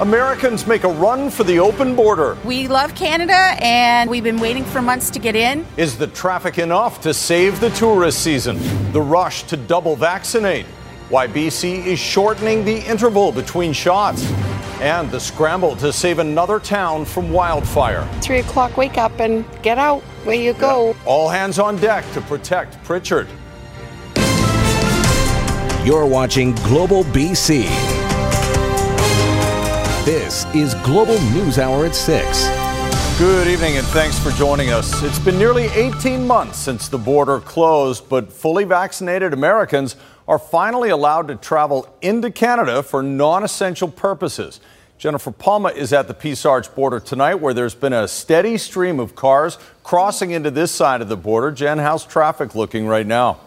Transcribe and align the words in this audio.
Americans 0.00 0.66
make 0.66 0.84
a 0.84 0.88
run 0.88 1.28
for 1.28 1.44
the 1.44 1.58
open 1.58 1.94
border. 1.94 2.38
We 2.42 2.68
love 2.68 2.94
Canada 2.94 3.34
and 3.62 4.08
we've 4.08 4.24
been 4.24 4.40
waiting 4.40 4.64
for 4.64 4.80
months 4.80 5.10
to 5.10 5.18
get 5.18 5.36
in. 5.36 5.66
Is 5.76 5.98
the 5.98 6.06
traffic 6.06 6.56
enough 6.58 7.02
to 7.02 7.12
save 7.12 7.60
the 7.60 7.68
tourist 7.70 8.24
season? 8.24 8.58
The 8.92 9.02
rush 9.02 9.42
to 9.44 9.58
double 9.58 9.96
vaccinate. 9.96 10.64
Why 11.10 11.26
BC 11.26 11.84
is 11.84 11.98
shortening 11.98 12.64
the 12.64 12.78
interval 12.88 13.30
between 13.30 13.74
shots. 13.74 14.24
And 14.80 15.10
the 15.10 15.20
scramble 15.20 15.76
to 15.76 15.92
save 15.92 16.18
another 16.18 16.58
town 16.58 17.04
from 17.04 17.30
wildfire. 17.30 18.08
Three 18.22 18.38
o'clock, 18.38 18.78
wake 18.78 18.96
up 18.96 19.20
and 19.20 19.44
get 19.60 19.76
out. 19.76 20.00
Where 20.24 20.34
you 20.34 20.54
go. 20.54 20.96
All 21.04 21.28
hands 21.28 21.58
on 21.58 21.76
deck 21.76 22.10
to 22.14 22.22
protect 22.22 22.82
Pritchard. 22.84 23.28
You're 25.84 26.06
watching 26.06 26.54
Global 26.54 27.04
BC. 27.04 27.99
This 30.04 30.46
is 30.54 30.74
Global 30.76 31.20
News 31.32 31.58
Hour 31.58 31.84
at 31.84 31.94
6. 31.94 32.48
Good 33.18 33.46
evening 33.46 33.76
and 33.76 33.86
thanks 33.88 34.18
for 34.18 34.30
joining 34.30 34.70
us. 34.70 35.02
It's 35.02 35.18
been 35.18 35.36
nearly 35.36 35.64
18 35.66 36.26
months 36.26 36.56
since 36.56 36.88
the 36.88 36.96
border 36.96 37.38
closed, 37.38 38.08
but 38.08 38.32
fully 38.32 38.64
vaccinated 38.64 39.34
Americans 39.34 39.96
are 40.26 40.38
finally 40.38 40.88
allowed 40.88 41.28
to 41.28 41.36
travel 41.36 41.86
into 42.00 42.30
Canada 42.30 42.82
for 42.82 43.02
non 43.02 43.44
essential 43.44 43.88
purposes. 43.88 44.60
Jennifer 44.96 45.32
Palma 45.32 45.68
is 45.68 45.92
at 45.92 46.08
the 46.08 46.14
Peace 46.14 46.46
Arch 46.46 46.74
border 46.74 46.98
tonight, 46.98 47.34
where 47.34 47.52
there's 47.52 47.74
been 47.74 47.92
a 47.92 48.08
steady 48.08 48.56
stream 48.56 49.00
of 49.00 49.14
cars 49.14 49.58
crossing 49.84 50.30
into 50.30 50.50
this 50.50 50.72
side 50.72 51.02
of 51.02 51.10
the 51.10 51.16
border. 51.16 51.52
Jen, 51.52 51.76
how's 51.76 52.06
traffic 52.06 52.54
looking 52.54 52.86
right 52.86 53.06
now? 53.06 53.38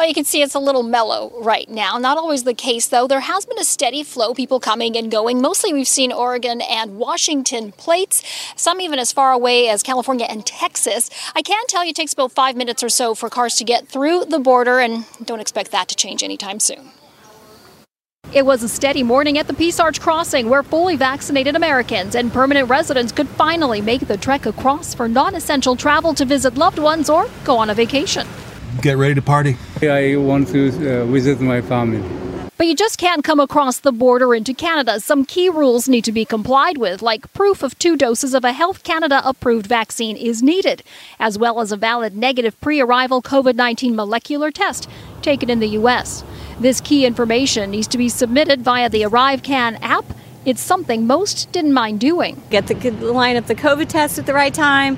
Well, 0.00 0.08
you 0.08 0.14
can 0.14 0.24
see 0.24 0.40
it's 0.40 0.54
a 0.54 0.58
little 0.58 0.82
mellow 0.82 1.30
right 1.42 1.68
now. 1.68 1.98
Not 1.98 2.16
always 2.16 2.44
the 2.44 2.54
case, 2.54 2.88
though. 2.88 3.06
There 3.06 3.20
has 3.20 3.44
been 3.44 3.58
a 3.58 3.64
steady 3.64 4.02
flow, 4.02 4.32
people 4.32 4.58
coming 4.58 4.96
and 4.96 5.10
going. 5.10 5.42
Mostly 5.42 5.74
we've 5.74 5.86
seen 5.86 6.10
Oregon 6.10 6.62
and 6.62 6.96
Washington 6.96 7.72
plates, 7.72 8.22
some 8.56 8.80
even 8.80 8.98
as 8.98 9.12
far 9.12 9.30
away 9.30 9.68
as 9.68 9.82
California 9.82 10.24
and 10.24 10.46
Texas. 10.46 11.10
I 11.36 11.42
can 11.42 11.62
tell 11.68 11.84
you 11.84 11.90
it 11.90 11.96
takes 11.96 12.14
about 12.14 12.32
five 12.32 12.56
minutes 12.56 12.82
or 12.82 12.88
so 12.88 13.14
for 13.14 13.28
cars 13.28 13.56
to 13.56 13.64
get 13.64 13.88
through 13.88 14.24
the 14.24 14.38
border, 14.38 14.78
and 14.78 15.04
don't 15.26 15.38
expect 15.38 15.70
that 15.72 15.88
to 15.88 15.94
change 15.94 16.22
anytime 16.22 16.60
soon. 16.60 16.92
It 18.32 18.46
was 18.46 18.62
a 18.62 18.70
steady 18.70 19.02
morning 19.02 19.36
at 19.36 19.48
the 19.48 19.52
Peace 19.54 19.78
Arch 19.78 20.00
Crossing 20.00 20.48
where 20.48 20.62
fully 20.62 20.96
vaccinated 20.96 21.56
Americans 21.56 22.14
and 22.14 22.32
permanent 22.32 22.70
residents 22.70 23.12
could 23.12 23.28
finally 23.28 23.82
make 23.82 24.06
the 24.08 24.16
trek 24.16 24.46
across 24.46 24.94
for 24.94 25.08
non 25.08 25.34
essential 25.34 25.76
travel 25.76 26.14
to 26.14 26.24
visit 26.24 26.54
loved 26.54 26.78
ones 26.78 27.10
or 27.10 27.28
go 27.44 27.58
on 27.58 27.68
a 27.68 27.74
vacation 27.74 28.26
get 28.80 28.96
ready 28.96 29.14
to 29.14 29.22
party. 29.22 29.56
I 29.82 30.16
want 30.16 30.48
to 30.48 30.68
uh, 30.68 31.04
visit 31.06 31.40
my 31.40 31.60
family. 31.60 32.02
But 32.56 32.66
you 32.66 32.76
just 32.76 32.98
can't 32.98 33.24
come 33.24 33.40
across 33.40 33.78
the 33.78 33.90
border 33.90 34.34
into 34.34 34.52
Canada. 34.52 35.00
Some 35.00 35.24
key 35.24 35.48
rules 35.48 35.88
need 35.88 36.04
to 36.04 36.12
be 36.12 36.26
complied 36.26 36.76
with, 36.76 37.00
like 37.00 37.32
proof 37.32 37.62
of 37.62 37.78
two 37.78 37.96
doses 37.96 38.34
of 38.34 38.44
a 38.44 38.52
Health 38.52 38.82
Canada 38.82 39.22
approved 39.24 39.66
vaccine 39.66 40.14
is 40.14 40.42
needed, 40.42 40.82
as 41.18 41.38
well 41.38 41.60
as 41.60 41.72
a 41.72 41.76
valid 41.78 42.14
negative 42.14 42.60
pre 42.60 42.78
arrival 42.80 43.22
COVID 43.22 43.54
19 43.54 43.96
molecular 43.96 44.50
test 44.50 44.90
taken 45.22 45.48
in 45.48 45.60
the 45.60 45.68
U.S. 45.68 46.22
This 46.58 46.82
key 46.82 47.06
information 47.06 47.70
needs 47.70 47.88
to 47.88 47.96
be 47.96 48.10
submitted 48.10 48.60
via 48.60 48.90
the 48.90 49.02
ArriveCan 49.02 49.78
app 49.80 50.04
it's 50.46 50.62
something 50.62 51.06
most 51.06 51.52
didn't 51.52 51.74
mind 51.74 52.00
doing. 52.00 52.42
Get 52.48 52.66
the 52.66 52.90
line 52.90 53.36
up 53.36 53.44
the 53.44 53.54
COVID 53.54 53.88
test 53.88 54.18
at 54.18 54.24
the 54.24 54.32
right 54.32 54.54
time. 54.54 54.96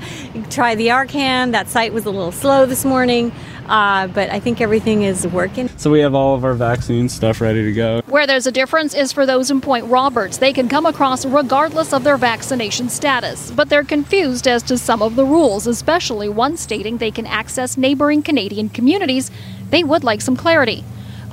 Try 0.51 0.77
the 0.77 0.89
Arcan. 0.89 1.51
That 1.51 1.69
site 1.69 1.93
was 1.93 2.07
a 2.07 2.11
little 2.11 2.31
slow 2.31 2.65
this 2.65 2.85
morning, 2.85 3.33
uh, 3.69 4.07
but 4.09 4.31
I 4.31 4.41
think 4.41 4.61
everything 4.61 5.03
is 5.03 5.27
working. 5.27 5.69
So 5.77 5.91
we 5.91 6.01
have 6.01 6.15
all 6.15 6.35
of 6.35 6.45
our 6.45 6.55
vaccine 6.55 7.09
stuff 7.09 7.41
ready 7.41 7.65
to 7.65 7.73
go. 7.73 8.03
Where 8.07 8.27
there's 8.27 8.47
a 8.47 8.53
difference 8.53 8.95
is 8.95 9.13
for 9.13 9.27
those 9.27 9.51
in 9.51 9.61
Point 9.61 9.87
Roberts. 9.87 10.39
They 10.39 10.53
can 10.53 10.69
come 10.69 10.87
across 10.87 11.25
regardless 11.25 11.93
of 11.93 12.05
their 12.05 12.17
vaccination 12.17 12.89
status, 12.89 13.51
but 13.51 13.69
they're 13.69 13.85
confused 13.85 14.47
as 14.47 14.63
to 14.65 14.79
some 14.79 15.03
of 15.03 15.17
the 15.17 15.25
rules, 15.25 15.67
especially 15.67 16.29
one 16.29 16.57
stating 16.57 16.99
they 16.99 17.11
can 17.11 17.27
access 17.27 17.77
neighboring 17.77 18.23
Canadian 18.23 18.69
communities. 18.69 19.31
They 19.71 19.85
would 19.85 20.05
like 20.05 20.21
some 20.21 20.37
clarity. 20.37 20.85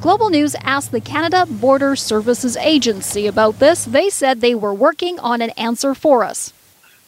Global 0.01 0.29
News 0.29 0.55
asked 0.63 0.91
the 0.91 1.01
Canada 1.01 1.45
Border 1.45 1.93
Services 1.97 2.55
Agency 2.55 3.27
about 3.27 3.59
this. 3.59 3.83
They 3.83 4.09
said 4.09 4.39
they 4.39 4.55
were 4.55 4.73
working 4.73 5.19
on 5.19 5.41
an 5.41 5.49
answer 5.51 5.93
for 5.93 6.23
us. 6.23 6.53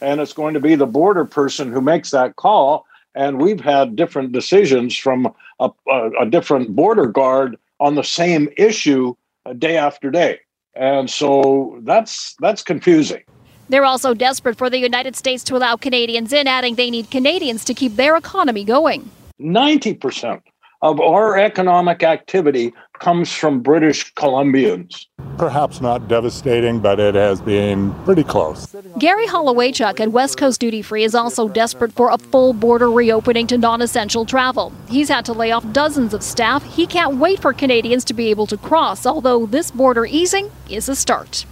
And 0.02 0.20
it's 0.20 0.34
going 0.34 0.52
to 0.54 0.60
be 0.60 0.74
the 0.74 0.84
border 0.84 1.24
person 1.24 1.72
who 1.72 1.80
makes 1.80 2.10
that 2.10 2.36
call. 2.36 2.86
And 3.14 3.40
we've 3.40 3.60
had 3.60 3.96
different 3.96 4.32
decisions 4.32 4.96
from 4.96 5.32
a, 5.60 5.70
a, 5.88 6.10
a 6.20 6.26
different 6.26 6.74
border 6.74 7.06
guard 7.06 7.58
on 7.78 7.94
the 7.94 8.04
same 8.04 8.48
issue 8.56 9.14
uh, 9.44 9.52
day 9.52 9.76
after 9.76 10.10
day. 10.10 10.40
And 10.74 11.10
so 11.10 11.80
that's 11.82 12.34
that's 12.40 12.62
confusing. 12.62 13.22
They're 13.68 13.84
also 13.84 14.14
desperate 14.14 14.56
for 14.56 14.70
the 14.70 14.78
United 14.78 15.16
States 15.16 15.44
to 15.44 15.56
allow 15.56 15.76
Canadians 15.76 16.32
in, 16.32 16.46
adding 16.46 16.74
they 16.74 16.90
need 16.90 17.10
Canadians 17.10 17.64
to 17.66 17.74
keep 17.74 17.96
their 17.96 18.16
economy 18.16 18.64
going. 18.64 19.10
90% 19.40 20.42
of 20.82 21.00
our 21.00 21.38
economic 21.38 22.02
activity 22.02 22.74
comes 22.98 23.32
from 23.32 23.60
British 23.60 24.12
Columbians. 24.14 25.06
Perhaps 25.38 25.80
not 25.80 26.08
devastating, 26.08 26.80
but 26.80 26.98
it 26.98 27.14
has 27.14 27.40
been 27.40 27.94
pretty 28.04 28.24
close. 28.24 28.74
Gary 28.98 29.26
Hollowaychuk 29.26 30.00
at 30.00 30.10
West 30.10 30.36
Coast 30.38 30.60
Duty 30.60 30.82
Free 30.82 31.04
is 31.04 31.14
also 31.14 31.48
desperate 31.48 31.92
for 31.92 32.10
a 32.10 32.18
full 32.18 32.52
border 32.52 32.90
reopening 32.90 33.46
to 33.46 33.56
non 33.58 33.80
essential 33.80 34.26
travel. 34.26 34.72
He's 34.88 35.08
had 35.08 35.24
to 35.26 35.32
lay 35.32 35.52
off 35.52 35.64
dozens 35.72 36.14
of 36.14 36.22
staff. 36.22 36.62
He 36.64 36.86
can't 36.86 37.16
wait 37.16 37.40
for 37.40 37.52
Canadians 37.52 38.04
to 38.06 38.14
be 38.14 38.28
able 38.30 38.46
to 38.48 38.56
cross, 38.56 39.06
although 39.06 39.46
this 39.46 39.70
border 39.70 40.04
easing 40.04 40.50
is 40.68 40.88
a 40.88 40.96
start. 40.96 41.46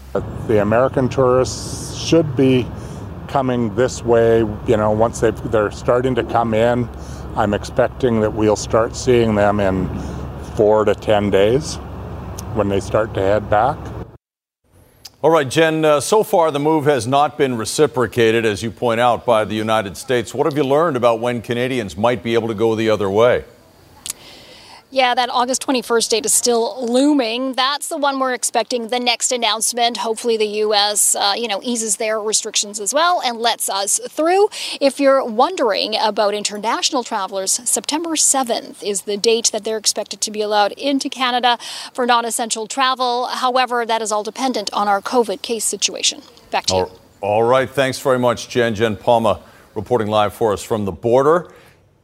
The 0.49 0.61
American 0.61 1.09
tourists 1.09 1.97
should 1.97 2.37
be 2.37 2.67
coming 3.29 3.75
this 3.77 4.05
way, 4.05 4.39
you 4.39 4.77
know, 4.77 4.91
once 4.91 5.21
they're 5.21 5.71
starting 5.71 6.17
to 6.17 6.25
come 6.25 6.53
in 6.53 6.89
I'm 7.37 7.55
expecting 7.55 8.21
that 8.21 8.33
we'll 8.33 8.57
start 8.57 8.97
seeing 8.97 9.35
them 9.37 9.61
in 9.61 9.89
four 10.57 10.85
to 10.85 10.95
10 10.95 11.31
days 11.31 11.77
when 12.55 12.69
they 12.69 12.81
start 12.81 13.15
to 13.15 13.21
head 13.21 13.49
back. 13.49 13.79
All 15.23 15.31
right, 15.31 15.49
Jen, 15.49 15.85
uh, 15.85 16.01
so 16.01 16.25
far 16.25 16.51
the 16.51 16.59
move 16.59 16.87
has 16.87 17.07
not 17.07 17.39
been 17.39 17.57
reciprocated, 17.57 18.45
as 18.45 18.63
you 18.63 18.71
point 18.71 19.01
out, 19.01 19.25
by 19.25 19.45
the 19.45 19.55
United 19.55 19.97
States. 19.97 20.35
What 20.35 20.47
have 20.47 20.57
you 20.57 20.65
learned 20.65 20.97
about 20.97 21.21
when 21.21 21.41
Canadians 21.43 21.97
might 21.97 22.23
be 22.23 22.35
able 22.35 22.49
to 22.49 22.55
go 22.55 22.75
the 22.75 22.91
other 22.91 23.09
way? 23.09 23.45
Yeah, 24.93 25.15
that 25.15 25.31
August 25.31 25.65
21st 25.65 26.09
date 26.09 26.27
is 26.27 26.35
still 26.35 26.85
looming. 26.85 27.53
That's 27.53 27.87
the 27.87 27.97
one 27.97 28.19
we're 28.19 28.35
expecting 28.35 28.89
the 28.89 28.99
next 28.99 29.31
announcement. 29.31 29.99
Hopefully, 29.99 30.37
the 30.37 30.49
U.S. 30.65 31.15
Uh, 31.15 31.35
you 31.37 31.47
know 31.47 31.61
eases 31.63 31.99
their 31.99 32.19
restrictions 32.19 32.81
as 32.81 32.93
well 32.93 33.23
and 33.25 33.39
lets 33.39 33.69
us 33.69 34.01
through. 34.09 34.49
If 34.81 34.99
you're 34.99 35.25
wondering 35.25 35.95
about 35.97 36.35
international 36.35 37.05
travelers, 37.05 37.53
September 37.69 38.11
7th 38.11 38.83
is 38.83 39.03
the 39.03 39.17
date 39.17 39.53
that 39.53 39.63
they're 39.63 39.77
expected 39.77 40.21
to 40.23 40.31
be 40.33 40.41
allowed 40.43 40.73
into 40.73 41.09
Canada 41.09 41.57
for 41.93 42.05
non-essential 42.05 42.67
travel. 42.67 43.27
However, 43.27 43.87
that 43.87 44.03
is 44.03 44.11
all 44.11 44.25
dependent 44.25 44.73
on 44.73 44.89
our 44.89 45.01
COVID 45.01 45.41
case 45.43 45.65
situation. 45.65 46.23
Back 46.51 46.67
to 46.67 46.75
you. 46.75 46.91
All 47.21 47.45
right, 47.45 47.71
thanks 47.71 48.01
very 48.01 48.19
much, 48.19 48.49
Jen. 48.49 48.75
Jen 48.75 48.97
Palma 48.97 49.41
reporting 49.77 50.09
live 50.09 50.35
for 50.35 50.53
us 50.53 50.65
from 50.65 50.85
the 50.85 50.93
border. 50.93 51.53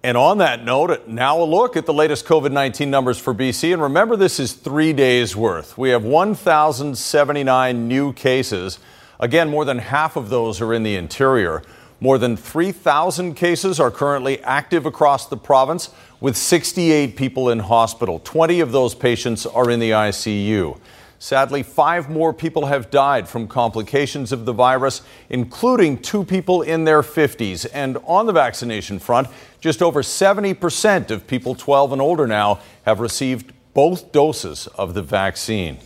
And 0.06 0.17
on 0.17 0.39
that 0.39 0.65
note, 0.65 1.09
now 1.09 1.43
a 1.43 1.43
look 1.43 1.77
at 1.77 1.84
the 1.84 1.93
latest 1.93 2.27
COVID 2.27 2.53
19 2.53 2.89
numbers 2.89 3.19
for 3.19 3.34
BC. 3.34 3.72
And 3.72 3.83
remember, 3.83 4.15
this 4.15 4.39
is 4.39 4.53
three 4.53 4.93
days 4.93 5.34
worth. 5.34 5.77
We 5.77 5.89
have 5.89 6.05
1,079 6.05 7.89
new 7.89 8.12
cases. 8.12 8.78
Again, 9.19 9.49
more 9.49 9.65
than 9.65 9.78
half 9.78 10.15
of 10.15 10.28
those 10.28 10.61
are 10.61 10.72
in 10.72 10.84
the 10.84 10.94
interior. 10.94 11.61
More 11.99 12.19
than 12.19 12.37
3,000 12.37 13.34
cases 13.34 13.81
are 13.81 13.91
currently 13.91 14.41
active 14.44 14.87
across 14.87 15.27
the 15.27 15.37
province, 15.37 15.91
with 16.21 16.37
68 16.37 17.17
people 17.17 17.50
in 17.50 17.59
hospital. 17.59 18.21
20 18.23 18.61
of 18.61 18.71
those 18.71 18.94
patients 18.94 19.44
are 19.44 19.69
in 19.69 19.81
the 19.81 19.91
ICU. 19.91 20.79
Sadly, 21.18 21.62
five 21.62 22.10
more 22.10 22.32
people 22.34 22.66
have 22.66 22.90
died 22.90 23.28
from 23.28 23.48
complications 23.48 24.32
of 24.32 24.44
the 24.44 24.52
virus, 24.52 25.02
including 25.30 25.98
two 25.98 26.24
people 26.24 26.62
in 26.62 26.84
their 26.84 27.02
50s. 27.02 27.66
And 27.72 27.98
on 28.04 28.26
the 28.26 28.32
vaccination 28.32 28.98
front, 28.98 29.28
just 29.60 29.82
over 29.82 30.02
70% 30.02 31.10
of 31.10 31.26
people 31.26 31.54
12 31.54 31.92
and 31.92 32.02
older 32.02 32.26
now 32.26 32.60
have 32.84 33.00
received 33.00 33.52
both 33.72 34.12
doses 34.12 34.66
of 34.78 34.94
the 34.94 35.02
vaccine. 35.02 35.78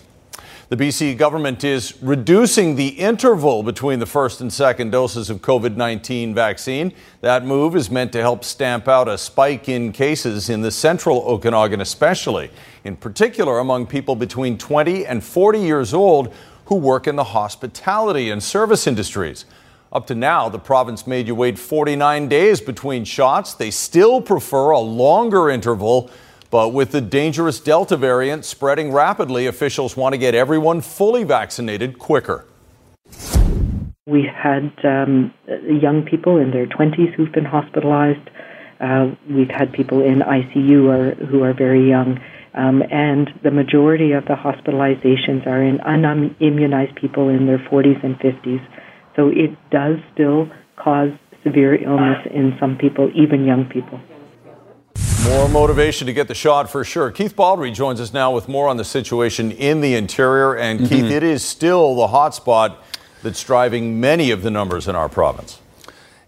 The 0.70 0.76
BC 0.76 1.18
government 1.18 1.64
is 1.64 2.00
reducing 2.00 2.76
the 2.76 2.90
interval 2.90 3.64
between 3.64 3.98
the 3.98 4.06
first 4.06 4.40
and 4.40 4.52
second 4.52 4.90
doses 4.92 5.28
of 5.28 5.42
COVID 5.42 5.74
19 5.74 6.32
vaccine. 6.32 6.92
That 7.22 7.44
move 7.44 7.74
is 7.74 7.90
meant 7.90 8.12
to 8.12 8.20
help 8.20 8.44
stamp 8.44 8.86
out 8.86 9.08
a 9.08 9.18
spike 9.18 9.68
in 9.68 9.90
cases 9.90 10.48
in 10.48 10.60
the 10.60 10.70
central 10.70 11.22
Okanagan, 11.22 11.80
especially, 11.80 12.52
in 12.84 12.96
particular 12.96 13.58
among 13.58 13.86
people 13.86 14.16
between 14.16 14.58
20 14.58 15.06
and 15.06 15.22
40 15.22 15.60
years 15.60 15.94
old 15.94 16.32
who 16.66 16.76
work 16.76 17.06
in 17.06 17.16
the 17.16 17.24
hospitality 17.24 18.30
and 18.30 18.42
service 18.42 18.86
industries. 18.86 19.44
Up 19.92 20.06
to 20.06 20.14
now, 20.14 20.48
the 20.48 20.58
province 20.58 21.06
made 21.06 21.26
you 21.26 21.34
wait 21.34 21.58
49 21.58 22.28
days 22.28 22.60
between 22.60 23.04
shots. 23.04 23.54
They 23.54 23.70
still 23.70 24.20
prefer 24.20 24.70
a 24.70 24.78
longer 24.78 25.50
interval 25.50 26.10
But 26.50 26.70
with 26.70 26.90
the 26.90 27.00
dangerous 27.00 27.60
Delta 27.60 27.96
variant 27.96 28.44
spreading 28.44 28.92
rapidly, 28.92 29.46
officials 29.46 29.96
want 29.96 30.14
to 30.14 30.18
get 30.18 30.34
everyone 30.34 30.80
fully 30.80 31.22
vaccinated 31.22 31.98
quicker. 31.98 32.44
We 34.06 34.24
had 34.24 34.72
um, 34.82 35.32
young 35.46 36.02
people 36.04 36.38
in 36.38 36.50
their 36.50 36.66
20s 36.66 37.14
who've 37.14 37.30
been 37.30 37.44
hospitalized. 37.44 38.28
Uh, 38.80 39.12
we've 39.28 39.50
had 39.50 39.72
people 39.72 40.02
in 40.02 40.20
ICU 40.20 41.26
who 41.26 41.44
are 41.44 41.52
very 41.52 41.88
young. 41.88 42.20
Um, 42.54 42.82
and 42.90 43.30
the 43.42 43.50
majority 43.50 44.12
of 44.12 44.24
the 44.24 44.34
hospitalizations 44.34 45.46
are 45.46 45.62
in 45.62 45.78
unimmunized 45.78 46.96
people 46.96 47.28
in 47.28 47.46
their 47.46 47.58
40s 47.58 48.02
and 48.04 48.18
50s. 48.18 48.66
So 49.16 49.28
it 49.28 49.56
does 49.70 49.98
still 50.12 50.50
cause 50.76 51.10
severe 51.44 51.74
illness 51.74 52.26
in 52.32 52.56
some 52.58 52.76
people, 52.76 53.10
even 53.14 53.44
young 53.44 53.66
people. 53.66 54.00
More 55.24 55.48
motivation 55.48 56.06
to 56.06 56.12
get 56.12 56.28
the 56.28 56.34
shot 56.34 56.70
for 56.70 56.82
sure. 56.82 57.10
Keith 57.10 57.36
Baldrey 57.36 57.72
joins 57.72 58.00
us 58.00 58.12
now 58.12 58.34
with 58.34 58.48
more 58.48 58.68
on 58.68 58.78
the 58.78 58.84
situation 58.84 59.52
in 59.52 59.80
the 59.80 59.94
interior. 59.94 60.56
And 60.56 60.80
mm-hmm. 60.80 60.88
Keith, 60.88 61.10
it 61.10 61.22
is 61.22 61.44
still 61.44 61.94
the 61.94 62.08
hotspot 62.08 62.76
that's 63.22 63.42
driving 63.44 64.00
many 64.00 64.30
of 64.30 64.42
the 64.42 64.50
numbers 64.50 64.88
in 64.88 64.96
our 64.96 65.08
province. 65.08 65.60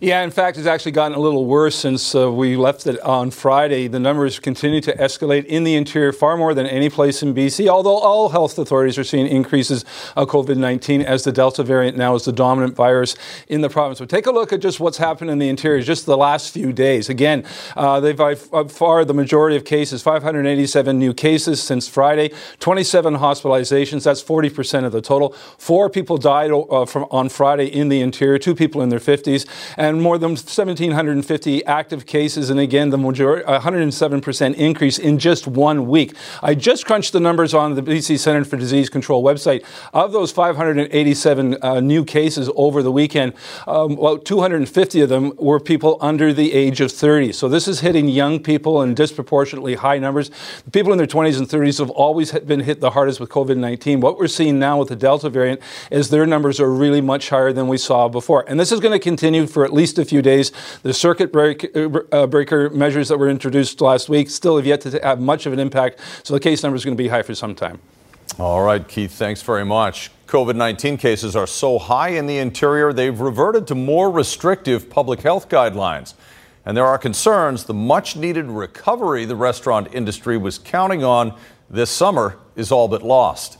Yeah, 0.02 0.25
in 0.25 0.32
fact, 0.32 0.58
it's 0.58 0.66
actually 0.66 0.90
gotten 0.90 1.16
a 1.16 1.20
little 1.20 1.46
worse 1.46 1.76
since 1.76 2.12
uh, 2.12 2.28
we 2.28 2.56
left 2.56 2.88
it 2.88 2.99
on 3.02 3.31
Friday. 3.31 3.87
The 3.87 4.00
numbers 4.00 4.40
continue 4.40 4.81
to 4.81 4.93
escalate 4.96 5.44
in 5.44 5.62
the 5.62 5.76
interior 5.76 6.12
far 6.12 6.37
more 6.37 6.54
than 6.54 6.66
any 6.66 6.90
place 6.90 7.22
in 7.22 7.32
BC, 7.32 7.69
although 7.69 7.99
all 7.99 8.31
health 8.31 8.58
authorities 8.58 8.99
are 8.99 9.04
seeing 9.04 9.28
increases 9.28 9.84
of 10.16 10.26
COVID 10.26 10.56
19 10.56 11.02
as 11.02 11.22
the 11.22 11.31
Delta 11.31 11.62
variant 11.62 11.96
now 11.96 12.16
is 12.16 12.25
the 12.25 12.32
dominant 12.32 12.75
virus 12.75 13.14
in 13.46 13.60
the 13.60 13.69
province. 13.69 14.00
But 14.00 14.08
take 14.08 14.26
a 14.26 14.32
look 14.32 14.52
at 14.52 14.58
just 14.58 14.81
what's 14.81 14.99
happened 14.99 15.31
in 15.31 15.38
the 15.38 15.49
interior 15.49 15.81
just 15.81 16.04
the 16.04 16.16
last 16.16 16.52
few 16.52 16.72
days. 16.72 17.08
Again, 17.08 17.44
uh, 17.76 18.00
they've 18.00 18.16
by 18.16 18.34
far 18.34 19.04
the 19.04 19.14
majority 19.14 19.54
of 19.54 19.64
cases 19.64 20.02
587 20.02 20.99
new 20.99 21.14
cases 21.14 21.62
since 21.62 21.87
Friday, 21.87 22.32
27 22.58 23.19
hospitalizations. 23.19 24.02
That's 24.02 24.20
40% 24.20 24.84
of 24.84 24.90
the 24.90 25.00
total. 25.00 25.28
Four 25.58 25.88
people 25.88 26.19
died 26.19 26.50
uh, 26.50 26.87
from, 26.87 27.06
on 27.12 27.28
Friday 27.28 27.66
in 27.66 27.88
the 27.88 28.00
interior, 28.00 28.40
two 28.40 28.56
people 28.56 28.82
in 28.82 28.88
their 28.88 28.99
50s. 28.99 29.46
And 29.76 29.92
and 29.93 30.03
more 30.03 30.19
than 30.19 30.31
1,750 30.31 31.65
active 31.67 32.06
cases, 32.06 32.50
and 32.50 32.59
again, 32.59 32.91
the 32.91 32.99
majority, 32.99 33.44
107% 33.44 34.55
increase 34.55 34.99
in 34.99 35.19
just 35.19 35.47
one 35.47 35.87
week. 35.87 36.15
I 36.43 36.55
just 36.55 36.87
crunched 36.87 37.12
the 37.12 37.21
numbers 37.21 37.55
on 37.55 37.75
the 37.75 37.83
BC 37.83 38.19
Centre 38.19 38.44
for 38.44 38.56
Disease 38.56 38.89
Control 38.89 39.23
website. 39.23 39.65
Of 39.93 40.12
those 40.12 40.33
587 40.33 41.59
uh, 41.62 41.81
new 41.81 42.05
cases 42.05 42.50
over 42.56 42.83
the 42.83 42.91
weekend, 42.91 43.35
um, 43.67 43.93
about 43.93 44.25
250 44.25 45.00
of 45.03 45.09
them 45.09 45.33
were 45.37 45.61
people 45.61 45.99
under 46.00 46.33
the 46.33 46.53
age 46.53 46.81
of 46.81 46.91
30. 46.91 47.33
So 47.33 47.49
this 47.49 47.69
is 47.69 47.81
hitting 47.81 48.09
young 48.09 48.41
people 48.41 48.83
in 48.83 48.95
disproportionately 48.95 49.75
high 49.75 49.99
numbers. 49.99 50.31
People 50.73 50.93
in 50.93 50.99
their 50.99 51.06
20s 51.06 51.38
and 51.38 51.49
30s 51.49 51.79
have 51.79 51.91
always 51.91 52.33
been 52.33 52.61
hit 52.61 52.81
the 52.81 52.91
hardest 52.91 53.21
with 53.21 53.29
COVID 53.29 53.56
19. 53.59 54.00
What 54.00 54.19
we're 54.19 54.27
seeing 54.27 54.59
now 54.59 54.79
with 54.79 54.88
the 54.88 54.97
Delta 54.97 55.29
variant 55.29 55.61
is 55.91 56.09
their 56.09 56.27
numbers 56.27 56.61
are 56.61 56.71
really 56.71 57.00
much 57.00 57.29
higher 57.29 57.53
than 57.53 57.69
we 57.69 57.77
saw 57.77 58.09
before. 58.09 58.45
And 58.49 58.59
this 58.59 58.73
is 58.73 58.81
going 58.81 58.93
to 58.93 58.99
continue 58.99 59.47
for 59.47 59.65
at 59.65 59.73
least 59.73 59.81
least 59.82 59.99
a 59.99 60.05
few 60.05 60.23
days. 60.23 60.52
The 60.84 60.94
circuit 60.94 61.32
break, 61.32 61.76
uh, 61.76 62.26
breaker 62.29 62.70
measures 62.70 63.08
that 63.08 63.19
were 63.19 63.29
introduced 63.29 63.81
last 63.81 64.08
week 64.08 64.31
still 64.31 64.56
have 64.56 64.64
yet 64.64 64.81
to 64.82 65.00
have 65.02 65.20
much 65.20 65.44
of 65.44 65.52
an 65.52 65.58
impact, 65.58 65.99
so 66.23 66.34
the 66.34 66.40
case 66.40 66.62
number 66.62 66.76
is 66.76 66.84
going 66.84 66.96
to 66.96 67.02
be 67.02 67.08
high 67.08 67.23
for 67.23 67.34
some 67.34 67.56
time. 67.56 67.81
All 68.38 68.62
right, 68.62 68.87
Keith, 68.87 69.11
thanks 69.11 69.43
very 69.43 69.64
much. 69.64 70.12
COVID 70.29 70.55
19 70.55 70.96
cases 70.99 71.34
are 71.34 71.49
so 71.49 71.81
high 71.81 72.11
in 72.11 72.26
the 72.26 72.38
interior, 72.38 72.93
they've 72.93 73.19
reverted 73.19 73.67
to 73.67 73.75
more 73.75 74.08
restrictive 74.08 74.88
public 74.88 75.20
health 75.20 75.49
guidelines. 75.49 76.14
And 76.64 76.76
there 76.76 76.87
are 76.87 76.96
concerns 76.96 77.64
the 77.64 77.75
much 77.75 78.14
needed 78.14 78.46
recovery 78.46 79.25
the 79.25 79.35
restaurant 79.35 79.88
industry 79.93 80.37
was 80.38 80.58
counting 80.58 81.02
on 81.02 81.37
this 81.69 81.90
summer 81.90 82.38
is 82.55 82.70
all 82.70 82.87
but 82.87 83.02
lost. 83.02 83.58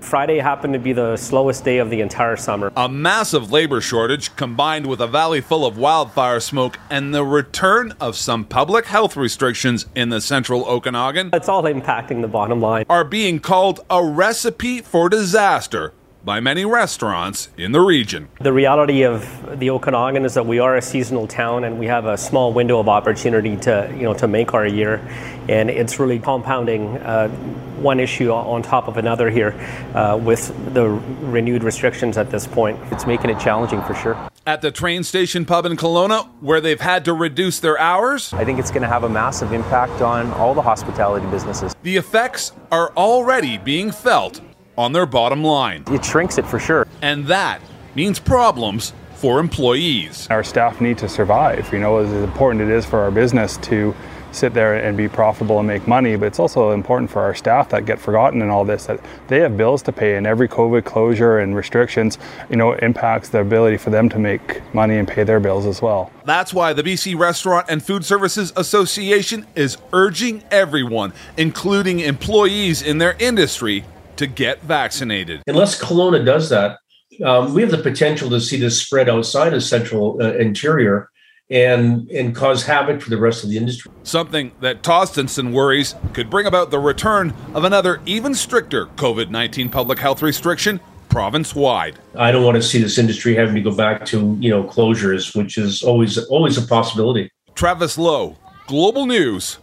Friday 0.00 0.38
happened 0.38 0.74
to 0.74 0.78
be 0.78 0.92
the 0.92 1.16
slowest 1.16 1.64
day 1.64 1.78
of 1.78 1.90
the 1.90 2.00
entire 2.00 2.36
summer. 2.36 2.72
A 2.76 2.88
massive 2.88 3.50
labor 3.50 3.80
shortage 3.80 4.34
combined 4.36 4.86
with 4.86 5.00
a 5.00 5.06
valley 5.06 5.40
full 5.40 5.64
of 5.64 5.78
wildfire 5.78 6.40
smoke 6.40 6.78
and 6.90 7.14
the 7.14 7.24
return 7.24 7.94
of 8.00 8.16
some 8.16 8.44
public 8.44 8.86
health 8.86 9.16
restrictions 9.16 9.86
in 9.94 10.10
the 10.10 10.20
central 10.20 10.64
Okanagan. 10.66 11.30
It's 11.32 11.48
all 11.48 11.64
impacting 11.64 12.20
the 12.20 12.28
bottom 12.28 12.60
line. 12.60 12.84
Are 12.88 13.04
being 13.04 13.40
called 13.40 13.80
a 13.90 14.04
recipe 14.04 14.80
for 14.80 15.08
disaster 15.08 15.92
by 16.24 16.40
many 16.40 16.64
restaurants 16.64 17.48
in 17.56 17.72
the 17.72 17.80
region. 17.80 18.28
The 18.40 18.52
reality 18.52 19.02
of 19.02 19.58
the 19.58 19.70
Okanagan 19.70 20.24
is 20.24 20.34
that 20.34 20.46
we 20.46 20.58
are 20.58 20.76
a 20.76 20.82
seasonal 20.82 21.26
town 21.26 21.64
and 21.64 21.78
we 21.78 21.86
have 21.86 22.06
a 22.06 22.16
small 22.16 22.52
window 22.52 22.78
of 22.78 22.88
opportunity 22.88 23.56
to, 23.58 23.92
you 23.94 24.04
know, 24.04 24.14
to 24.14 24.26
make 24.26 24.54
our 24.54 24.66
year. 24.66 25.06
And 25.48 25.68
it's 25.68 25.98
really 25.98 26.18
compounding 26.18 26.96
uh, 26.98 27.28
one 27.76 28.00
issue 28.00 28.30
on 28.30 28.62
top 28.62 28.88
of 28.88 28.96
another 28.96 29.28
here 29.28 29.52
uh, 29.94 30.18
with 30.20 30.52
the 30.72 30.88
renewed 30.88 31.62
restrictions 31.62 32.16
at 32.16 32.30
this 32.30 32.46
point. 32.46 32.78
It's 32.90 33.06
making 33.06 33.30
it 33.30 33.38
challenging 33.38 33.82
for 33.82 33.94
sure. 33.94 34.16
At 34.46 34.60
the 34.60 34.70
train 34.70 35.04
station 35.04 35.46
pub 35.46 35.64
in 35.64 35.76
Kelowna, 35.76 36.26
where 36.40 36.60
they've 36.60 36.80
had 36.80 37.06
to 37.06 37.14
reduce 37.14 37.60
their 37.60 37.78
hours, 37.78 38.32
I 38.34 38.44
think 38.44 38.58
it's 38.58 38.70
going 38.70 38.82
to 38.82 38.88
have 38.88 39.04
a 39.04 39.08
massive 39.08 39.52
impact 39.52 40.02
on 40.02 40.30
all 40.32 40.54
the 40.54 40.62
hospitality 40.62 41.26
businesses. 41.28 41.74
The 41.82 41.96
effects 41.96 42.52
are 42.70 42.92
already 42.94 43.56
being 43.56 43.90
felt 43.90 44.42
on 44.76 44.92
their 44.92 45.06
bottom 45.06 45.42
line. 45.42 45.84
It 45.88 46.04
shrinks 46.04 46.38
it 46.38 46.46
for 46.46 46.58
sure. 46.58 46.86
And 47.02 47.26
that 47.26 47.60
means 47.94 48.18
problems 48.18 48.92
for 49.14 49.38
employees. 49.40 50.26
Our 50.30 50.44
staff 50.44 50.80
need 50.80 50.98
to 50.98 51.08
survive. 51.08 51.72
You 51.72 51.78
know, 51.78 51.98
as 51.98 52.12
important 52.12 52.62
it 52.62 52.70
is 52.70 52.84
for 52.84 53.00
our 53.00 53.10
business 53.10 53.56
to 53.58 53.94
sit 54.34 54.52
there 54.52 54.74
and 54.74 54.96
be 54.96 55.08
profitable 55.08 55.58
and 55.58 55.66
make 55.66 55.86
money, 55.86 56.16
but 56.16 56.26
it's 56.26 56.38
also 56.38 56.72
important 56.72 57.10
for 57.10 57.22
our 57.22 57.34
staff 57.34 57.68
that 57.68 57.86
get 57.86 58.00
forgotten 58.00 58.42
in 58.42 58.50
all 58.50 58.64
this 58.64 58.86
that 58.86 59.00
they 59.28 59.40
have 59.40 59.56
bills 59.56 59.82
to 59.82 59.92
pay 59.92 60.16
and 60.16 60.26
every 60.26 60.48
COVID 60.48 60.84
closure 60.84 61.38
and 61.38 61.54
restrictions, 61.54 62.18
you 62.50 62.56
know, 62.56 62.72
impacts 62.74 63.28
the 63.28 63.40
ability 63.40 63.76
for 63.76 63.90
them 63.90 64.08
to 64.08 64.18
make 64.18 64.62
money 64.74 64.98
and 64.98 65.06
pay 65.06 65.24
their 65.24 65.40
bills 65.40 65.66
as 65.66 65.80
well. 65.80 66.10
That's 66.24 66.52
why 66.52 66.72
the 66.72 66.82
BC 66.82 67.18
Restaurant 67.18 67.66
and 67.68 67.82
Food 67.82 68.04
Services 68.04 68.52
Association 68.56 69.46
is 69.54 69.78
urging 69.92 70.42
everyone, 70.50 71.12
including 71.36 72.00
employees 72.00 72.82
in 72.82 72.98
their 72.98 73.16
industry, 73.18 73.84
to 74.16 74.26
get 74.26 74.62
vaccinated. 74.62 75.42
Unless 75.46 75.80
Kelowna 75.80 76.24
does 76.24 76.48
that, 76.50 76.78
um, 77.24 77.54
we 77.54 77.62
have 77.62 77.70
the 77.70 77.78
potential 77.78 78.28
to 78.30 78.40
see 78.40 78.58
this 78.58 78.80
spread 78.80 79.08
outside 79.08 79.54
of 79.54 79.62
central 79.62 80.20
uh, 80.20 80.32
interior 80.34 81.10
and 81.50 82.08
and 82.10 82.34
cause 82.34 82.64
havoc 82.64 83.02
for 83.02 83.10
the 83.10 83.18
rest 83.18 83.44
of 83.44 83.50
the 83.50 83.56
industry. 83.56 83.92
Something 84.02 84.52
that 84.60 84.82
Tostenson 84.82 85.52
worries 85.52 85.94
could 86.14 86.30
bring 86.30 86.46
about 86.46 86.70
the 86.70 86.78
return 86.78 87.34
of 87.52 87.64
another 87.64 88.00
even 88.06 88.34
stricter 88.34 88.86
COVID-19 88.86 89.70
public 89.70 89.98
health 89.98 90.22
restriction 90.22 90.80
province 91.10 91.54
wide. 91.54 91.98
I 92.16 92.32
don't 92.32 92.44
want 92.44 92.56
to 92.56 92.62
see 92.62 92.80
this 92.80 92.98
industry 92.98 93.36
having 93.36 93.54
to 93.54 93.60
go 93.60 93.74
back 93.74 94.04
to, 94.06 94.36
you 94.40 94.50
know, 94.50 94.64
closures, 94.64 95.36
which 95.36 95.58
is 95.58 95.82
always 95.82 96.18
always 96.26 96.58
a 96.58 96.66
possibility. 96.66 97.30
Travis 97.54 97.96
Lowe, 97.96 98.36
Global 98.66 99.06
News, 99.06 99.58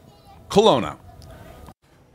Kelowna. 0.50 0.98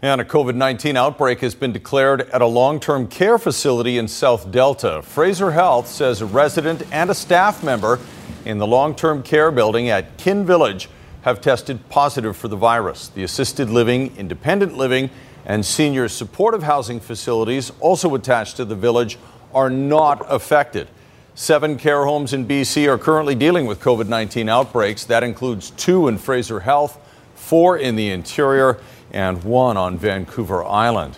And 0.07 0.21
a 0.21 0.25
COVID 0.25 0.55
19 0.55 0.97
outbreak 0.97 1.41
has 1.41 1.57
been 1.57 1.73
declared 1.73 2.31
at 2.31 2.41
a 2.41 2.47
long 2.47 2.79
term 2.79 3.09
care 3.09 3.39
facility 3.39 3.99
in 3.99 4.07
South 4.07 4.53
Delta. 4.53 5.03
Fraser 5.03 5.51
Health 5.51 5.89
says 5.89 6.23
a 6.23 6.27
resident 6.27 6.85
and 6.93 7.11
a 7.11 7.15
staff 7.15 7.65
member 7.65 7.99
in 8.45 8.59
the 8.59 8.69
long 8.69 8.95
term 8.95 9.21
care 9.25 9.51
building 9.51 9.89
at 9.89 10.17
Kin 10.17 10.47
Village 10.47 10.89
have 11.23 11.41
tested 11.41 11.89
positive 11.89 12.37
for 12.37 12.47
the 12.47 12.55
virus. 12.55 13.09
The 13.09 13.25
assisted 13.25 13.69
living, 13.69 14.17
independent 14.17 14.77
living, 14.77 15.11
and 15.45 15.67
senior 15.67 16.09
supportive 16.09 16.63
housing 16.63 17.01
facilities 17.01 17.73
also 17.81 18.15
attached 18.15 18.59
to 18.59 18.65
the 18.65 18.77
village 18.77 19.19
are 19.53 19.71
not 19.71 20.25
affected. 20.33 20.87
Seven 21.35 21.77
care 21.77 22.05
homes 22.05 22.33
in 22.33 22.47
BC 22.47 22.87
are 22.87 22.97
currently 22.97 23.35
dealing 23.35 23.67
with 23.67 23.81
COVID 23.81 24.07
19 24.07 24.49
outbreaks. 24.49 25.05
That 25.05 25.25
includes 25.25 25.71
two 25.71 26.07
in 26.07 26.17
Fraser 26.17 26.61
Health, 26.61 26.97
four 27.35 27.77
in 27.77 27.97
the 27.97 28.11
interior 28.11 28.79
and 29.13 29.43
one 29.45 29.77
on 29.77 29.99
Vancouver 29.99 30.65
Island. 30.65 31.17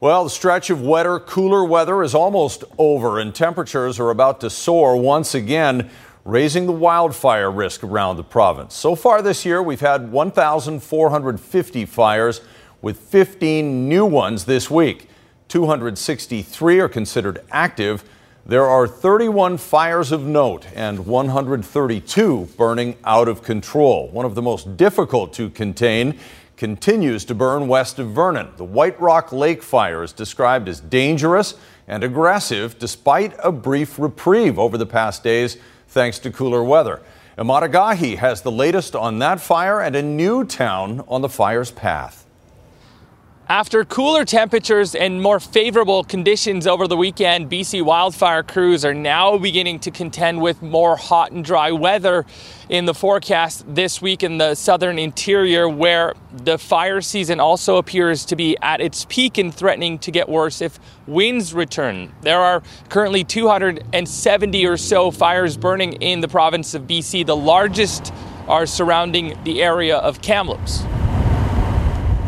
Well, 0.00 0.24
the 0.24 0.30
stretch 0.30 0.70
of 0.70 0.82
wetter, 0.82 1.18
cooler 1.18 1.64
weather 1.64 2.02
is 2.02 2.14
almost 2.14 2.64
over, 2.76 3.18
and 3.18 3.34
temperatures 3.34 3.98
are 3.98 4.10
about 4.10 4.40
to 4.42 4.50
soar 4.50 4.96
once 4.96 5.34
again, 5.34 5.90
raising 6.24 6.66
the 6.66 6.72
wildfire 6.72 7.50
risk 7.50 7.82
around 7.82 8.16
the 8.16 8.24
province. 8.24 8.74
So 8.74 8.94
far 8.94 9.22
this 9.22 9.44
year, 9.44 9.62
we've 9.62 9.80
had 9.80 10.12
1,450 10.12 11.86
fires, 11.86 12.40
with 12.84 12.98
15 12.98 13.88
new 13.88 14.04
ones 14.04 14.44
this 14.44 14.70
week. 14.70 15.08
263 15.48 16.80
are 16.80 16.88
considered 16.88 17.42
active. 17.50 18.04
There 18.44 18.66
are 18.66 18.86
31 18.86 19.56
fires 19.56 20.12
of 20.12 20.26
note 20.26 20.66
and 20.74 21.06
132 21.06 22.48
burning 22.58 22.96
out 23.02 23.26
of 23.26 23.42
control. 23.42 24.08
One 24.08 24.26
of 24.26 24.34
the 24.34 24.42
most 24.42 24.76
difficult 24.76 25.32
to 25.32 25.48
contain 25.48 26.18
continues 26.56 27.24
to 27.24 27.34
burn 27.34 27.68
west 27.68 27.98
of 27.98 28.10
Vernon. 28.10 28.50
The 28.56 28.64
White 28.64 29.00
Rock 29.00 29.32
Lake 29.32 29.62
fire 29.62 30.02
is 30.02 30.12
described 30.12 30.68
as 30.68 30.80
dangerous 30.80 31.54
and 31.88 32.04
aggressive 32.04 32.78
despite 32.78 33.34
a 33.42 33.52
brief 33.52 33.98
reprieve 33.98 34.58
over 34.58 34.78
the 34.78 34.86
past 34.86 35.22
days 35.22 35.56
thanks 35.88 36.18
to 36.20 36.30
cooler 36.30 36.62
weather. 36.62 37.00
Emad 37.36 37.68
Agahi 37.68 38.16
has 38.16 38.42
the 38.42 38.52
latest 38.52 38.94
on 38.94 39.18
that 39.18 39.40
fire 39.40 39.80
and 39.80 39.96
a 39.96 40.02
new 40.02 40.44
town 40.44 41.04
on 41.08 41.20
the 41.20 41.28
fire's 41.28 41.70
path. 41.70 42.23
After 43.48 43.84
cooler 43.84 44.24
temperatures 44.24 44.94
and 44.94 45.20
more 45.20 45.38
favorable 45.38 46.02
conditions 46.02 46.66
over 46.66 46.88
the 46.88 46.96
weekend, 46.96 47.50
BC 47.50 47.82
wildfire 47.82 48.42
crews 48.42 48.86
are 48.86 48.94
now 48.94 49.36
beginning 49.36 49.80
to 49.80 49.90
contend 49.90 50.40
with 50.40 50.62
more 50.62 50.96
hot 50.96 51.30
and 51.30 51.44
dry 51.44 51.70
weather 51.70 52.24
in 52.70 52.86
the 52.86 52.94
forecast 52.94 53.66
this 53.68 54.00
week 54.00 54.22
in 54.22 54.38
the 54.38 54.54
southern 54.54 54.98
interior, 54.98 55.68
where 55.68 56.14
the 56.32 56.56
fire 56.56 57.02
season 57.02 57.38
also 57.38 57.76
appears 57.76 58.24
to 58.24 58.34
be 58.34 58.56
at 58.62 58.80
its 58.80 59.04
peak 59.10 59.36
and 59.36 59.54
threatening 59.54 59.98
to 59.98 60.10
get 60.10 60.26
worse 60.26 60.62
if 60.62 60.78
winds 61.06 61.52
return. 61.52 62.10
There 62.22 62.40
are 62.40 62.62
currently 62.88 63.24
270 63.24 64.66
or 64.66 64.78
so 64.78 65.10
fires 65.10 65.58
burning 65.58 65.92
in 65.94 66.22
the 66.22 66.28
province 66.28 66.72
of 66.72 66.84
BC. 66.84 67.26
The 67.26 67.36
largest 67.36 68.10
are 68.48 68.64
surrounding 68.64 69.38
the 69.44 69.62
area 69.62 69.98
of 69.98 70.22
Kamloops. 70.22 70.82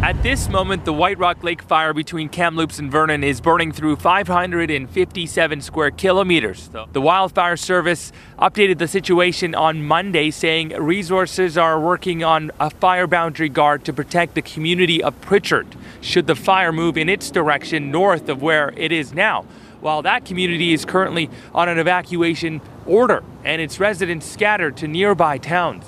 At 0.03 0.23
this 0.23 0.51
moment, 0.51 0.85
the 0.85 0.93
White 0.93 1.19
Rock 1.19 1.43
Lake 1.43 1.63
fire 1.63 1.95
between 1.95 2.29
Kamloops 2.29 2.79
and 2.79 2.93
Vernon 2.93 3.25
is 3.25 3.41
burning 3.41 3.73
through 3.73 3.97
557 3.97 5.61
square 5.63 5.91
kilometers. 5.91 6.69
The 6.93 7.01
Wildfire 7.01 7.57
Service 7.57 8.13
updated 8.39 8.77
the 8.77 8.89
situation 8.89 9.55
on 9.55 9.83
Monday, 9.83 10.31
saying 10.31 10.69
resources 10.69 11.57
are 11.57 11.81
working 11.81 12.23
on 12.23 12.53
a 12.61 12.69
fire 12.69 13.07
boundary 13.07 13.49
guard 13.49 13.87
to 13.87 13.93
protect 13.95 14.35
the 14.35 14.43
community 14.43 15.03
of 15.03 15.19
Pritchard 15.23 15.67
should 16.03 16.27
the 16.27 16.37
fire 16.37 16.73
move 16.73 16.99
in 16.99 17.09
its 17.09 17.31
direction 17.31 17.91
north 17.91 18.29
of 18.29 18.43
where 18.43 18.75
it 18.77 18.93
is 18.93 19.15
now. 19.15 19.47
While 19.81 20.03
that 20.03 20.27
community 20.27 20.75
is 20.75 20.85
currently 20.85 21.31
on 21.55 21.71
an 21.71 21.79
evacuation 21.79 22.61
order 22.85 23.25
and 23.45 23.63
its 23.63 23.81
residents 23.81 24.27
scattered 24.27 24.77
to 24.77 24.89
nearby 24.89 25.39
towns. 25.39 25.85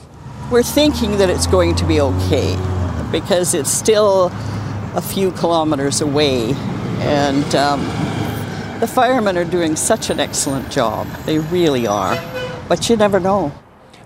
We're 0.50 0.62
thinking 0.62 1.18
that 1.18 1.28
it's 1.28 1.46
going 1.46 1.74
to 1.74 1.84
be 1.84 2.00
okay 2.00 2.56
because 3.10 3.54
it's 3.54 3.70
still 3.70 4.30
a 4.94 5.02
few 5.02 5.30
kilometers 5.32 6.00
away. 6.00 6.54
And 7.00 7.54
um, 7.54 7.80
the 8.80 8.86
firemen 8.86 9.36
are 9.36 9.44
doing 9.44 9.76
such 9.76 10.10
an 10.10 10.20
excellent 10.20 10.70
job. 10.70 11.06
They 11.24 11.38
really 11.38 11.86
are. 11.86 12.16
But 12.68 12.88
you 12.88 12.96
never 12.96 13.18
know. 13.20 13.52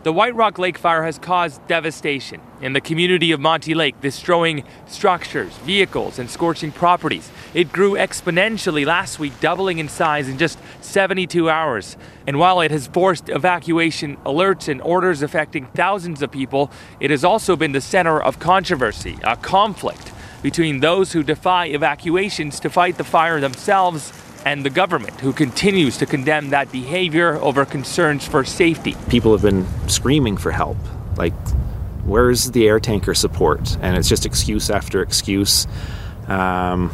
The 0.03 0.13
White 0.13 0.35
Rock 0.35 0.59
Lake 0.59 0.79
fire 0.79 1.05
has 1.05 1.17
caused 1.17 1.65
devastation 1.69 2.41
in 2.61 2.73
the 2.73 2.81
community 2.81 3.31
of 3.31 3.39
Monte 3.39 3.73
Lake, 3.73 4.01
destroying 4.01 4.65
structures, 4.89 5.57
vehicles, 5.59 6.19
and 6.19 6.29
scorching 6.29 6.73
properties. 6.73 7.31
It 7.55 7.73
grew 7.73 7.93
exponentially 7.93 8.85
last 8.85 9.21
week, 9.21 9.39
doubling 9.39 9.79
in 9.79 9.89
size 9.89 10.29
in 10.29 10.39
just 10.39 10.59
72 10.81 11.49
hours. 11.49 11.97
And 12.27 12.41
while 12.41 12.61
it 12.63 12.73
has 12.73 12.89
forced 12.89 13.29
evacuation 13.29 14.17
alerts 14.27 14.67
and 14.67 14.83
orders 14.83 15.23
affecting 15.23 15.67
thousands 15.67 16.21
of 16.21 16.33
people, 16.33 16.73
it 16.99 17.13
has 17.13 17.23
also 17.23 17.55
been 17.55 17.71
the 17.71 17.81
center 17.81 18.21
of 18.21 18.41
controversy, 18.41 19.21
a 19.23 19.37
conflict 19.37 20.11
between 20.43 20.81
those 20.81 21.13
who 21.13 21.23
defy 21.23 21.67
evacuations 21.67 22.59
to 22.59 22.69
fight 22.69 22.99
the 22.99 23.05
fire 23.05 23.41
themselves 23.41 24.13
and 24.45 24.65
the 24.65 24.71
government, 24.71 25.21
who 25.21 25.33
continues 25.33 25.97
to 25.99 26.07
condemn 26.07 26.51
that 26.51 26.71
behavior 26.73 27.37
over 27.37 27.65
concerns 27.65 28.27
for 28.27 28.45
safety. 28.45 28.97
People 29.09 29.33
have 29.33 29.43
been 29.43 29.67
screaming 29.89 30.37
for 30.37 30.51
help. 30.51 30.77
Like, 31.17 31.35
where's 32.05 32.51
the 32.51 32.67
air 32.67 32.81
tanker 32.81 33.15
support? 33.15 33.77
And 33.81 33.97
it's 33.97 34.09
just 34.09 34.27
excuse 34.27 34.71
after 34.71 35.03
excuse. 35.03 35.67
Um, 36.27 36.91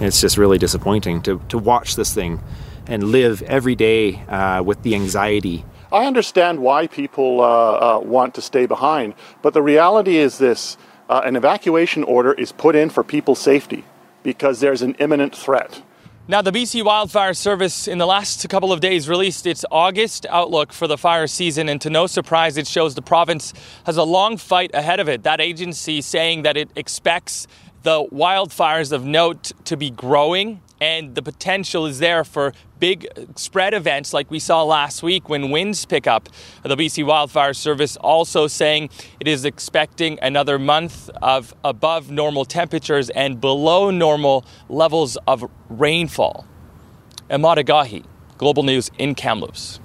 it's 0.00 0.20
just 0.20 0.38
really 0.38 0.58
disappointing 0.58 1.22
to, 1.22 1.40
to 1.48 1.58
watch 1.58 1.96
this 1.96 2.14
thing 2.14 2.40
and 2.86 3.04
live 3.04 3.42
every 3.42 3.74
day 3.74 4.16
uh, 4.26 4.62
with 4.62 4.82
the 4.82 4.94
anxiety. 4.94 5.64
I 5.92 6.06
understand 6.06 6.60
why 6.60 6.86
people 6.86 7.40
uh, 7.40 7.44
uh, 7.96 8.00
want 8.00 8.34
to 8.36 8.42
stay 8.42 8.66
behind, 8.66 9.14
but 9.42 9.54
the 9.54 9.62
reality 9.62 10.16
is 10.16 10.38
this 10.38 10.76
uh, 11.08 11.22
an 11.24 11.36
evacuation 11.36 12.04
order 12.04 12.32
is 12.32 12.52
put 12.52 12.76
in 12.76 12.90
for 12.90 13.02
people's 13.02 13.40
safety 13.40 13.84
because 14.22 14.60
there's 14.60 14.82
an 14.82 14.94
imminent 14.94 15.34
threat. 15.34 15.82
Now, 16.30 16.42
the 16.42 16.52
BC 16.52 16.84
Wildfire 16.84 17.34
Service 17.34 17.88
in 17.88 17.98
the 17.98 18.06
last 18.06 18.48
couple 18.48 18.72
of 18.72 18.78
days 18.78 19.08
released 19.08 19.48
its 19.48 19.64
August 19.68 20.26
outlook 20.30 20.72
for 20.72 20.86
the 20.86 20.96
fire 20.96 21.26
season, 21.26 21.68
and 21.68 21.80
to 21.80 21.90
no 21.90 22.06
surprise, 22.06 22.56
it 22.56 22.68
shows 22.68 22.94
the 22.94 23.02
province 23.02 23.52
has 23.84 23.96
a 23.96 24.04
long 24.04 24.36
fight 24.36 24.70
ahead 24.72 25.00
of 25.00 25.08
it. 25.08 25.24
That 25.24 25.40
agency 25.40 26.00
saying 26.00 26.42
that 26.42 26.56
it 26.56 26.70
expects 26.76 27.48
the 27.82 28.04
wildfires 28.12 28.92
of 28.92 29.04
note 29.04 29.50
to 29.64 29.76
be 29.76 29.90
growing 29.90 30.60
and 30.80 31.14
the 31.14 31.22
potential 31.22 31.86
is 31.86 31.98
there 31.98 32.24
for 32.24 32.52
big 32.78 33.06
spread 33.36 33.74
events 33.74 34.12
like 34.12 34.30
we 34.30 34.38
saw 34.38 34.62
last 34.62 35.02
week 35.02 35.28
when 35.28 35.50
winds 35.50 35.84
pick 35.84 36.06
up. 36.06 36.28
The 36.62 36.76
BC 36.76 37.04
Wildfire 37.04 37.52
Service 37.52 37.96
also 37.98 38.46
saying 38.46 38.90
it 39.20 39.28
is 39.28 39.44
expecting 39.44 40.18
another 40.22 40.58
month 40.58 41.10
of 41.20 41.54
above 41.62 42.10
normal 42.10 42.44
temperatures 42.44 43.10
and 43.10 43.40
below 43.40 43.90
normal 43.90 44.44
levels 44.68 45.18
of 45.26 45.44
rainfall. 45.68 46.46
Emad 47.28 47.62
Agahi, 47.62 48.04
Global 48.38 48.62
News 48.62 48.90
in 48.98 49.14
Kamloops. 49.14 49.80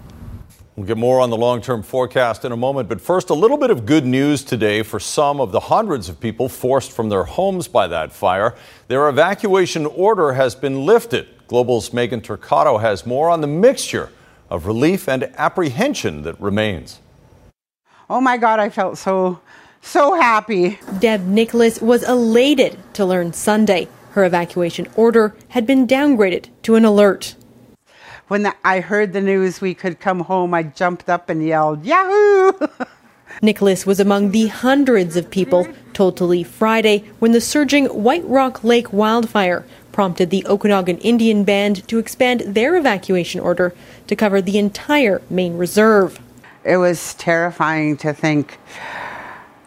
We'll 0.75 0.86
get 0.86 0.98
more 0.98 1.22
on 1.22 1.29
the 1.29 1.38
long 1.38 1.62
term 1.62 1.84
forecast 1.84 2.44
in 2.44 2.51
a 2.51 2.58
moment, 2.58 2.89
but 2.89 3.00
first, 3.00 3.29
a 3.29 3.34
little 3.34 3.55
bit 3.55 3.72
of 3.72 3.86
good 3.86 4.05
news 4.05 4.44
today 4.44 4.84
for 4.84 5.00
some 5.00 5.39
of 5.39 5.53
the 5.53 5.60
hundreds 5.62 6.10
of 6.10 6.20
people 6.20 6.50
forced 6.50 6.91
from 6.91 7.08
their 7.08 7.24
homes 7.24 7.70
by 7.70 7.88
that 7.88 8.12
fire. 8.12 8.55
Their 8.89 9.08
evacuation 9.08 9.86
order 9.86 10.34
has 10.34 10.53
been 10.53 10.86
lifted. 10.86 11.27
Global's 11.48 11.94
Megan 11.94 12.20
Turcato 12.20 12.82
has 12.82 13.05
more 13.05 13.29
on 13.29 13.39
the 13.39 13.48
mixture 13.48 14.10
of 14.50 14.65
relief 14.65 15.08
and 15.08 15.24
apprehension 15.38 16.24
that 16.24 16.39
remains. 16.41 17.00
Oh 18.10 18.20
my 18.20 18.36
God, 18.36 18.60
I 18.60 18.70
felt 18.70 18.98
so, 18.98 19.39
so 19.82 20.20
happy. 20.20 20.77
Deb 21.00 21.25
Nicholas 21.25 21.82
was 21.82 22.03
elated 22.03 22.77
to 22.96 23.05
learn 23.05 23.32
Sunday 23.32 23.88
her 24.15 24.24
evacuation 24.25 24.88
order 24.96 25.36
had 25.50 25.65
been 25.67 25.86
downgraded 25.86 26.48
to 26.63 26.75
an 26.75 26.86
alert 26.86 27.36
when 28.27 28.44
the, 28.44 28.55
I 28.63 28.79
heard 28.79 29.13
the 29.13 29.22
news 29.22 29.62
we 29.62 29.74
could 29.74 30.00
come 30.00 30.22
home, 30.22 30.53
I 30.53 30.63
jumped 30.63 31.10
up 31.10 31.29
and 31.29 31.46
yelled, 31.46 31.86
Yahoo! 31.86 32.53
Nicholas 33.41 33.86
was 33.86 34.00
among 34.00 34.32
the 34.32 34.48
hundreds 34.48 35.15
of 35.15 35.29
people 35.29 35.67
told 35.94 36.15
to 36.17 36.25
leave 36.25 36.48
Friday 36.48 37.03
when 37.20 37.34
the 37.34 37.41
surging 37.41 37.86
White 37.88 38.25
Rock 38.25 38.63
Lake 38.63 38.94
wildfire 38.94 39.65
prompted 39.91 40.29
the 40.29 40.46
Okanagan 40.46 40.98
Indian 41.00 41.44
Band 41.44 41.88
to 41.88 42.00
expand 42.00 42.41
their 42.41 42.75
evacuation 42.75 43.41
order 43.41 43.74
to 44.08 44.15
cover 44.15 44.41
the 44.41 44.58
entire 44.58 45.22
main 45.29 45.58
reserve. 45.58 46.20
It 46.63 46.77
was 46.77 47.13
terrifying 47.15 47.98
to 47.98 48.13
think 48.13 48.58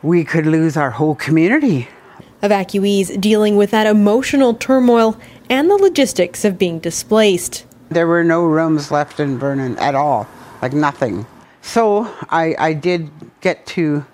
we 0.02 0.24
could 0.24 0.46
lose 0.46 0.76
our 0.76 0.90
whole 0.90 1.14
community. 1.14 1.88
Evacuees 2.42 3.20
dealing 3.20 3.56
with 3.56 3.70
that 3.70 3.86
emotional 3.86 4.54
turmoil 4.54 5.18
and 5.50 5.70
the 5.70 5.76
logistics 5.76 6.44
of 6.44 6.58
being 6.58 6.78
displaced. 6.78 7.64
There 7.90 8.06
were 8.06 8.24
no 8.24 8.44
rooms 8.44 8.90
left 8.90 9.18
in 9.18 9.38
Vernon 9.38 9.78
at 9.78 9.94
all, 9.94 10.28
like 10.60 10.72
nothing. 10.72 11.26
So 11.62 12.12
I, 12.28 12.54
I 12.58 12.72
did 12.72 13.10
get 13.40 13.66
to 13.66 14.04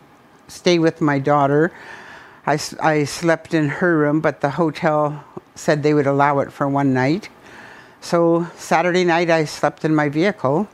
stay 0.49 0.79
with 0.79 1.01
my 1.01 1.19
daughter. 1.19 1.73
I, 2.47 2.59
I 2.81 3.05
slept 3.05 3.55
in 3.55 3.69
her 3.69 3.99
room, 3.99 4.21
but 4.21 4.41
the 4.41 4.51
hotel 4.51 5.25
said 5.55 5.83
they 5.83 5.95
would 5.95 6.07
allow 6.07 6.39
it 6.41 6.53
for 6.53 6.69
one 6.69 6.93
night. 6.93 7.29
So 8.01 8.47
Saturday 8.57 9.05
night, 9.05 9.31
I 9.31 9.45
slept 9.45 9.85
in 9.85 9.95
my 9.95 10.09
vehicle. 10.09 10.69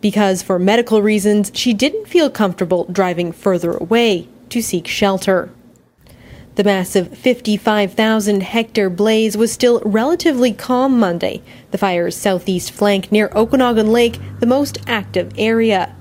Because 0.00 0.42
for 0.42 0.58
medical 0.58 1.02
reasons, 1.02 1.50
she 1.54 1.74
didn't 1.74 2.06
feel 2.06 2.30
comfortable 2.30 2.84
driving 2.84 3.32
further 3.32 3.72
away 3.72 4.28
to 4.50 4.62
seek 4.62 4.86
shelter. 4.86 5.50
The 6.56 6.64
massive 6.64 7.14
55,000 7.18 8.42
hectare 8.42 8.88
blaze 8.88 9.36
was 9.36 9.52
still 9.52 9.82
relatively 9.84 10.54
calm 10.54 10.98
Monday, 10.98 11.42
the 11.70 11.76
fire's 11.76 12.16
southeast 12.16 12.70
flank 12.70 13.12
near 13.12 13.30
Okanagan 13.34 13.92
Lake, 13.92 14.18
the 14.40 14.46
most 14.46 14.78
active 14.86 15.34
area. 15.36 15.94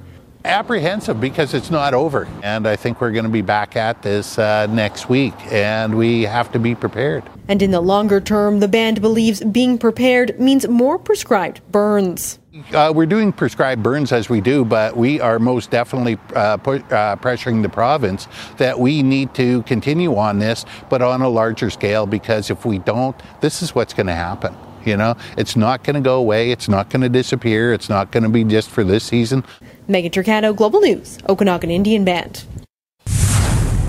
Apprehensive 0.46 1.20
because 1.20 1.54
it's 1.54 1.70
not 1.70 1.94
over. 1.94 2.26
And 2.42 2.70
I 2.70 2.78
think 2.78 3.02
we're 3.02 3.12
going 3.12 3.26
to 3.26 3.30
be 3.30 3.42
back 3.42 3.76
at 3.76 4.02
this 4.02 4.40
uh, 4.40 4.68
next 4.68 5.10
week, 5.10 5.34
and 5.52 5.98
we 5.98 6.22
have 6.22 6.50
to 6.54 6.60
be 6.60 6.74
prepared. 6.74 7.24
And 7.50 7.62
in 7.62 7.72
the 7.72 7.82
longer 7.82 8.22
term, 8.22 8.62
the 8.62 8.70
band 8.70 9.02
believes 9.02 9.44
being 9.44 9.78
prepared 9.78 10.40
means 10.40 10.66
more 10.70 10.98
prescribed 10.98 11.60
burns. 11.70 12.40
Uh, 12.74 12.94
we're 12.96 13.06
doing 13.06 13.34
prescribed 13.34 13.84
burns 13.84 14.14
as 14.14 14.30
we 14.30 14.40
do, 14.40 14.64
but 14.64 14.96
we 14.96 15.20
are 15.20 15.40
most 15.40 15.72
definitely 15.72 16.18
uh, 16.36 16.56
put, 16.56 16.82
uh, 16.90 17.18
pressuring 17.18 17.62
the 17.62 17.68
province 17.68 18.30
that 18.56 18.80
we 18.80 19.04
need 19.04 19.34
to 19.34 19.62
continue 19.64 20.16
on 20.16 20.40
this, 20.40 20.64
but 20.90 21.02
on 21.02 21.22
a 21.22 21.28
larger 21.28 21.70
scale, 21.70 22.06
because 22.06 22.50
if 22.50 22.66
we 22.66 22.80
don't, 22.80 23.16
this 23.42 23.62
is 23.62 23.76
what's 23.76 23.94
going 23.94 24.08
to 24.08 24.14
happen. 24.14 24.56
You 24.86 24.96
know, 24.96 25.18
it's 25.38 25.58
not 25.58 25.84
going 25.84 25.96
to 25.96 26.02
go 26.02 26.18
away. 26.18 26.52
It's 26.52 26.70
not 26.70 26.90
going 26.90 27.02
to 27.02 27.10
disappear. 27.10 27.74
It's 27.74 27.90
not 27.90 28.12
going 28.12 28.24
to 28.24 28.30
be 28.30 28.46
just 28.46 28.70
for 28.70 28.86
this 28.86 29.04
season. 29.04 29.44
Megan 29.90 30.12
Turcato, 30.12 30.56
Global 30.56 30.80
News, 30.80 31.18
Okanagan 31.28 31.72
Indian 31.72 32.06
Band. 32.06 32.46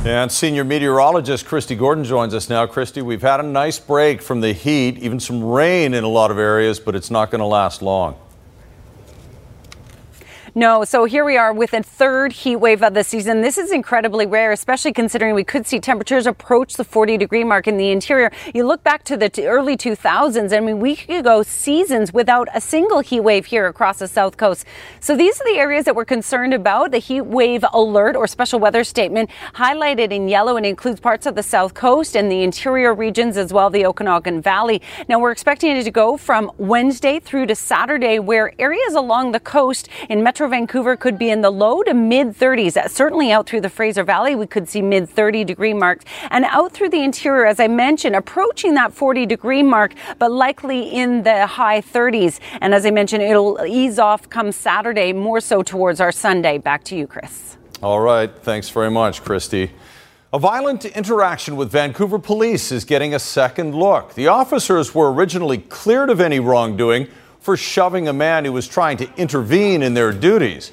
And 0.05 0.33
senior 0.33 0.65
meteorologist 0.65 1.47
Christy 1.47 1.77
Gordon 1.77 2.03
joins 2.03 2.35
us 2.35 2.49
now. 2.49 2.67
Christy, 2.67 3.03
we've 3.03 3.23
had 3.23 3.39
a 3.39 3.45
nice 3.45 3.79
break 3.79 4.23
from 4.23 4.41
the 4.41 4.53
heat, 4.53 4.99
even 4.99 5.21
some 5.21 5.45
rain 5.45 5.95
in 5.95 6.03
a 6.03 6.09
lot 6.09 6.31
of 6.31 6.39
areas, 6.39 6.81
but 6.81 6.97
it's 6.97 7.11
not 7.11 7.31
going 7.31 7.41
to 7.41 7.47
last 7.47 7.81
long. 7.83 8.17
No, 10.59 10.85
so 10.85 11.05
here 11.05 11.23
we 11.23 11.37
are 11.37 11.53
with 11.53 11.75
a 11.75 11.83
third 11.83 12.33
heat 12.33 12.57
wave 12.57 12.83
of 12.83 12.95
the 12.95 13.05
season. 13.05 13.43
This 13.43 13.59
is 13.59 13.71
incredibly 13.71 14.25
rare, 14.25 14.53
especially 14.53 14.95
considering 14.95 15.35
we 15.35 15.45
could 15.45 15.67
see 15.67 15.79
temperatures 15.79 16.27
approach 16.27 16.79
the 16.79 16.85
40 16.85 17.19
degree 17.19 17.45
mark 17.45 17.69
in 17.69 17.77
the 17.77 17.91
interior. 17.91 18.33
You 18.55 18.67
look 18.67 18.83
back 18.83 19.05
to 19.05 19.19
the 19.19 19.31
early 19.45 19.77
2000s, 19.77 20.57
I 20.57 20.61
mean, 20.61 20.81
we 20.81 20.97
could 20.97 21.25
go 21.25 21.43
seasons 21.43 22.11
without 22.15 22.49
a 22.55 22.63
single 22.63 23.01
heat 23.01 23.21
wave 23.21 23.45
here 23.45 23.67
across 23.67 23.99
the 23.99 24.09
south 24.09 24.39
coast. 24.39 24.65
So 24.99 25.15
these 25.15 25.39
are 25.39 25.45
the 25.45 25.59
areas 25.59 25.85
that 25.85 25.95
we're 25.95 26.07
concerned 26.07 26.55
about. 26.55 26.91
The 26.91 27.01
heat 27.01 27.27
wave 27.27 27.63
alert 27.75 28.17
or 28.17 28.27
special 28.27 28.59
weather 28.59 28.83
statement 28.83 29.29
highlighted 29.57 30.11
in 30.11 30.27
yellow 30.27 30.57
and 30.57 30.65
includes 30.65 31.01
parts 31.01 31.27
of 31.27 31.35
the 31.35 31.43
south 31.43 31.75
coast 31.75 32.17
and 32.17 32.33
the 32.33 32.43
interior 32.43 32.95
regions 32.95 33.37
as 33.37 33.53
well, 33.53 33.69
the 33.69 33.85
Okanagan 33.85 34.41
Valley. 34.41 34.81
Now 35.07 35.19
we're 35.19 35.33
expecting 35.33 35.77
it 35.77 35.85
to 35.85 35.91
go 35.91 36.17
from 36.17 36.51
Wednesday 36.57 37.21
through 37.21 37.45
to 37.49 37.55
Saturday, 37.55 38.19
where 38.19 38.55
areas 38.59 38.95
along 38.95 39.33
the 39.33 39.41
coast 39.41 39.91
in 40.09 40.23
Metro 40.23 40.46
Vancouver 40.49 40.97
could 40.97 41.19
be 41.19 41.31
in 41.31 41.41
the 41.41 41.51
low 41.51 41.83
to 41.83 41.95
mid 41.95 42.29
30s. 42.29 42.77
Uh, 42.77 42.89
certainly 42.89 43.33
out 43.33 43.49
through 43.49 43.61
the 43.61 43.71
Fraser 43.71 44.05
Valley, 44.05 44.35
we 44.35 44.47
could 44.47 44.69
see 44.69 44.83
mid 44.83 45.09
30 45.09 45.45
degree 45.45 45.75
marks. 45.75 46.05
And 46.31 46.45
out 46.47 46.73
through 46.73 46.91
the 46.91 47.03
interior, 47.03 47.47
as 47.47 47.61
I 47.61 47.69
mentioned, 47.69 48.17
approaching 48.17 48.75
that 48.75 48.93
40 48.93 49.27
degree 49.27 49.63
mark, 49.63 49.95
but 50.19 50.31
likely 50.31 50.91
in 50.91 51.23
the 51.23 51.47
high 51.47 51.81
30s. 51.81 52.41
And 52.61 52.75
as 52.75 52.87
I 52.87 52.91
mentioned, 52.91 53.23
it'll 53.23 53.65
ease 53.67 53.99
off 53.99 54.29
come 54.29 54.53
Saturday, 54.53 55.13
more 55.13 55.41
so 55.41 55.63
towards 55.63 56.01
our 56.01 56.13
Sunday. 56.13 56.59
Back 56.59 56.85
to 56.85 56.97
you, 56.97 57.07
Chris. 57.07 57.57
All 57.83 58.01
right. 58.01 58.31
Thanks 58.43 58.69
very 58.71 58.91
much, 58.91 59.23
Christy. 59.23 59.71
A 60.33 60.39
violent 60.39 60.85
interaction 60.85 61.57
with 61.57 61.71
Vancouver 61.71 62.19
police 62.19 62.73
is 62.73 62.85
getting 62.85 63.15
a 63.15 63.19
second 63.19 63.75
look. 63.75 64.15
The 64.15 64.29
officers 64.29 64.95
were 64.95 65.13
originally 65.13 65.59
cleared 65.59 66.11
of 66.11 66.21
any 66.21 66.41
wrongdoing 66.41 67.09
for 67.47 67.57
shoving 67.57 68.09
a 68.09 68.13
man 68.13 68.45
who 68.45 68.53
was 68.53 68.67
trying 68.67 68.97
to 68.97 69.09
intervene 69.15 69.81
in 69.81 69.95
their 69.95 70.11
duties. 70.11 70.73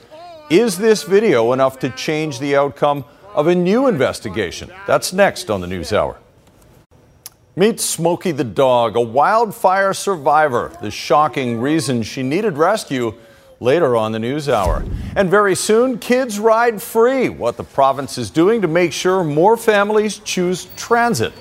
Is 0.50 0.76
this 0.76 1.04
video 1.04 1.54
enough 1.54 1.78
to 1.80 1.90
change 1.92 2.40
the 2.40 2.56
outcome 2.56 3.06
of 3.36 3.46
a 3.46 3.54
new 3.54 3.86
investigation? 3.86 4.72
That's 4.88 5.14
next 5.14 5.52
on 5.52 5.62
the 5.62 5.68
News 5.68 5.94
Hour. 5.94 6.18
Meet 7.56 7.80
Smokey 7.80 8.32
the 8.32 8.44
dog, 8.44 8.96
a 8.96 9.02
wildfire 9.02 9.94
survivor. 9.94 10.76
The 10.82 10.90
shocking 10.90 11.62
reason 11.62 12.02
she 12.02 12.24
needed 12.24 12.58
rescue 12.58 13.14
later 13.60 13.96
on 13.96 14.12
the 14.12 14.18
News 14.18 14.50
Hour. 14.50 14.84
And 15.16 15.30
very 15.30 15.54
soon, 15.54 16.00
kids 16.00 16.40
ride 16.40 16.82
free. 16.82 17.30
What 17.30 17.56
the 17.56 17.64
province 17.64 18.18
is 18.18 18.32
doing 18.32 18.64
to 18.64 18.68
make 18.68 18.94
sure 18.94 19.24
more 19.24 19.58
families 19.58 20.18
choose 20.18 20.70
transit. 20.76 21.34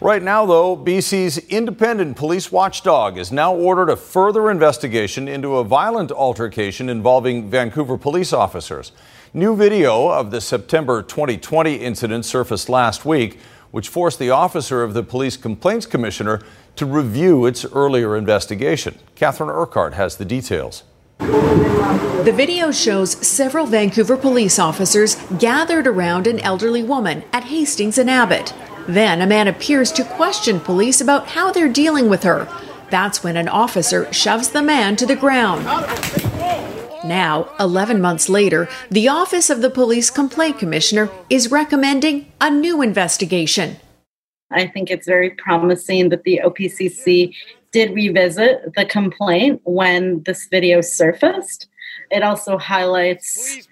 Right 0.00 0.22
now, 0.22 0.44
though, 0.44 0.76
BC's 0.76 1.38
independent 1.48 2.18
police 2.18 2.52
watchdog 2.52 3.16
has 3.16 3.32
now 3.32 3.54
ordered 3.54 3.88
a 3.88 3.96
further 3.96 4.50
investigation 4.50 5.26
into 5.26 5.56
a 5.56 5.64
violent 5.64 6.12
altercation 6.12 6.90
involving 6.90 7.48
Vancouver 7.48 7.96
police 7.96 8.34
officers. 8.34 8.92
New 9.32 9.56
video 9.56 10.08
of 10.08 10.30
the 10.30 10.42
September 10.42 11.02
2020 11.02 11.76
incident 11.76 12.26
surfaced 12.26 12.68
last 12.68 13.06
week, 13.06 13.38
which 13.70 13.88
forced 13.88 14.18
the 14.18 14.28
officer 14.28 14.82
of 14.82 14.92
the 14.92 15.02
Police 15.02 15.38
Complaints 15.38 15.86
Commissioner 15.86 16.42
to 16.76 16.84
review 16.84 17.46
its 17.46 17.64
earlier 17.64 18.16
investigation. 18.16 18.98
Catherine 19.14 19.48
Urquhart 19.48 19.94
has 19.94 20.18
the 20.18 20.26
details. 20.26 20.84
The 21.18 22.34
video 22.36 22.70
shows 22.70 23.12
several 23.26 23.64
Vancouver 23.64 24.18
police 24.18 24.58
officers 24.58 25.16
gathered 25.38 25.86
around 25.86 26.26
an 26.26 26.38
elderly 26.40 26.82
woman 26.82 27.24
at 27.32 27.44
Hastings 27.44 27.96
and 27.96 28.10
Abbott. 28.10 28.52
Then 28.88 29.20
a 29.20 29.26
man 29.26 29.48
appears 29.48 29.90
to 29.92 30.04
question 30.04 30.60
police 30.60 31.00
about 31.00 31.28
how 31.28 31.50
they're 31.50 31.68
dealing 31.68 32.08
with 32.08 32.22
her. 32.22 32.48
That's 32.90 33.24
when 33.24 33.36
an 33.36 33.48
officer 33.48 34.12
shoves 34.12 34.50
the 34.50 34.62
man 34.62 34.94
to 34.96 35.06
the 35.06 35.16
ground. 35.16 35.64
Now, 37.04 37.50
11 37.60 38.00
months 38.00 38.28
later, 38.28 38.68
the 38.90 39.08
Office 39.08 39.50
of 39.50 39.60
the 39.60 39.70
Police 39.70 40.10
Complaint 40.10 40.58
Commissioner 40.58 41.10
is 41.30 41.50
recommending 41.50 42.32
a 42.40 42.50
new 42.50 42.82
investigation. 42.82 43.76
I 44.50 44.66
think 44.68 44.90
it's 44.90 45.06
very 45.06 45.30
promising 45.30 46.08
that 46.10 46.22
the 46.22 46.40
OPCC 46.44 47.34
did 47.72 47.92
revisit 47.94 48.74
the 48.76 48.84
complaint 48.86 49.60
when 49.64 50.22
this 50.22 50.46
video 50.46 50.80
surfaced. 50.80 51.68
It 52.10 52.22
also 52.22 52.56
highlights 52.56 53.68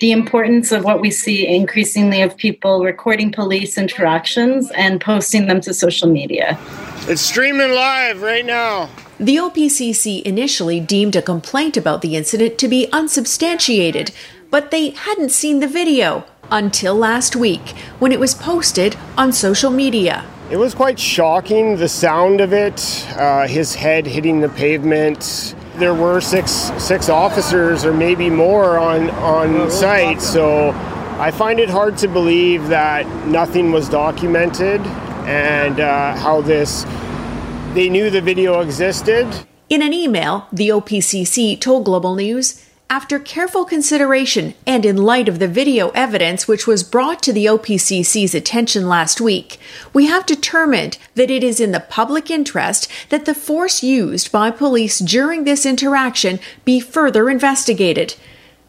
the 0.00 0.10
importance 0.10 0.72
of 0.72 0.82
what 0.82 1.00
we 1.00 1.10
see 1.10 1.46
increasingly 1.46 2.20
of 2.20 2.36
people 2.36 2.82
recording 2.82 3.30
police 3.30 3.78
interactions 3.78 4.70
and 4.72 5.00
posting 5.00 5.46
them 5.46 5.60
to 5.60 5.72
social 5.72 6.08
media. 6.08 6.58
It's 7.08 7.20
streaming 7.20 7.70
live 7.70 8.22
right 8.22 8.44
now. 8.44 8.90
The 9.20 9.36
OPCC 9.36 10.22
initially 10.22 10.80
deemed 10.80 11.14
a 11.14 11.22
complaint 11.22 11.76
about 11.76 12.02
the 12.02 12.16
incident 12.16 12.58
to 12.58 12.66
be 12.66 12.88
unsubstantiated, 12.92 14.10
but 14.50 14.70
they 14.70 14.90
hadn't 14.90 15.30
seen 15.30 15.60
the 15.60 15.68
video 15.68 16.24
until 16.50 16.94
last 16.94 17.36
week 17.36 17.70
when 17.98 18.10
it 18.10 18.18
was 18.18 18.34
posted 18.34 18.96
on 19.16 19.32
social 19.32 19.70
media. 19.70 20.24
It 20.50 20.56
was 20.56 20.74
quite 20.74 20.98
shocking, 20.98 21.76
the 21.76 21.88
sound 21.88 22.40
of 22.40 22.52
it, 22.52 23.06
uh, 23.16 23.46
his 23.46 23.74
head 23.74 24.06
hitting 24.06 24.40
the 24.40 24.48
pavement, 24.48 25.54
there 25.78 25.94
were 25.94 26.20
six 26.20 26.50
six 26.78 27.08
officers 27.08 27.84
or 27.84 27.92
maybe 27.92 28.30
more 28.30 28.78
on 28.78 29.10
on 29.10 29.70
site. 29.70 30.20
So 30.20 30.70
I 31.18 31.30
find 31.30 31.60
it 31.60 31.70
hard 31.70 31.96
to 31.98 32.08
believe 32.08 32.68
that 32.68 33.06
nothing 33.26 33.72
was 33.72 33.88
documented 33.88 34.80
and 35.26 35.80
uh, 35.80 36.16
how 36.16 36.40
this 36.40 36.84
they 37.74 37.88
knew 37.88 38.10
the 38.10 38.20
video 38.20 38.60
existed. 38.60 39.26
In 39.68 39.82
an 39.82 39.92
email, 39.92 40.46
the 40.52 40.68
OPCC 40.68 41.60
told 41.60 41.84
Global 41.84 42.14
News 42.14 42.65
after 42.88 43.18
careful 43.18 43.64
consideration 43.64 44.54
and 44.64 44.86
in 44.86 44.96
light 44.96 45.28
of 45.28 45.40
the 45.40 45.48
video 45.48 45.88
evidence 45.90 46.46
which 46.46 46.68
was 46.68 46.84
brought 46.84 47.20
to 47.20 47.32
the 47.32 47.46
OPCC's 47.46 48.32
attention 48.32 48.88
last 48.88 49.20
week, 49.20 49.58
we 49.92 50.06
have 50.06 50.24
determined 50.24 50.96
that 51.16 51.30
it 51.30 51.42
is 51.42 51.58
in 51.58 51.72
the 51.72 51.80
public 51.80 52.30
interest 52.30 52.88
that 53.08 53.24
the 53.24 53.34
force 53.34 53.82
used 53.82 54.30
by 54.30 54.52
police 54.52 55.00
during 55.00 55.42
this 55.42 55.66
interaction 55.66 56.38
be 56.64 56.78
further 56.78 57.28
investigated. 57.28 58.14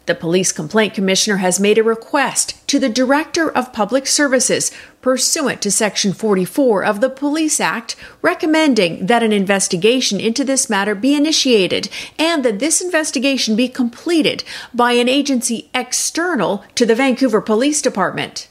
The 0.08 0.14
Police 0.14 0.52
Complaint 0.52 0.94
Commissioner 0.94 1.36
has 1.36 1.60
made 1.60 1.76
a 1.76 1.82
request 1.82 2.66
to 2.68 2.78
the 2.78 2.88
Director 2.88 3.50
of 3.50 3.74
Public 3.74 4.06
Services 4.06 4.72
pursuant 5.02 5.60
to 5.60 5.70
Section 5.70 6.14
44 6.14 6.82
of 6.82 7.02
the 7.02 7.10
Police 7.10 7.60
Act, 7.60 7.94
recommending 8.22 9.04
that 9.04 9.22
an 9.22 9.32
investigation 9.32 10.18
into 10.18 10.44
this 10.44 10.70
matter 10.70 10.94
be 10.94 11.14
initiated 11.14 11.90
and 12.18 12.42
that 12.42 12.58
this 12.58 12.80
investigation 12.80 13.54
be 13.54 13.68
completed 13.68 14.44
by 14.72 14.92
an 14.92 15.10
agency 15.10 15.68
external 15.74 16.64
to 16.74 16.86
the 16.86 16.94
Vancouver 16.94 17.42
Police 17.42 17.82
Department. 17.82 18.48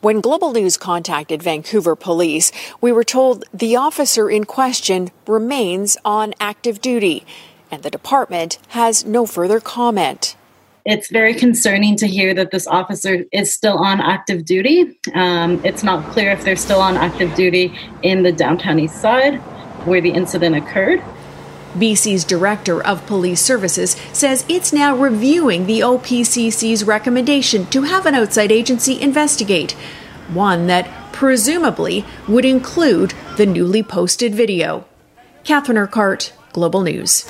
When 0.00 0.20
Global 0.20 0.50
News 0.50 0.76
contacted 0.76 1.44
Vancouver 1.44 1.94
Police, 1.94 2.50
we 2.80 2.90
were 2.90 3.04
told 3.04 3.44
the 3.54 3.76
officer 3.76 4.28
in 4.28 4.46
question 4.46 5.12
remains 5.28 5.96
on 6.04 6.34
active 6.40 6.80
duty, 6.80 7.24
and 7.70 7.84
the 7.84 7.88
department 7.88 8.58
has 8.70 9.04
no 9.04 9.26
further 9.26 9.60
comment 9.60 10.34
it's 10.88 11.10
very 11.10 11.34
concerning 11.34 11.96
to 11.96 12.06
hear 12.06 12.32
that 12.32 12.50
this 12.50 12.66
officer 12.66 13.24
is 13.30 13.52
still 13.52 13.76
on 13.76 14.00
active 14.00 14.46
duty. 14.46 14.98
Um, 15.14 15.60
it's 15.62 15.82
not 15.82 16.10
clear 16.12 16.30
if 16.30 16.42
they're 16.44 16.56
still 16.56 16.80
on 16.80 16.96
active 16.96 17.34
duty 17.34 17.78
in 18.02 18.22
the 18.22 18.32
downtown 18.32 18.78
east 18.78 18.98
side 18.98 19.36
where 19.84 20.00
the 20.00 20.10
incident 20.10 20.56
occurred. 20.56 21.00
BC's 21.74 22.24
Director 22.24 22.82
of 22.82 23.06
Police 23.06 23.42
Services 23.42 23.96
says 24.14 24.46
it's 24.48 24.72
now 24.72 24.96
reviewing 24.96 25.66
the 25.66 25.80
OPCC's 25.80 26.84
recommendation 26.84 27.66
to 27.66 27.82
have 27.82 28.06
an 28.06 28.14
outside 28.14 28.50
agency 28.50 28.98
investigate, 28.98 29.72
one 30.32 30.68
that 30.68 31.12
presumably 31.12 32.02
would 32.26 32.46
include 32.46 33.12
the 33.36 33.44
newly 33.44 33.82
posted 33.82 34.34
video. 34.34 34.86
Catherine 35.44 35.76
Urquhart, 35.76 36.32
Global 36.54 36.80
News. 36.80 37.26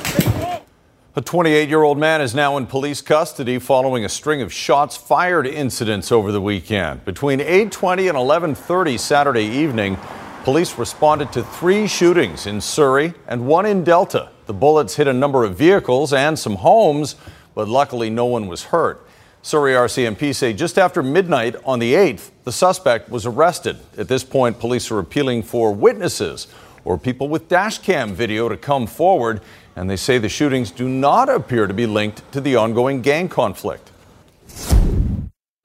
A 1.18 1.20
28 1.20 1.68
year 1.68 1.82
old 1.82 1.98
man 1.98 2.20
is 2.20 2.32
now 2.32 2.56
in 2.58 2.66
police 2.68 3.00
custody 3.00 3.58
following 3.58 4.04
a 4.04 4.08
string 4.08 4.40
of 4.40 4.52
shots 4.52 4.96
fired 4.96 5.48
incidents 5.48 6.12
over 6.12 6.30
the 6.30 6.40
weekend. 6.40 7.04
Between 7.04 7.40
8:20 7.40 8.08
and 8.08 8.16
11:30 8.16 8.96
Saturday 8.96 9.44
evening, 9.44 9.98
police 10.44 10.78
responded 10.78 11.32
to 11.32 11.42
three 11.42 11.88
shootings 11.88 12.46
in 12.46 12.60
Surrey 12.60 13.14
and 13.26 13.48
one 13.48 13.66
in 13.66 13.82
Delta. 13.82 14.28
The 14.46 14.54
bullets 14.54 14.94
hit 14.94 15.08
a 15.08 15.12
number 15.12 15.42
of 15.42 15.56
vehicles 15.56 16.12
and 16.12 16.38
some 16.38 16.54
homes, 16.54 17.16
but 17.52 17.66
luckily 17.66 18.10
no 18.10 18.26
one 18.26 18.46
was 18.46 18.66
hurt. 18.66 19.04
Surrey 19.42 19.74
RCMP 19.74 20.32
say 20.32 20.52
just 20.52 20.78
after 20.78 21.02
midnight 21.02 21.56
on 21.64 21.80
the 21.80 21.94
8th, 21.96 22.30
the 22.44 22.52
suspect 22.52 23.10
was 23.10 23.26
arrested. 23.26 23.78
At 23.96 24.06
this 24.06 24.22
point, 24.22 24.60
police 24.60 24.88
are 24.92 25.00
appealing 25.00 25.42
for 25.42 25.72
witnesses 25.72 26.46
or 26.84 26.96
people 26.96 27.28
with 27.28 27.48
dashcam 27.48 28.12
video 28.12 28.48
to 28.48 28.56
come 28.56 28.86
forward 28.86 29.40
and 29.78 29.88
they 29.88 29.96
say 29.96 30.18
the 30.18 30.28
shootings 30.28 30.72
do 30.72 30.88
not 30.88 31.28
appear 31.28 31.68
to 31.68 31.72
be 31.72 31.86
linked 31.86 32.30
to 32.32 32.40
the 32.40 32.56
ongoing 32.56 33.00
gang 33.00 33.28
conflict. 33.28 33.92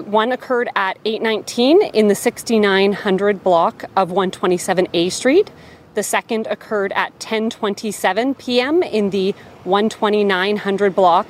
One 0.05 0.31
occurred 0.31 0.69
at 0.75 0.99
819 1.03 1.81
in 1.81 2.09
the 2.09 2.13
6900 2.15 3.43
block 3.43 3.85
of 3.95 4.11
127A 4.11 5.11
Street. 5.11 5.49
The 5.95 6.03
second 6.03 6.45
occurred 6.45 6.93
at 6.93 7.17
10:27 7.17 8.37
p.m. 8.37 8.83
in 8.83 9.09
the 9.09 9.33
12900 9.63 10.95
block 10.95 11.27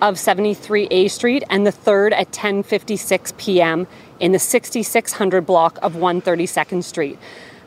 of 0.00 0.14
73A 0.14 1.10
Street 1.10 1.42
and 1.50 1.66
the 1.66 1.72
third 1.72 2.12
at 2.12 2.30
10:56 2.30 3.36
p.m. 3.38 3.88
in 4.20 4.30
the 4.30 4.38
6600 4.38 5.44
block 5.44 5.80
of 5.82 5.94
132nd 5.94 6.84
Street. 6.84 7.18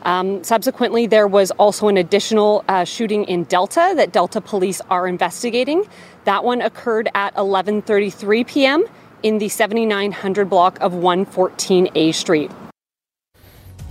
Um, 0.04 0.44
subsequently, 0.44 1.06
there 1.06 1.26
was 1.26 1.50
also 1.52 1.88
an 1.88 1.96
additional 1.96 2.64
uh, 2.68 2.84
shooting 2.84 3.24
in 3.24 3.44
Delta 3.44 3.94
that 3.96 4.12
Delta 4.12 4.40
police 4.40 4.80
are 4.90 5.08
investigating. 5.08 5.84
That 6.24 6.44
one 6.44 6.60
occurred 6.60 7.08
at 7.14 7.34
11:33 7.36 8.46
p.m. 8.46 8.84
in 9.22 9.38
the 9.38 9.48
7900 9.48 10.50
block 10.50 10.78
of 10.80 10.92
114A 10.92 12.14
Street. 12.14 12.50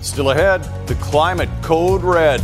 Still 0.02 0.32
ahead, 0.32 0.64
the 0.88 0.96
climate 0.96 1.50
code 1.62 2.04
red. 2.04 2.42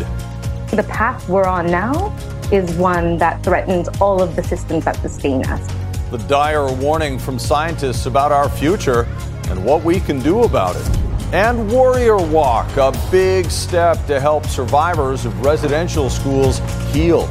The 0.72 0.86
path 0.90 1.28
we're 1.28 1.46
on 1.46 1.68
now 1.68 2.16
is 2.52 2.72
one 2.76 3.18
that 3.18 3.44
threatens 3.44 3.88
all 4.00 4.22
of 4.22 4.36
the 4.36 4.44
systems 4.44 4.86
that 4.86 4.96
sustain 4.98 5.46
us. 5.46 5.62
The 6.10 6.18
dire 6.28 6.72
warning 6.74 7.20
from 7.20 7.38
scientists 7.38 8.08
about 8.08 8.32
our 8.32 8.50
future 8.50 9.06
and 9.50 9.64
what 9.64 9.84
we 9.84 10.00
can 10.00 10.20
do 10.20 10.44
about 10.44 10.76
it. 10.76 11.09
And 11.32 11.72
Warrior 11.72 12.18
Walk, 12.18 12.76
a 12.78 12.92
big 13.12 13.52
step 13.52 14.04
to 14.08 14.20
help 14.20 14.48
survivors 14.48 15.26
of 15.26 15.46
residential 15.46 16.10
schools 16.10 16.58
heal. 16.92 17.30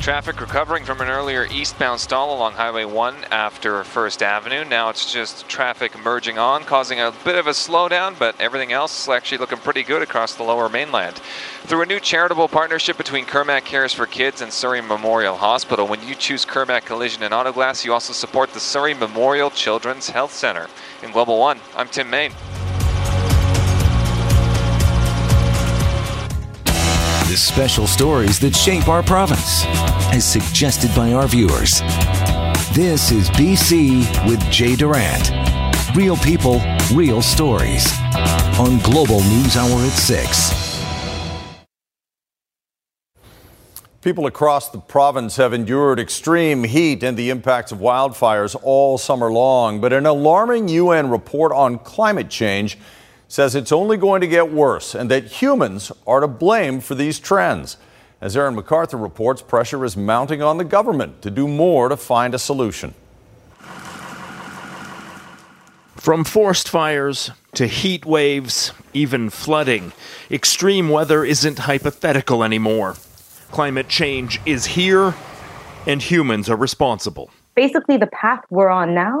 Traffic 0.00 0.40
recovering 0.40 0.84
from 0.84 1.00
an 1.00 1.08
earlier 1.08 1.46
eastbound 1.46 2.00
stall 2.00 2.36
along 2.36 2.54
Highway 2.54 2.84
1 2.84 3.26
after 3.30 3.84
First 3.84 4.20
Avenue. 4.20 4.64
Now 4.64 4.90
it's 4.90 5.10
just 5.12 5.48
traffic 5.48 5.96
merging 6.04 6.36
on, 6.36 6.64
causing 6.64 7.00
a 7.00 7.14
bit 7.24 7.36
of 7.36 7.46
a 7.46 7.52
slowdown, 7.52 8.18
but 8.18 8.38
everything 8.40 8.72
else 8.72 9.04
is 9.04 9.08
actually 9.08 9.38
looking 9.38 9.58
pretty 9.58 9.84
good 9.84 10.02
across 10.02 10.34
the 10.34 10.42
lower 10.42 10.68
mainland. 10.68 11.20
Through 11.62 11.82
a 11.82 11.86
new 11.86 12.00
charitable 12.00 12.48
partnership 12.48 12.98
between 12.98 13.24
Kermac 13.24 13.64
Cares 13.64 13.94
for 13.94 14.06
Kids 14.06 14.42
and 14.42 14.52
Surrey 14.52 14.82
Memorial 14.82 15.36
Hospital, 15.36 15.86
when 15.86 16.06
you 16.06 16.16
choose 16.16 16.44
Kermac 16.44 16.84
Collision 16.84 17.22
and 17.22 17.32
Auto 17.32 17.52
Glass, 17.52 17.84
you 17.84 17.92
also 17.92 18.12
support 18.12 18.52
the 18.52 18.60
Surrey 18.60 18.92
Memorial 18.92 19.50
Children's 19.50 20.10
Health 20.10 20.34
Center. 20.34 20.66
In 21.04 21.12
Global 21.12 21.38
One, 21.38 21.60
I'm 21.76 21.86
Tim 21.86 22.08
Main. 22.08 22.32
The 26.64 27.36
special 27.36 27.86
stories 27.86 28.38
that 28.38 28.56
shape 28.56 28.88
our 28.88 29.02
province, 29.02 29.66
as 30.14 30.24
suggested 30.24 30.90
by 30.96 31.12
our 31.12 31.28
viewers. 31.28 31.80
This 32.72 33.12
is 33.12 33.28
BC 33.32 34.26
with 34.26 34.40
Jay 34.50 34.76
Durant. 34.76 35.30
Real 35.94 36.16
people, 36.16 36.62
real 36.94 37.20
stories. 37.20 37.86
On 38.58 38.78
Global 38.78 39.20
News 39.24 39.58
Hour 39.58 39.84
at 39.84 39.92
6. 39.92 40.63
People 44.04 44.26
across 44.26 44.68
the 44.68 44.80
province 44.80 45.36
have 45.36 45.54
endured 45.54 45.98
extreme 45.98 46.64
heat 46.64 47.02
and 47.02 47.16
the 47.16 47.30
impacts 47.30 47.72
of 47.72 47.78
wildfires 47.78 48.54
all 48.62 48.98
summer 48.98 49.32
long. 49.32 49.80
But 49.80 49.94
an 49.94 50.04
alarming 50.04 50.68
UN 50.68 51.08
report 51.08 51.52
on 51.52 51.78
climate 51.78 52.28
change 52.28 52.76
says 53.28 53.54
it's 53.54 53.72
only 53.72 53.96
going 53.96 54.20
to 54.20 54.26
get 54.26 54.52
worse 54.52 54.94
and 54.94 55.10
that 55.10 55.24
humans 55.24 55.90
are 56.06 56.20
to 56.20 56.28
blame 56.28 56.80
for 56.80 56.94
these 56.94 57.18
trends. 57.18 57.78
As 58.20 58.36
Aaron 58.36 58.54
McArthur 58.54 59.00
reports, 59.00 59.40
pressure 59.40 59.82
is 59.86 59.96
mounting 59.96 60.42
on 60.42 60.58
the 60.58 60.64
government 60.64 61.22
to 61.22 61.30
do 61.30 61.48
more 61.48 61.88
to 61.88 61.96
find 61.96 62.34
a 62.34 62.38
solution. 62.38 62.92
From 65.96 66.24
forest 66.24 66.68
fires 66.68 67.30
to 67.54 67.66
heat 67.66 68.04
waves, 68.04 68.70
even 68.92 69.30
flooding, 69.30 69.94
extreme 70.30 70.90
weather 70.90 71.24
isn't 71.24 71.60
hypothetical 71.60 72.44
anymore. 72.44 72.96
Climate 73.54 73.88
change 73.88 74.40
is 74.44 74.66
here, 74.66 75.14
and 75.86 76.02
humans 76.02 76.50
are 76.50 76.56
responsible. 76.56 77.30
Basically, 77.54 77.96
the 77.96 78.08
path 78.08 78.40
we're 78.50 78.68
on 78.68 78.96
now 78.96 79.20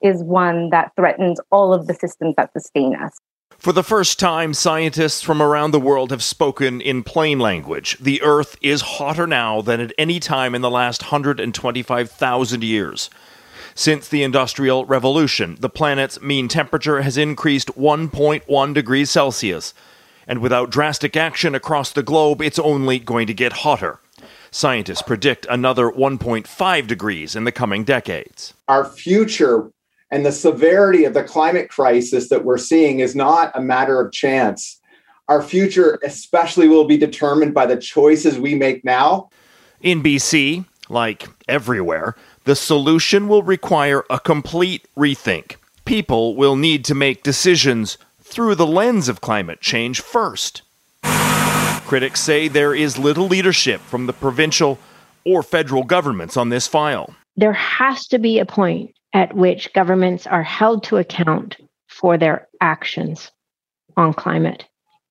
is 0.00 0.22
one 0.22 0.70
that 0.70 0.92
threatens 0.94 1.40
all 1.50 1.74
of 1.74 1.88
the 1.88 1.94
systems 1.94 2.36
that 2.36 2.52
sustain 2.52 2.94
us. 2.94 3.18
For 3.58 3.72
the 3.72 3.82
first 3.82 4.20
time, 4.20 4.54
scientists 4.54 5.20
from 5.20 5.42
around 5.42 5.72
the 5.72 5.80
world 5.80 6.12
have 6.12 6.22
spoken 6.22 6.80
in 6.80 7.02
plain 7.02 7.40
language. 7.40 7.98
The 7.98 8.22
Earth 8.22 8.56
is 8.62 8.82
hotter 8.82 9.26
now 9.26 9.60
than 9.60 9.80
at 9.80 9.92
any 9.98 10.20
time 10.20 10.54
in 10.54 10.62
the 10.62 10.70
last 10.70 11.02
125,000 11.02 12.62
years. 12.62 13.10
Since 13.74 14.06
the 14.06 14.22
Industrial 14.22 14.84
Revolution, 14.84 15.56
the 15.58 15.68
planet's 15.68 16.20
mean 16.22 16.46
temperature 16.46 17.02
has 17.02 17.16
increased 17.16 17.74
1.1 17.74 18.74
degrees 18.74 19.10
Celsius. 19.10 19.74
And 20.26 20.40
without 20.40 20.70
drastic 20.70 21.16
action 21.16 21.54
across 21.54 21.92
the 21.92 22.02
globe, 22.02 22.40
it's 22.40 22.58
only 22.58 22.98
going 22.98 23.26
to 23.26 23.34
get 23.34 23.52
hotter. 23.52 23.98
Scientists 24.50 25.02
predict 25.02 25.46
another 25.48 25.90
1.5 25.90 26.86
degrees 26.86 27.34
in 27.34 27.44
the 27.44 27.52
coming 27.52 27.84
decades. 27.84 28.54
Our 28.68 28.84
future 28.84 29.70
and 30.10 30.26
the 30.26 30.32
severity 30.32 31.04
of 31.04 31.14
the 31.14 31.24
climate 31.24 31.70
crisis 31.70 32.28
that 32.28 32.44
we're 32.44 32.58
seeing 32.58 33.00
is 33.00 33.16
not 33.16 33.50
a 33.54 33.62
matter 33.62 33.98
of 33.98 34.12
chance. 34.12 34.78
Our 35.28 35.42
future, 35.42 35.98
especially, 36.04 36.68
will 36.68 36.84
be 36.84 36.98
determined 36.98 37.54
by 37.54 37.64
the 37.64 37.78
choices 37.78 38.38
we 38.38 38.54
make 38.54 38.84
now. 38.84 39.30
In 39.80 40.02
BC, 40.02 40.66
like 40.90 41.28
everywhere, 41.48 42.14
the 42.44 42.54
solution 42.54 43.28
will 43.28 43.42
require 43.42 44.04
a 44.10 44.20
complete 44.20 44.86
rethink. 44.96 45.56
People 45.86 46.36
will 46.36 46.56
need 46.56 46.84
to 46.84 46.94
make 46.94 47.22
decisions 47.22 47.96
through 48.32 48.54
the 48.54 48.66
lens 48.66 49.08
of 49.08 49.20
climate 49.20 49.60
change 49.60 50.00
first. 50.00 50.62
Critics 51.86 52.20
say 52.20 52.48
there 52.48 52.74
is 52.74 52.96
little 52.96 53.26
leadership 53.26 53.80
from 53.82 54.06
the 54.06 54.12
provincial 54.12 54.78
or 55.24 55.42
federal 55.42 55.84
governments 55.84 56.36
on 56.36 56.48
this 56.48 56.66
file. 56.66 57.14
There 57.36 57.52
has 57.52 58.06
to 58.08 58.18
be 58.18 58.38
a 58.38 58.46
point 58.46 58.94
at 59.12 59.36
which 59.36 59.72
governments 59.74 60.26
are 60.26 60.42
held 60.42 60.84
to 60.84 60.96
account 60.96 61.56
for 61.88 62.16
their 62.16 62.48
actions 62.60 63.30
on 63.96 64.14
climate. 64.14 64.64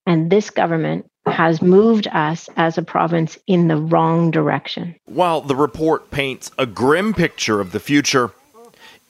And 0.07 0.31
this 0.31 0.49
government 0.49 1.05
has 1.27 1.61
moved 1.61 2.07
us 2.07 2.49
as 2.57 2.79
a 2.79 2.81
province 2.81 3.37
in 3.45 3.67
the 3.67 3.77
wrong 3.77 4.31
direction. 4.31 4.95
While 5.05 5.41
the 5.41 5.55
report 5.55 6.09
paints 6.09 6.49
a 6.57 6.65
grim 6.65 7.13
picture 7.13 7.61
of 7.61 7.71
the 7.71 7.79
future, 7.79 8.31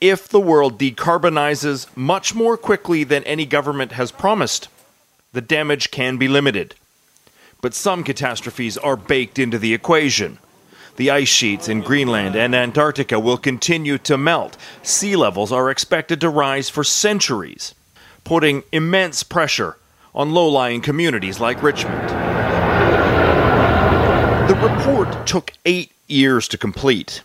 if 0.02 0.28
the 0.28 0.40
world 0.40 0.80
decarbonizes 0.80 1.86
much 1.96 2.34
more 2.34 2.58
quickly 2.58 3.04
than 3.04 3.24
any 3.24 3.46
government 3.46 3.92
has 3.94 4.12
promised, 4.12 4.68
the 5.32 5.42
damage 5.42 5.92
can 5.92 6.18
be 6.18 6.28
limited. 6.28 6.74
But 7.62 7.76
some 7.76 8.04
catastrophes 8.04 8.80
are 8.80 8.98
baked 8.98 9.38
into 9.38 9.60
the 9.60 9.76
equation. 9.76 10.40
The 10.98 11.12
ice 11.12 11.28
sheets 11.28 11.70
in 11.70 11.82
Greenland 11.82 12.36
and 12.36 12.56
Antarctica 12.56 13.20
will 13.20 13.38
continue 13.38 14.00
to 14.00 14.18
melt. 14.18 14.58
Sea 14.82 15.16
levels 15.16 15.52
are 15.52 15.70
expected 15.70 16.20
to 16.22 16.30
rise 16.30 16.70
for 16.70 16.84
centuries, 16.84 17.76
putting 18.24 18.64
immense 18.72 19.22
pressure 19.22 19.78
on 20.16 20.34
low 20.34 20.48
lying 20.48 20.82
communities 20.82 21.40
like 21.40 21.62
Richmond. 21.62 22.10
The 24.50 24.56
report 24.56 25.28
took 25.28 25.54
eight 25.66 25.92
years 26.08 26.48
to 26.50 26.58
complete. 26.58 27.22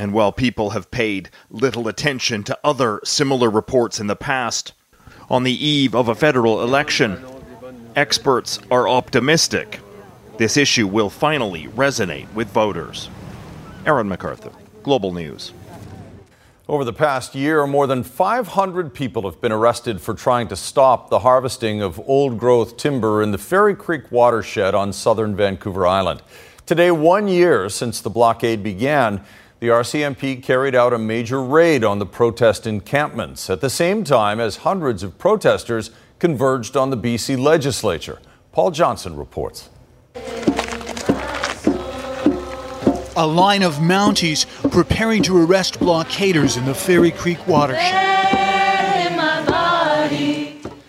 And 0.00 0.14
while 0.14 0.32
people 0.32 0.70
have 0.70 0.90
paid 0.90 1.28
little 1.50 1.86
attention 1.86 2.42
to 2.44 2.58
other 2.64 3.02
similar 3.04 3.50
reports 3.50 4.00
in 4.00 4.06
the 4.06 4.16
past, 4.16 4.72
on 5.28 5.42
the 5.42 5.52
eve 5.52 5.94
of 5.94 6.08
a 6.08 6.14
federal 6.14 6.62
election, 6.62 7.22
experts 7.94 8.58
are 8.70 8.88
optimistic 8.88 9.80
this 10.38 10.56
issue 10.56 10.86
will 10.86 11.10
finally 11.10 11.66
resonate 11.66 12.32
with 12.32 12.48
voters. 12.48 13.10
Aaron 13.84 14.08
McArthur, 14.08 14.54
Global 14.82 15.12
News. 15.12 15.52
Over 16.66 16.82
the 16.82 16.94
past 16.94 17.34
year, 17.34 17.66
more 17.66 17.86
than 17.86 18.02
500 18.02 18.94
people 18.94 19.30
have 19.30 19.42
been 19.42 19.52
arrested 19.52 20.00
for 20.00 20.14
trying 20.14 20.48
to 20.48 20.56
stop 20.56 21.10
the 21.10 21.18
harvesting 21.18 21.82
of 21.82 22.00
old 22.08 22.38
growth 22.38 22.78
timber 22.78 23.22
in 23.22 23.32
the 23.32 23.38
Fairy 23.38 23.74
Creek 23.74 24.10
watershed 24.10 24.74
on 24.74 24.94
southern 24.94 25.36
Vancouver 25.36 25.86
Island. 25.86 26.22
Today, 26.64 26.90
one 26.90 27.28
year 27.28 27.68
since 27.68 28.00
the 28.00 28.08
blockade 28.08 28.62
began, 28.62 29.22
the 29.60 29.68
RCMP 29.68 30.42
carried 30.42 30.74
out 30.74 30.94
a 30.94 30.98
major 30.98 31.42
raid 31.42 31.84
on 31.84 31.98
the 31.98 32.06
protest 32.06 32.66
encampments 32.66 33.50
at 33.50 33.60
the 33.60 33.68
same 33.68 34.02
time 34.04 34.40
as 34.40 34.56
hundreds 34.56 35.02
of 35.02 35.18
protesters 35.18 35.90
converged 36.18 36.76
on 36.78 36.88
the 36.88 36.96
BC 36.96 37.38
legislature. 37.38 38.18
Paul 38.52 38.70
Johnson 38.70 39.16
reports. 39.16 39.68
A 43.16 43.26
line 43.26 43.62
of 43.62 43.74
Mounties 43.76 44.46
preparing 44.70 45.22
to 45.24 45.36
arrest 45.36 45.78
blockaders 45.78 46.56
in 46.56 46.64
the 46.64 46.74
Fairy 46.74 47.10
Creek 47.10 47.46
watershed. 47.46 48.18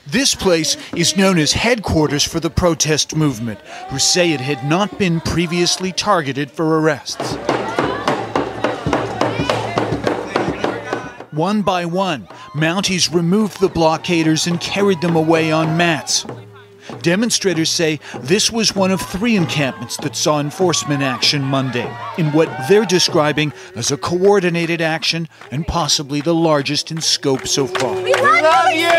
This 0.08 0.36
place 0.36 0.76
is 0.94 1.16
known 1.16 1.38
as 1.38 1.54
headquarters 1.54 2.24
for 2.24 2.42
the 2.42 2.50
protest 2.50 3.16
movement, 3.16 3.62
who 3.90 3.98
say 3.98 4.34
it 4.34 4.42
had 4.42 4.66
not 4.66 5.00
been 5.00 5.22
previously 5.22 5.94
targeted 5.94 6.52
for 6.52 6.82
arrests. 6.82 7.38
One 11.32 11.62
by 11.62 11.86
one, 11.86 12.28
Mounties 12.54 13.14
removed 13.14 13.62
the 13.62 13.70
blockaders 13.70 14.48
and 14.48 14.60
carried 14.60 15.00
them 15.00 15.16
away 15.16 15.50
on 15.50 15.78
mats. 15.78 16.26
Demonstrators 17.02 17.70
say 17.70 18.02
this 18.20 18.52
was 18.52 18.76
one 18.76 18.92
of 18.92 19.00
three 19.00 19.38
encampments 19.38 19.96
that 19.98 20.18
saw 20.18 20.42
enforcement 20.42 21.02
action 21.02 21.42
Monday 21.42 21.90
in 22.18 22.34
what 22.34 22.50
they're 22.68 22.84
describing 22.84 23.54
as 23.78 23.92
a 23.92 23.98
coordinated 23.98 24.82
action 24.82 25.30
and 25.52 25.66
possibly 25.66 26.20
the 26.20 26.36
largest 26.36 26.92
in 26.92 27.00
scope 27.00 27.48
so 27.48 27.66
far. 27.66 27.96
We 27.96 28.14
love 28.14 28.74
you! 28.74 28.90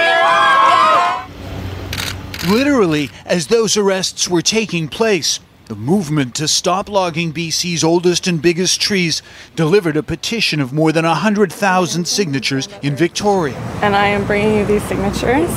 Literally, 2.51 3.11
as 3.27 3.49
those 3.49 3.77
arrests 3.77 4.27
were 4.27 4.40
taking 4.40 4.88
place, 4.88 5.38
the 5.73 5.79
movement 5.79 6.35
to 6.35 6.47
stop 6.47 6.87
logging 6.87 7.33
BC's 7.33 7.83
oldest 7.83 8.27
and 8.27 8.43
biggest 8.43 8.79
trees 8.79 9.23
delivered 9.57 9.97
a 9.97 10.03
petition 10.03 10.61
of 10.61 10.71
more 10.71 10.93
than 10.93 11.07
100,000 11.07 12.07
signatures 12.07 12.69
in 12.83 12.95
Victoria. 12.95 13.57
And 13.81 13.97
I 13.97 14.09
am 14.09 14.27
bringing 14.27 14.59
you 14.59 14.67
these 14.67 14.83
signatures. 14.83 15.49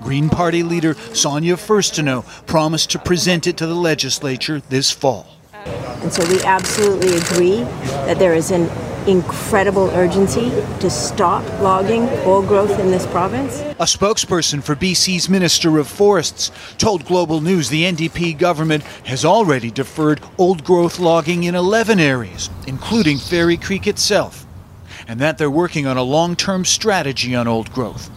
Green 0.00 0.30
Party 0.30 0.62
leader 0.62 0.94
Sonia 1.12 1.56
Furstenau 1.56 2.24
promised 2.46 2.90
to 2.92 2.98
present 2.98 3.46
it 3.46 3.58
to 3.58 3.66
the 3.66 3.74
legislature 3.74 4.60
this 4.70 4.90
fall. 4.90 5.39
And 5.66 6.12
so 6.12 6.26
we 6.28 6.42
absolutely 6.42 7.16
agree 7.16 7.62
that 8.06 8.18
there 8.18 8.34
is 8.34 8.50
an 8.50 8.68
incredible 9.06 9.88
urgency 9.90 10.50
to 10.80 10.90
stop 10.90 11.44
logging 11.60 12.08
old 12.24 12.46
growth 12.46 12.78
in 12.78 12.90
this 12.90 13.06
province. 13.06 13.60
A 13.60 13.84
spokesperson 13.84 14.62
for 14.62 14.76
BC's 14.76 15.28
Minister 15.28 15.78
of 15.78 15.88
Forests 15.88 16.50
told 16.78 17.04
Global 17.04 17.40
News 17.40 17.68
the 17.68 17.84
NDP 17.84 18.38
government 18.38 18.82
has 19.04 19.24
already 19.24 19.70
deferred 19.70 20.20
old 20.38 20.64
growth 20.64 20.98
logging 20.98 21.44
in 21.44 21.54
11 21.54 21.98
areas, 21.98 22.50
including 22.66 23.18
Fairy 23.18 23.56
Creek 23.56 23.86
itself, 23.86 24.46
and 25.08 25.18
that 25.20 25.38
they're 25.38 25.50
working 25.50 25.86
on 25.86 25.96
a 25.96 26.02
long 26.02 26.36
term 26.36 26.64
strategy 26.64 27.34
on 27.34 27.48
old 27.48 27.72
growth. 27.72 28.10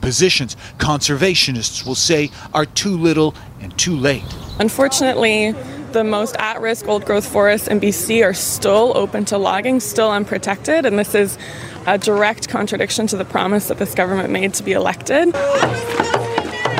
Positions 0.00 0.56
conservationists 0.78 1.86
will 1.86 1.94
say 1.94 2.30
are 2.54 2.66
too 2.66 2.96
little 2.96 3.34
and 3.60 3.76
too 3.78 3.96
late. 3.96 4.24
Unfortunately, 4.58 5.52
the 5.92 6.04
most 6.04 6.36
at 6.36 6.60
risk 6.60 6.86
old 6.86 7.04
growth 7.04 7.26
forests 7.26 7.68
in 7.68 7.80
BC 7.80 8.24
are 8.24 8.34
still 8.34 8.92
open 8.96 9.24
to 9.26 9.38
logging, 9.38 9.80
still 9.80 10.10
unprotected, 10.10 10.84
and 10.84 10.98
this 10.98 11.14
is 11.14 11.38
a 11.86 11.96
direct 11.96 12.48
contradiction 12.48 13.06
to 13.06 13.16
the 13.16 13.24
promise 13.24 13.68
that 13.68 13.78
this 13.78 13.94
government 13.94 14.30
made 14.30 14.54
to 14.54 14.62
be 14.62 14.72
elected. 14.72 15.32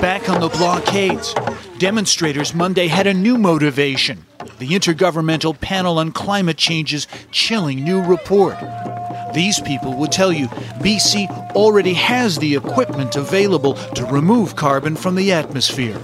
Back 0.00 0.28
on 0.28 0.40
the 0.40 0.48
blockades, 0.48 1.35
demonstrators 1.78 2.54
Monday 2.54 2.87
had 2.87 3.07
a 3.07 3.14
new 3.14 3.38
motivation 3.38 4.24
the 4.59 4.68
Intergovernmental 4.70 5.59
Panel 5.61 5.98
on 5.98 6.11
Climate 6.12 6.57
Change's 6.57 7.07
chilling 7.31 7.85
new 7.85 8.02
report. 8.02 8.57
These 9.34 9.60
people 9.60 9.94
will 9.94 10.08
tell 10.08 10.32
you 10.32 10.48
BC 10.80 11.28
already 11.54 11.94
has 11.94 12.38
the 12.38 12.56
equipment 12.56 13.16
available 13.16 13.74
to 13.74 14.04
remove 14.06 14.56
carbon 14.56 14.96
from 14.96 15.14
the 15.14 15.32
atmosphere 15.32 16.00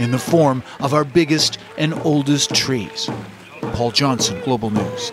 in 0.00 0.10
the 0.10 0.18
form 0.18 0.62
of 0.80 0.94
our 0.94 1.04
biggest 1.04 1.58
and 1.76 1.94
oldest 2.04 2.54
trees. 2.54 3.10
Paul 3.60 3.90
Johnson, 3.90 4.40
Global 4.42 4.70
News. 4.70 5.12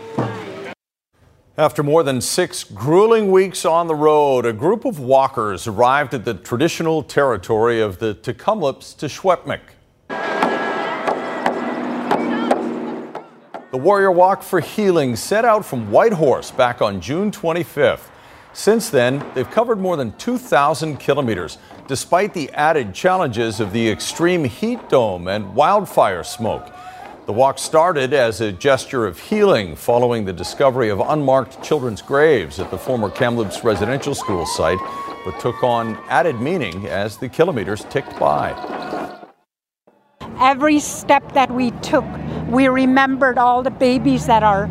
After 1.58 1.84
more 1.84 2.04
than 2.04 2.20
six 2.20 2.66
grueling 2.66 3.32
weeks 3.32 3.64
on 3.64 3.88
the 3.88 3.96
road, 3.96 4.46
a 4.46 4.52
group 4.52 4.84
of 4.84 5.00
walkers 5.00 5.68
arrived 5.68 6.14
at 6.14 6.26
the 6.26 6.34
traditional 6.34 7.02
territory 7.02 7.80
of 7.80 8.00
the 8.00 8.14
Tk'emlúps 8.14 8.98
te 8.98 9.08
Secwépemc. 9.08 9.62
The 13.76 13.82
Warrior 13.82 14.12
Walk 14.14 14.42
for 14.42 14.62
Healing 14.62 15.18
set 15.18 15.44
out 15.44 15.66
from 15.66 15.92
Whitehorse 15.92 16.50
back 16.50 16.82
on 16.82 17.02
June 17.02 17.30
25th. 17.30 18.08
Since 18.54 18.90
then, 18.90 19.22
they've 19.34 19.52
covered 19.52 19.82
more 19.82 19.98
than 19.98 20.14
2,000 20.14 20.96
kilometers, 20.96 21.58
despite 21.86 22.34
the 22.34 22.50
added 22.52 22.94
challenges 22.94 23.60
of 23.60 23.74
the 23.74 23.90
extreme 23.90 24.46
heat 24.46 24.88
dome 24.88 25.28
and 25.28 25.54
wildfire 25.54 26.24
smoke. 26.24 26.74
The 27.26 27.34
walk 27.34 27.60
started 27.60 28.14
as 28.14 28.40
a 28.40 28.54
gesture 28.54 29.06
of 29.06 29.20
healing 29.20 29.76
following 29.76 30.24
the 30.24 30.32
discovery 30.32 30.88
of 30.88 31.02
unmarked 31.02 31.62
children's 31.62 32.02
graves 32.02 32.62
at 32.62 32.72
the 32.72 32.78
former 32.78 33.10
Kamloops 33.10 33.66
residential 33.66 34.16
school 34.16 34.46
site, 34.46 34.80
but 35.26 35.38
took 35.42 35.62
on 35.66 35.98
added 36.08 36.40
meaning 36.40 36.88
as 36.88 37.18
the 37.18 37.28
kilometers 37.28 37.84
ticked 37.90 38.18
by. 38.18 39.25
Every 40.40 40.80
step 40.80 41.34
that 41.34 41.52
we 41.52 41.72
took, 41.82 42.06
we 42.48 42.68
remembered 42.68 43.38
all 43.38 43.64
the 43.64 43.72
babies 43.72 44.26
that 44.26 44.44
are 44.44 44.68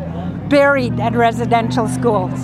buried 0.49 0.99
at 0.99 1.13
residential 1.13 1.87
schools 1.87 2.39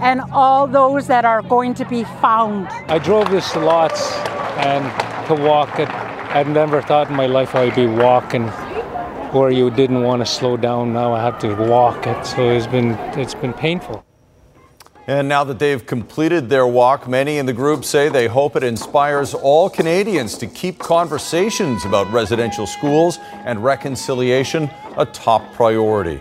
and 0.00 0.20
all 0.32 0.66
those 0.66 1.06
that 1.06 1.24
are 1.24 1.42
going 1.42 1.74
to 1.74 1.84
be 1.84 2.04
found. 2.20 2.66
I 2.90 2.98
drove 2.98 3.30
this 3.30 3.54
lots 3.54 4.12
and 4.58 4.84
to 5.28 5.34
walk 5.34 5.78
it. 5.78 5.88
I'd 6.34 6.48
never 6.48 6.82
thought 6.82 7.08
in 7.08 7.14
my 7.14 7.26
life 7.26 7.54
I'd 7.54 7.76
be 7.76 7.86
walking 7.86 8.48
where 9.32 9.50
you 9.50 9.70
didn't 9.70 10.02
want 10.02 10.20
to 10.20 10.26
slow 10.26 10.56
down. 10.56 10.92
Now 10.92 11.14
I 11.14 11.22
have 11.22 11.38
to 11.40 11.54
walk 11.54 12.06
it, 12.06 12.26
so 12.26 12.50
it's 12.50 12.66
been 12.66 12.90
it's 13.18 13.34
been 13.34 13.52
painful. 13.52 14.04
And 15.08 15.28
now 15.28 15.42
that 15.44 15.58
they've 15.58 15.84
completed 15.84 16.48
their 16.48 16.66
walk, 16.66 17.08
many 17.08 17.38
in 17.38 17.46
the 17.46 17.52
group 17.52 17.84
say 17.84 18.08
they 18.08 18.28
hope 18.28 18.54
it 18.54 18.62
inspires 18.62 19.34
all 19.34 19.68
Canadians 19.68 20.38
to 20.38 20.46
keep 20.46 20.78
conversations 20.78 21.84
about 21.84 22.10
residential 22.12 22.68
schools 22.68 23.18
and 23.44 23.64
reconciliation 23.64 24.70
a 24.96 25.04
top 25.06 25.52
priority. 25.54 26.20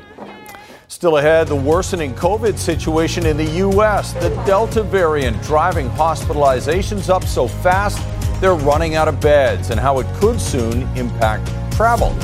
Still 0.87 1.17
ahead, 1.17 1.47
the 1.47 1.55
worsening 1.55 2.15
COVID 2.15 2.57
situation 2.57 3.27
in 3.27 3.37
the 3.37 3.45
U.S., 3.45 4.13
the 4.13 4.29
Delta 4.47 4.81
variant 4.81 5.41
driving 5.43 5.87
hospitalizations 5.89 7.09
up 7.09 7.23
so 7.23 7.47
fast 7.47 8.01
they're 8.41 8.55
running 8.55 8.95
out 8.95 9.07
of 9.07 9.21
beds, 9.21 9.69
and 9.69 9.79
how 9.79 9.99
it 9.99 10.07
could 10.15 10.41
soon 10.41 10.81
impact 10.97 11.47
travel. 11.75 12.17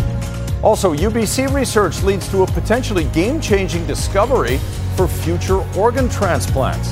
Also, 0.64 0.96
UBC 0.96 1.54
research 1.54 2.02
leads 2.02 2.28
to 2.30 2.42
a 2.42 2.48
potentially 2.48 3.04
game 3.06 3.40
changing 3.40 3.86
discovery 3.86 4.60
for 4.98 5.08
future 5.08 5.60
organ 5.80 6.10
transplants. 6.10 6.92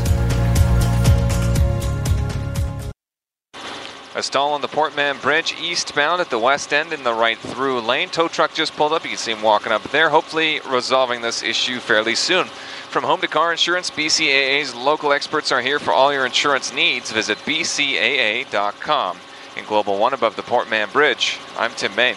A 4.16 4.24
stall 4.24 4.54
on 4.54 4.62
the 4.62 4.70
Port 4.70 4.96
Mann 4.96 5.18
Bridge 5.20 5.54
eastbound 5.60 6.22
at 6.22 6.30
the 6.30 6.40
west 6.40 6.72
end 6.72 6.94
in 6.94 7.04
the 7.04 7.14
right 7.14 7.38
through 7.38 7.82
lane. 7.82 8.08
Tow 8.08 8.30
truck 8.30 8.54
just 8.54 8.74
pulled 8.78 8.94
up. 8.94 9.04
You 9.04 9.10
can 9.10 9.18
see 9.18 9.34
him 9.34 9.42
walking 9.42 9.74
up 9.74 9.84
there, 9.92 10.10
hopefully 10.10 10.62
resolving 10.70 11.20
this 11.20 11.44
issue 11.44 11.80
fairly 11.80 12.16
soon. 12.16 12.48
From 12.48 13.04
home 13.04 13.20
to 13.20 13.28
car 13.28 13.52
insurance, 13.52 13.92
BCAA's 13.92 14.74
local 14.74 15.12
experts 15.12 15.52
are 15.52 15.62
here 15.62 15.80
for 15.80 15.92
all 15.92 16.14
your 16.14 16.26
insurance 16.26 16.74
needs. 16.74 17.12
Visit 17.12 17.38
bcaa.com. 17.40 19.18
In 19.58 19.66
Global 19.66 19.98
One 19.98 20.14
above 20.14 20.38
the 20.38 20.44
Port 20.44 20.70
Mann 20.70 20.90
Bridge, 20.92 21.38
I'm 21.58 21.72
Tim 21.72 21.94
Main. 21.94 22.16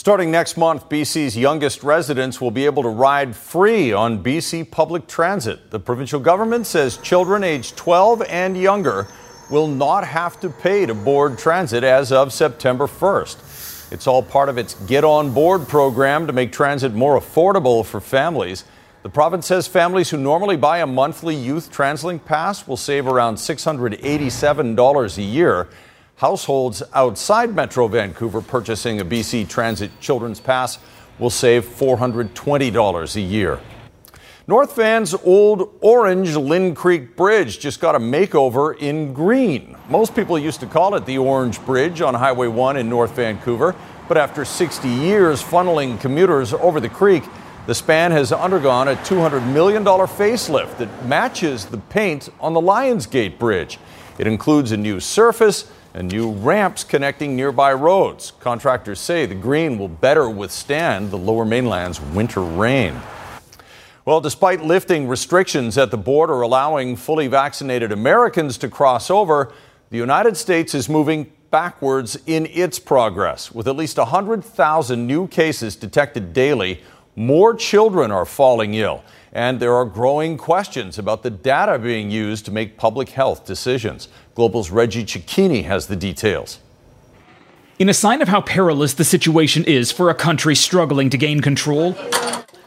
Starting 0.00 0.30
next 0.30 0.56
month, 0.56 0.88
BC's 0.88 1.36
youngest 1.36 1.82
residents 1.82 2.40
will 2.40 2.50
be 2.50 2.64
able 2.64 2.82
to 2.82 2.88
ride 2.88 3.36
free 3.36 3.92
on 3.92 4.24
BC 4.24 4.70
public 4.70 5.06
transit. 5.06 5.70
The 5.70 5.78
provincial 5.78 6.18
government 6.18 6.66
says 6.66 6.96
children 6.96 7.44
aged 7.44 7.76
12 7.76 8.22
and 8.22 8.56
younger 8.56 9.08
will 9.50 9.68
not 9.68 10.06
have 10.06 10.40
to 10.40 10.48
pay 10.48 10.86
to 10.86 10.94
board 10.94 11.36
transit 11.36 11.84
as 11.84 12.12
of 12.12 12.32
September 12.32 12.86
1st. 12.86 13.92
It's 13.92 14.06
all 14.06 14.22
part 14.22 14.48
of 14.48 14.56
its 14.56 14.72
Get 14.86 15.04
On 15.04 15.34
Board 15.34 15.68
program 15.68 16.26
to 16.28 16.32
make 16.32 16.50
transit 16.50 16.94
more 16.94 17.20
affordable 17.20 17.84
for 17.84 18.00
families. 18.00 18.64
The 19.02 19.10
province 19.10 19.48
says 19.48 19.66
families 19.66 20.08
who 20.08 20.16
normally 20.16 20.56
buy 20.56 20.78
a 20.78 20.86
monthly 20.86 21.36
youth 21.36 21.70
TransLink 21.70 22.24
pass 22.24 22.66
will 22.66 22.78
save 22.78 23.06
around 23.06 23.34
$687 23.34 25.18
a 25.18 25.22
year. 25.22 25.68
Households 26.20 26.82
outside 26.92 27.54
Metro 27.54 27.88
Vancouver 27.88 28.42
purchasing 28.42 29.00
a 29.00 29.04
BC 29.06 29.48
Transit 29.48 29.90
Children's 30.00 30.38
Pass 30.38 30.78
will 31.18 31.30
save 31.30 31.64
$420 31.64 33.16
a 33.16 33.20
year. 33.22 33.58
North 34.46 34.76
Van's 34.76 35.14
old 35.24 35.78
orange 35.80 36.36
Lynn 36.36 36.74
Creek 36.74 37.16
Bridge 37.16 37.58
just 37.58 37.80
got 37.80 37.94
a 37.94 37.98
makeover 37.98 38.76
in 38.78 39.14
green. 39.14 39.74
Most 39.88 40.14
people 40.14 40.38
used 40.38 40.60
to 40.60 40.66
call 40.66 40.94
it 40.94 41.06
the 41.06 41.16
Orange 41.16 41.58
Bridge 41.64 42.02
on 42.02 42.12
Highway 42.12 42.48
1 42.48 42.76
in 42.76 42.86
North 42.90 43.16
Vancouver, 43.16 43.74
but 44.06 44.18
after 44.18 44.44
60 44.44 44.90
years 44.90 45.42
funneling 45.42 45.98
commuters 46.02 46.52
over 46.52 46.80
the 46.80 46.90
creek, 46.90 47.24
the 47.66 47.74
span 47.74 48.12
has 48.12 48.30
undergone 48.30 48.88
a 48.88 48.96
$200 48.96 49.50
million 49.54 49.82
facelift 49.84 50.76
that 50.76 51.06
matches 51.06 51.64
the 51.64 51.78
paint 51.78 52.28
on 52.40 52.52
the 52.52 52.60
Lionsgate 52.60 53.38
Bridge. 53.38 53.78
It 54.18 54.26
includes 54.26 54.70
a 54.72 54.76
new 54.76 55.00
surface 55.00 55.72
and 55.94 56.10
new 56.10 56.32
ramps 56.32 56.84
connecting 56.84 57.34
nearby 57.36 57.72
roads. 57.72 58.32
Contractors 58.40 59.00
say 59.00 59.26
the 59.26 59.34
green 59.34 59.78
will 59.78 59.88
better 59.88 60.28
withstand 60.30 61.10
the 61.10 61.18
lower 61.18 61.44
mainland's 61.44 62.00
winter 62.00 62.42
rain. 62.42 63.00
Well, 64.04 64.20
despite 64.20 64.64
lifting 64.64 65.08
restrictions 65.08 65.76
at 65.76 65.90
the 65.90 65.98
border 65.98 66.40
allowing 66.40 66.96
fully 66.96 67.28
vaccinated 67.28 67.92
Americans 67.92 68.56
to 68.58 68.68
cross 68.68 69.10
over, 69.10 69.52
the 69.90 69.98
United 69.98 70.36
States 70.36 70.74
is 70.74 70.88
moving 70.88 71.30
backwards 71.50 72.16
in 72.26 72.46
its 72.46 72.78
progress. 72.78 73.52
With 73.52 73.68
at 73.68 73.76
least 73.76 73.98
100,000 73.98 75.06
new 75.06 75.26
cases 75.28 75.76
detected 75.76 76.32
daily, 76.32 76.80
more 77.16 77.54
children 77.54 78.10
are 78.10 78.24
falling 78.24 78.74
ill, 78.74 79.02
and 79.32 79.60
there 79.60 79.74
are 79.74 79.84
growing 79.84 80.38
questions 80.38 80.98
about 80.98 81.22
the 81.22 81.30
data 81.30 81.78
being 81.78 82.10
used 82.10 82.44
to 82.46 82.50
make 82.50 82.78
public 82.78 83.10
health 83.10 83.44
decisions. 83.44 84.08
Global's 84.34 84.70
Reggie 84.70 85.04
Cecchini 85.04 85.64
has 85.64 85.86
the 85.86 85.96
details. 85.96 86.58
In 87.78 87.88
a 87.88 87.94
sign 87.94 88.20
of 88.20 88.28
how 88.28 88.42
perilous 88.42 88.94
the 88.94 89.04
situation 89.04 89.64
is 89.64 89.90
for 89.90 90.10
a 90.10 90.14
country 90.14 90.54
struggling 90.54 91.10
to 91.10 91.16
gain 91.16 91.40
control, 91.40 91.96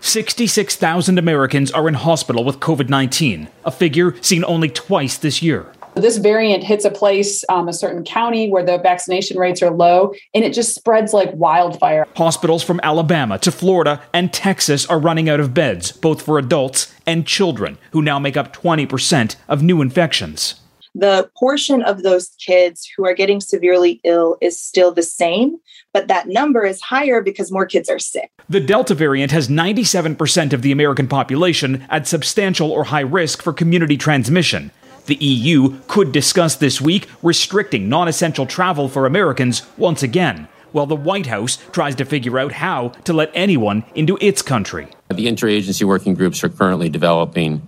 66,000 0.02 1.18
Americans 1.18 1.72
are 1.72 1.88
in 1.88 1.94
hospital 1.94 2.44
with 2.44 2.60
COVID 2.60 2.90
19, 2.90 3.48
a 3.64 3.72
figure 3.72 4.16
seen 4.22 4.44
only 4.46 4.70
twice 4.70 5.18
this 5.18 5.42
year. 5.42 5.72
This 5.96 6.18
variant 6.18 6.64
hits 6.64 6.84
a 6.84 6.90
place, 6.90 7.46
um, 7.48 7.70
a 7.70 7.74
certain 7.74 8.04
county 8.04 8.50
where 8.50 8.66
the 8.66 8.80
vaccination 8.80 9.38
rates 9.38 9.62
are 9.62 9.70
low, 9.70 10.14
and 10.34 10.44
it 10.44 10.54
just 10.54 10.74
spreads 10.74 11.14
like 11.14 11.30
wildfire. 11.34 12.08
Hospitals 12.18 12.64
from 12.64 12.80
Alabama 12.82 13.38
to 13.38 13.52
Florida 13.52 14.02
and 14.12 14.34
Texas 14.34 14.88
are 14.88 15.00
running 15.00 15.30
out 15.30 15.40
of 15.40 15.54
beds, 15.54 15.92
both 15.92 16.24
for 16.24 16.40
adults 16.40 16.94
and 17.06 17.28
children, 17.28 17.78
who 17.92 18.02
now 18.02 18.18
make 18.18 18.36
up 18.36 18.52
20% 18.52 19.36
of 19.48 19.62
new 19.62 19.82
infections 19.82 20.56
the 20.96 21.30
portion 21.38 21.82
of 21.82 22.04
those 22.04 22.30
kids 22.40 22.88
who 22.96 23.06
are 23.06 23.14
getting 23.14 23.42
severely 23.42 24.00
ill 24.04 24.38
is 24.42 24.60
still 24.60 24.92
the 24.92 25.04
same, 25.04 25.58
but 25.92 26.08
that 26.08 26.28
number 26.28 26.66
is 26.66 26.82
higher 26.82 27.22
because 27.22 27.52
more 27.52 27.66
kids 27.66 27.90
are 27.90 28.00
sick. 28.00 28.30
The 28.48 28.60
Delta 28.60 28.94
variant 28.94 29.32
has 29.32 29.48
97% 29.48 30.54
of 30.54 30.62
the 30.62 30.72
American 30.72 31.08
population 31.08 31.86
at 31.90 32.08
substantial 32.08 32.72
or 32.72 32.86
high 32.86 33.02
risk 33.02 33.42
for 33.42 33.54
community 33.54 33.98
transmission. 33.98 34.72
The 35.06 35.16
EU 35.16 35.80
could 35.88 36.12
discuss 36.12 36.56
this 36.56 36.80
week 36.80 37.10
restricting 37.22 37.90
non 37.90 38.08
essential 38.08 38.46
travel 38.46 38.88
for 38.88 39.06
Americans 39.06 39.64
once 39.78 40.02
again, 40.02 40.48
while 40.72 40.86
the 40.86 40.96
White 40.96 41.26
House 41.26 41.58
tries 41.72 41.96
to 41.96 42.06
figure 42.06 42.40
out 42.40 42.54
how 42.54 42.90
to 43.04 43.14
let 43.14 43.32
anyone 43.34 43.84
into 43.96 44.18
its 44.22 44.42
country. 44.42 44.88
The 45.14 45.28
interagency 45.28 45.84
working 45.84 46.14
groups 46.14 46.44
are 46.44 46.50
currently 46.50 46.88
developing 46.88 47.68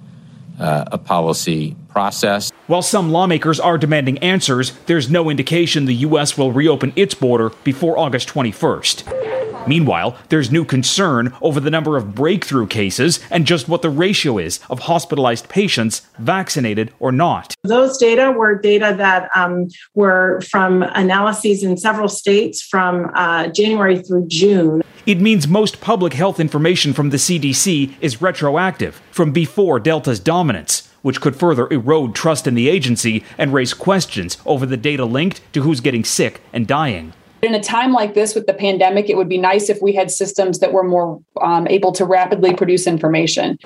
uh, 0.59 0.85
a 0.91 0.97
policy 0.97 1.75
process. 1.89 2.51
While 2.67 2.81
some 2.81 3.11
lawmakers 3.11 3.59
are 3.59 3.77
demanding 3.77 4.17
answers, 4.19 4.71
there's 4.85 5.09
no 5.09 5.29
indication 5.29 5.85
the 5.85 5.95
U.S. 5.95 6.37
will 6.37 6.51
reopen 6.51 6.93
its 6.95 7.13
border 7.13 7.51
before 7.63 7.97
August 7.97 8.27
21st. 8.29 9.44
Meanwhile, 9.67 10.17
there's 10.29 10.51
new 10.51 10.65
concern 10.65 11.33
over 11.41 11.59
the 11.59 11.69
number 11.69 11.97
of 11.97 12.13
breakthrough 12.13 12.67
cases 12.67 13.19
and 13.29 13.47
just 13.47 13.67
what 13.67 13.81
the 13.81 13.89
ratio 13.89 14.37
is 14.37 14.59
of 14.69 14.79
hospitalized 14.79 15.49
patients, 15.49 16.01
vaccinated 16.19 16.93
or 16.99 17.11
not. 17.11 17.55
Those 17.63 17.97
data 17.97 18.31
were 18.31 18.55
data 18.55 18.93
that 18.97 19.29
um, 19.35 19.69
were 19.93 20.41
from 20.41 20.83
analyses 20.83 21.63
in 21.63 21.77
several 21.77 22.09
states 22.09 22.61
from 22.61 23.11
uh, 23.15 23.47
January 23.47 23.99
through 23.99 24.27
June. 24.27 24.83
It 25.05 25.21
means 25.21 25.47
most 25.47 25.81
public 25.81 26.13
health 26.13 26.39
information 26.39 26.93
from 26.93 27.11
the 27.11 27.17
CDC 27.17 27.93
is 28.01 28.21
retroactive 28.21 28.95
from 29.11 29.31
before 29.31 29.79
Delta's 29.79 30.19
dominance, 30.19 30.89
which 31.03 31.21
could 31.21 31.35
further 31.35 31.67
erode 31.69 32.15
trust 32.15 32.47
in 32.47 32.55
the 32.55 32.69
agency 32.69 33.23
and 33.37 33.53
raise 33.53 33.73
questions 33.73 34.37
over 34.45 34.65
the 34.65 34.77
data 34.77 35.05
linked 35.05 35.41
to 35.53 35.61
who's 35.61 35.79
getting 35.79 36.03
sick 36.03 36.41
and 36.51 36.65
dying. 36.65 37.13
In 37.45 37.53
a 37.53 37.61
time 37.61 37.93
like 37.93 38.15
this 38.15 38.33
with 38.33 38.47
the 38.47 38.55
pandemic, 38.55 39.07
it 39.07 39.15
would 39.17 39.29
be 39.29 39.37
nice 39.37 39.69
if 39.69 39.79
we 39.79 39.93
had 39.93 40.09
systems 40.09 40.57
that 40.59 40.73
were 40.73 40.83
more 40.83 41.21
um, 41.43 41.67
able 41.67 41.91
to 41.91 42.03
rapidly 42.03 42.55
produce 42.55 42.87
information. 42.87 43.59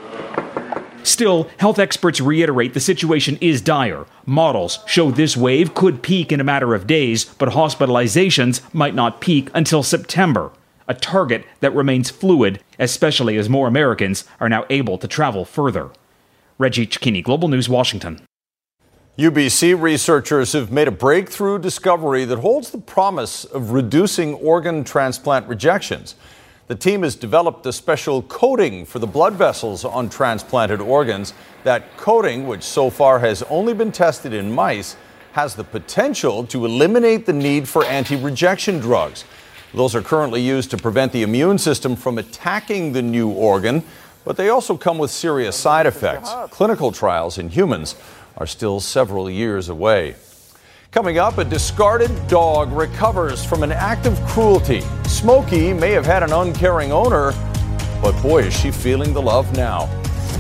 Still, 1.04 1.48
health 1.60 1.80
experts 1.80 2.20
reiterate 2.20 2.74
the 2.74 2.82
situation 2.82 3.38
is 3.40 3.62
dire. 3.62 4.06
Models 4.26 4.80
show 4.86 5.12
this 5.12 5.38
wave 5.38 5.76
could 5.76 6.04
peak 6.04 6.34
in 6.34 6.42
a 6.42 6.44
matter 6.44 6.76
of 6.76 6.88
days, 6.88 7.24
but 7.24 7.50
hospitalizations 7.50 8.62
might 8.74 8.96
not 8.96 9.22
peak 9.22 9.50
until 9.54 9.82
September 9.82 10.52
a 10.90 10.94
target 10.94 11.46
that 11.62 11.74
remains 11.74 12.10
fluid, 12.10 12.62
especially 12.80 13.38
as 13.38 13.48
more 13.48 13.68
Americans 13.68 14.26
are 14.42 14.50
now 14.50 14.66
able 14.70 14.98
to 14.98 15.08
travel 15.08 15.46
further. 15.46 15.92
Reggie 16.58 16.88
Cecchini, 16.88 17.24
Global 17.24 17.48
News, 17.48 17.70
Washington. 17.70 18.20
UBC 19.20 19.78
researchers 19.78 20.54
have 20.54 20.72
made 20.72 20.88
a 20.88 20.92
breakthrough 20.92 21.60
discovery 21.60 22.24
that 22.24 22.40
holds 22.40 22.72
the 22.72 22.78
promise 22.78 23.44
of 23.44 23.72
reducing 23.72 24.36
organ 24.36 24.82
transplant 24.82 25.46
rejections. 25.46 26.16
The 26.68 26.76
team 26.76 27.04
has 27.04 27.18
developed 27.18 27.66
a 27.66 27.74
special 27.74 28.22
coating 28.22 28.86
for 28.86 29.00
the 29.00 29.08
blood 29.08 29.34
vessels 29.34 29.84
on 29.84 30.08
transplanted 30.08 30.80
organs. 30.80 31.34
That 31.66 31.98
coating, 31.98 32.48
which 32.48 32.64
so 32.64 32.90
far 32.90 33.20
has 33.20 33.44
only 33.50 33.74
been 33.74 33.92
tested 33.92 34.32
in 34.32 34.54
mice, 34.54 34.96
has 35.34 35.54
the 35.54 35.66
potential 35.66 36.46
to 36.46 36.64
eliminate 36.64 37.26
the 37.26 37.34
need 37.34 37.68
for 37.68 37.84
anti 37.84 38.16
rejection 38.16 38.80
drugs. 38.80 39.26
Those 39.74 39.96
are 39.96 40.02
currently 40.02 40.42
used 40.42 40.72
to 40.72 40.78
prevent 40.78 41.12
the 41.12 41.24
immune 41.24 41.58
system 41.58 41.98
from 41.98 42.20
attacking 42.20 42.94
the 42.94 43.02
new 43.02 43.30
organ, 43.30 43.84
but 44.24 44.38
they 44.38 44.48
also 44.48 44.78
come 44.78 44.98
with 44.98 45.12
serious 45.12 45.58
side 45.58 45.88
effects. 45.88 46.32
Clinical 46.52 46.94
trials 46.94 47.38
in 47.38 47.50
humans 47.50 47.96
are 48.38 48.48
still 48.48 48.80
several 48.80 49.30
years 49.30 49.70
away. 49.70 50.16
Coming 50.92 51.20
up, 51.20 51.38
a 51.38 51.46
discarded 51.46 52.10
dog 52.28 52.72
recovers 52.72 53.46
from 53.46 53.62
an 53.62 53.72
act 53.72 54.06
of 54.06 54.20
cruelty. 54.26 54.82
Smokey 55.06 55.72
may 55.74 55.92
have 55.92 56.06
had 56.06 56.24
an 56.24 56.34
uncaring 56.34 56.92
owner, 56.92 57.32
but 58.02 58.20
boy, 58.22 58.44
is 58.44 58.60
she 58.60 58.72
feeling 58.72 59.14
the 59.14 59.22
love 59.22 59.56
now. 59.56 59.84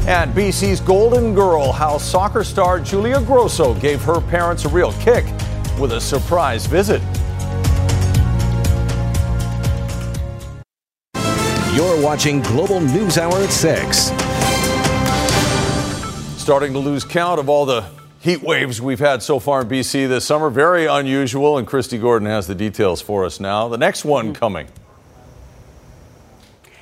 And 0.08 0.34
BC's 0.34 0.80
Golden 0.80 1.36
Girl, 1.36 1.71
how 1.71 1.97
soccer 1.97 2.43
star 2.43 2.80
Julia 2.80 3.21
Grosso 3.21 3.75
gave 3.75 4.02
her 4.02 4.19
parents 4.21 4.65
a 4.65 4.69
real 4.69 4.93
kick 4.93 5.25
with 5.80 5.93
a 5.93 6.02
surprise 6.02 6.65
visit. 6.65 7.02
You're 11.75 12.02
watching 12.02 12.41
Global 12.41 12.82
News 12.82 13.17
Hour 13.17 13.36
at 13.36 13.52
6. 13.52 14.29
Starting 16.50 16.74
to 16.74 16.80
lose 16.80 17.06
count 17.06 17.40
of 17.40 17.48
all 17.48 17.68
the 17.68 17.86
heat 18.22 18.42
waves 18.42 18.82
we've 18.82 18.98
had 18.98 19.22
so 19.22 19.38
far 19.38 19.62
in 19.62 19.68
BC 19.68 20.10
this 20.10 20.26
summer. 20.26 20.50
Very 20.50 20.88
unusual, 20.88 21.60
and 21.60 21.68
Kristi 21.68 22.02
Gordon 22.02 22.28
has 22.28 22.48
the 22.48 22.56
details 22.56 23.04
for 23.04 23.24
us 23.24 23.40
now. 23.40 23.68
The 23.68 23.78
next 23.78 24.04
one 24.04 24.34
coming. 24.34 24.68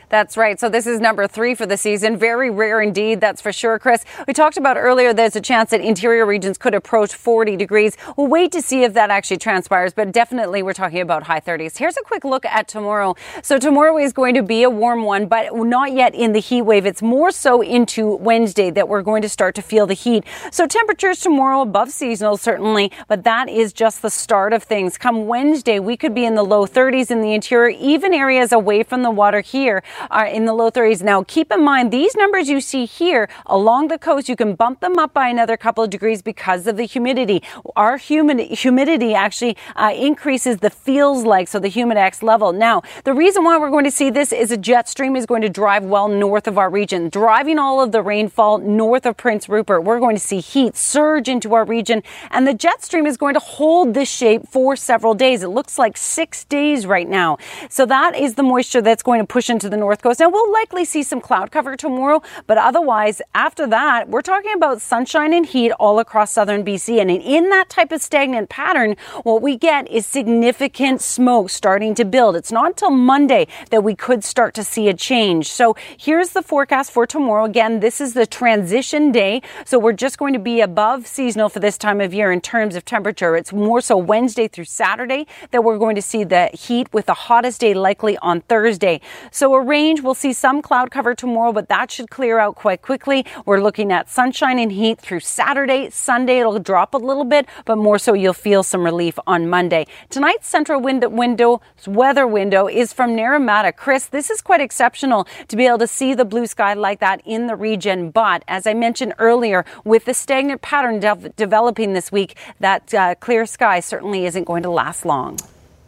That's 0.09 0.37
right. 0.37 0.57
So 0.57 0.69
this 0.69 0.87
is 0.87 1.01
number 1.01 1.27
three 1.27 1.53
for 1.53 1.65
the 1.65 1.75
season. 1.75 2.15
Very 2.15 2.49
rare 2.49 2.81
indeed, 2.81 3.19
that's 3.19 3.41
for 3.41 3.51
sure, 3.51 3.77
Chris. 3.77 4.05
We 4.25 4.33
talked 4.33 4.55
about 4.55 4.77
earlier 4.77 5.11
there's 5.11 5.35
a 5.35 5.41
chance 5.41 5.71
that 5.71 5.81
interior 5.81 6.25
regions 6.25 6.57
could 6.57 6.73
approach 6.73 7.13
40 7.13 7.57
degrees. 7.57 7.97
We'll 8.15 8.27
wait 8.27 8.53
to 8.53 8.61
see 8.61 8.83
if 8.83 8.93
that 8.93 9.09
actually 9.09 9.37
transpires, 9.37 9.93
but 9.93 10.13
definitely 10.13 10.63
we're 10.63 10.73
talking 10.73 11.01
about 11.01 11.23
high 11.23 11.41
30s. 11.41 11.77
Here's 11.77 11.97
a 11.97 12.01
quick 12.03 12.23
look 12.23 12.45
at 12.45 12.69
tomorrow. 12.69 13.15
So 13.43 13.59
tomorrow 13.59 13.97
is 13.97 14.13
going 14.13 14.35
to 14.35 14.43
be 14.43 14.63
a 14.63 14.69
warm 14.69 15.03
one, 15.03 15.27
but 15.27 15.53
not 15.53 15.91
yet 15.91 16.15
in 16.15 16.31
the 16.31 16.39
heat 16.39 16.61
wave. 16.61 16.85
It's 16.85 17.01
more 17.01 17.31
so 17.31 17.61
into 17.61 18.15
Wednesday 18.15 18.69
that 18.71 18.87
we're 18.87 19.01
going 19.01 19.23
to 19.23 19.29
start 19.29 19.55
to 19.55 19.61
feel 19.61 19.85
the 19.85 19.93
heat. 19.93 20.23
So 20.51 20.67
temperatures 20.67 21.19
tomorrow 21.19 21.61
above 21.61 21.91
seasonal, 21.91 22.37
certainly, 22.37 22.93
but 23.09 23.25
that 23.25 23.49
is 23.49 23.73
just 23.73 24.01
the 24.01 24.09
start 24.09 24.53
of 24.53 24.63
things. 24.63 24.97
Come 24.97 25.27
Wednesday, 25.27 25.79
we 25.79 25.97
could 25.97 26.15
be 26.15 26.23
in 26.23 26.35
the 26.35 26.43
low 26.43 26.65
30s 26.65 27.11
in 27.11 27.19
the 27.19 27.33
interior, 27.33 27.75
even 27.77 28.13
areas 28.13 28.53
away 28.53 28.83
from 28.83 29.03
the 29.03 29.11
water 29.11 29.41
here 29.41 29.83
are 30.09 30.25
in 30.25 30.45
the 30.45 30.53
low 30.53 30.71
30s. 30.71 31.01
Now, 31.03 31.23
keep 31.23 31.51
in 31.51 31.63
mind 31.63 31.91
these 31.91 32.15
numbers 32.15 32.49
you 32.49 32.61
see 32.61 32.85
here 32.85 33.29
along 33.45 33.87
the 33.87 33.97
coast, 33.97 34.29
you 34.29 34.35
can 34.35 34.55
bump 34.55 34.79
them 34.79 34.97
up 34.97 35.13
by 35.13 35.27
another 35.27 35.57
couple 35.57 35.83
of 35.83 35.89
degrees 35.89 36.21
because 36.21 36.67
of 36.67 36.77
the 36.77 36.83
humidity. 36.83 37.43
Our 37.75 37.97
humid, 37.97 38.39
humidity 38.39 39.13
actually 39.13 39.57
uh, 39.75 39.93
increases 39.95 40.57
the 40.57 40.69
feels 40.69 41.23
like, 41.23 41.47
so 41.47 41.59
the 41.59 41.69
humidex 41.69 42.21
level. 42.21 42.53
Now, 42.53 42.81
the 43.03 43.13
reason 43.13 43.43
why 43.43 43.57
we're 43.57 43.69
going 43.69 43.85
to 43.85 43.91
see 43.91 44.09
this 44.09 44.31
is 44.31 44.51
a 44.51 44.57
jet 44.57 44.87
stream 44.87 45.15
is 45.15 45.25
going 45.25 45.41
to 45.41 45.49
drive 45.49 45.83
well 45.83 46.07
north 46.07 46.47
of 46.47 46.57
our 46.57 46.69
region, 46.69 47.09
driving 47.09 47.59
all 47.59 47.81
of 47.81 47.91
the 47.91 48.01
rainfall 48.01 48.59
north 48.59 49.05
of 49.05 49.17
Prince 49.17 49.49
Rupert. 49.49 49.83
We're 49.83 49.99
going 49.99 50.15
to 50.15 50.21
see 50.21 50.39
heat 50.39 50.75
surge 50.75 51.27
into 51.27 51.53
our 51.53 51.65
region, 51.65 52.03
and 52.31 52.47
the 52.47 52.53
jet 52.53 52.83
stream 52.83 53.05
is 53.05 53.17
going 53.17 53.33
to 53.33 53.39
hold 53.39 53.93
this 53.93 54.09
shape 54.09 54.47
for 54.47 54.75
several 54.75 55.13
days. 55.13 55.43
It 55.43 55.49
looks 55.49 55.77
like 55.77 55.97
six 55.97 56.43
days 56.43 56.85
right 56.85 57.07
now. 57.07 57.37
So 57.69 57.85
that 57.85 58.15
is 58.15 58.35
the 58.35 58.43
moisture 58.43 58.81
that's 58.81 59.03
going 59.03 59.19
to 59.19 59.25
push 59.25 59.49
into 59.49 59.69
the 59.69 59.77
north 59.77 59.86
coast. 59.95 60.19
Now, 60.19 60.29
we'll 60.29 60.51
likely 60.51 60.85
see 60.85 61.03
some 61.03 61.21
cloud 61.21 61.51
cover 61.51 61.75
tomorrow, 61.75 62.21
but 62.45 62.57
otherwise, 62.57 63.21
after 63.33 63.65
that, 63.67 64.09
we're 64.09 64.21
talking 64.21 64.53
about 64.53 64.81
sunshine 64.81 65.33
and 65.33 65.45
heat 65.45 65.71
all 65.73 65.99
across 65.99 66.31
southern 66.31 66.63
BC. 66.63 66.99
And 66.99 67.09
in 67.09 67.49
that 67.49 67.69
type 67.69 67.91
of 67.91 68.01
stagnant 68.01 68.49
pattern, 68.49 68.95
what 69.23 69.41
we 69.41 69.57
get 69.57 69.89
is 69.89 70.05
significant 70.05 71.01
smoke 71.01 71.49
starting 71.49 71.95
to 71.95 72.05
build. 72.05 72.35
It's 72.35 72.51
not 72.51 72.67
until 72.67 72.91
Monday 72.91 73.47
that 73.69 73.83
we 73.83 73.95
could 73.95 74.23
start 74.23 74.53
to 74.55 74.63
see 74.63 74.89
a 74.89 74.93
change. 74.93 75.51
So 75.51 75.75
here's 75.97 76.31
the 76.31 76.41
forecast 76.41 76.91
for 76.91 77.05
tomorrow. 77.05 77.45
Again, 77.45 77.79
this 77.79 78.01
is 78.01 78.13
the 78.13 78.25
transition 78.25 79.11
day. 79.11 79.41
So 79.65 79.79
we're 79.79 79.93
just 79.93 80.17
going 80.17 80.33
to 80.33 80.39
be 80.39 80.61
above 80.61 81.07
seasonal 81.07 81.49
for 81.49 81.59
this 81.59 81.77
time 81.77 82.01
of 82.01 82.13
year 82.13 82.31
in 82.31 82.41
terms 82.41 82.75
of 82.75 82.85
temperature. 82.85 83.35
It's 83.35 83.53
more 83.53 83.81
so 83.81 83.97
Wednesday 83.97 84.47
through 84.47 84.65
Saturday 84.65 85.27
that 85.51 85.63
we're 85.63 85.77
going 85.77 85.95
to 85.95 86.01
see 86.01 86.23
the 86.23 86.49
heat 86.53 86.91
with 86.93 87.05
the 87.05 87.13
hottest 87.13 87.61
day 87.61 87.73
likely 87.73 88.17
on 88.17 88.41
Thursday. 88.41 89.01
So 89.31 89.53
a 89.53 89.61
range 89.77 90.01
We'll 90.01 90.15
see 90.15 90.33
some 90.33 90.61
cloud 90.63 90.89
cover 90.89 91.13
tomorrow, 91.13 91.51
but 91.51 91.69
that 91.69 91.91
should 91.91 92.09
clear 92.09 92.39
out 92.39 92.55
quite 92.55 92.81
quickly. 92.81 93.25
We're 93.45 93.61
looking 93.61 93.91
at 93.91 94.09
sunshine 94.09 94.57
and 94.57 94.71
heat 94.71 94.99
through 94.99 95.19
Saturday. 95.19 95.91
Sunday, 95.91 96.39
it'll 96.39 96.57
drop 96.57 96.95
a 96.95 96.97
little 96.97 97.25
bit, 97.25 97.45
but 97.65 97.77
more 97.77 97.99
so 97.99 98.13
you'll 98.13 98.33
feel 98.47 98.63
some 98.63 98.83
relief 98.83 99.19
on 99.27 99.49
Monday. 99.49 99.85
Tonight's 100.09 100.47
central 100.47 100.81
window, 100.81 101.09
window 101.09 101.61
weather 101.85 102.25
window 102.25 102.67
is 102.67 102.91
from 102.91 103.11
Naramata. 103.11 103.75
Chris, 103.75 104.07
this 104.07 104.31
is 104.31 104.41
quite 104.41 104.61
exceptional 104.61 105.27
to 105.47 105.55
be 105.55 105.67
able 105.67 105.77
to 105.77 105.87
see 105.87 106.15
the 106.15 106.25
blue 106.25 106.47
sky 106.47 106.73
like 106.73 106.99
that 106.99 107.21
in 107.23 107.45
the 107.45 107.55
region. 107.55 108.09
But 108.09 108.43
as 108.47 108.65
I 108.65 108.73
mentioned 108.73 109.13
earlier, 109.19 109.63
with 109.83 110.05
the 110.05 110.13
stagnant 110.13 110.61
pattern 110.63 110.99
de- 110.99 111.29
developing 111.35 111.93
this 111.93 112.11
week, 112.11 112.35
that 112.59 112.93
uh, 112.93 113.13
clear 113.15 113.45
sky 113.45 113.79
certainly 113.79 114.25
isn't 114.25 114.45
going 114.45 114.63
to 114.63 114.71
last 114.71 115.05
long. 115.05 115.37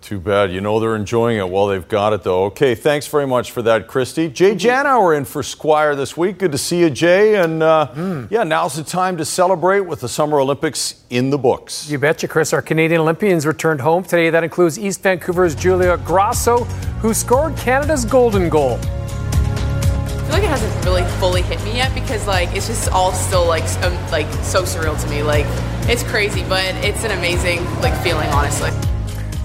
Too 0.09 0.19
bad. 0.19 0.51
You 0.51 0.59
know 0.59 0.79
they're 0.79 0.95
enjoying 0.95 1.37
it 1.37 1.47
while 1.47 1.67
they've 1.67 1.87
got 1.87 2.13
it, 2.13 2.23
though. 2.23 2.45
Okay, 2.45 2.73
thanks 2.73 3.05
very 3.05 3.27
much 3.27 3.51
for 3.51 3.61
that, 3.61 3.87
Kristi. 3.87 4.33
Jay 4.33 4.55
Janower 4.55 5.15
in 5.15 5.23
for 5.23 5.43
Squire 5.43 5.95
this 5.95 6.17
week. 6.17 6.39
Good 6.39 6.51
to 6.51 6.57
see 6.57 6.79
you, 6.79 6.89
Jay. 6.89 7.35
And 7.35 7.61
uh, 7.61 7.91
mm. 7.93 8.27
yeah, 8.31 8.43
now's 8.43 8.75
the 8.75 8.83
time 8.83 9.17
to 9.17 9.23
celebrate 9.23 9.81
with 9.81 9.99
the 9.99 10.09
Summer 10.09 10.39
Olympics 10.39 11.03
in 11.11 11.29
the 11.29 11.37
books. 11.37 11.87
You 11.91 11.99
betcha, 11.99 12.27
Chris. 12.27 12.53
Our 12.53 12.61
Canadian 12.63 13.01
Olympians 13.01 13.45
returned 13.45 13.81
home 13.81 14.03
today. 14.03 14.31
That 14.31 14.43
includes 14.43 14.79
East 14.79 15.03
Vancouver's 15.03 15.53
Julia 15.53 15.95
Grosso, 15.97 16.63
who 17.03 17.13
scored 17.13 17.55
Canada's 17.55 18.03
golden 18.03 18.49
goal. 18.49 18.79
I 18.81 20.21
feel 20.23 20.31
like 20.31 20.43
it 20.43 20.49
hasn't 20.49 20.85
really 20.85 21.03
fully 21.19 21.43
hit 21.43 21.63
me 21.63 21.75
yet 21.75 21.93
because 21.93 22.25
like 22.25 22.49
it's 22.55 22.65
just 22.65 22.89
all 22.89 23.11
still 23.11 23.45
like 23.45 23.61
um, 23.83 23.93
like 24.09 24.25
so 24.43 24.63
surreal 24.63 24.99
to 24.99 25.07
me. 25.07 25.21
Like 25.21 25.45
it's 25.87 26.01
crazy, 26.01 26.43
but 26.49 26.65
it's 26.83 27.03
an 27.03 27.11
amazing 27.11 27.63
like 27.81 27.95
feeling, 28.01 28.29
honestly. 28.29 28.71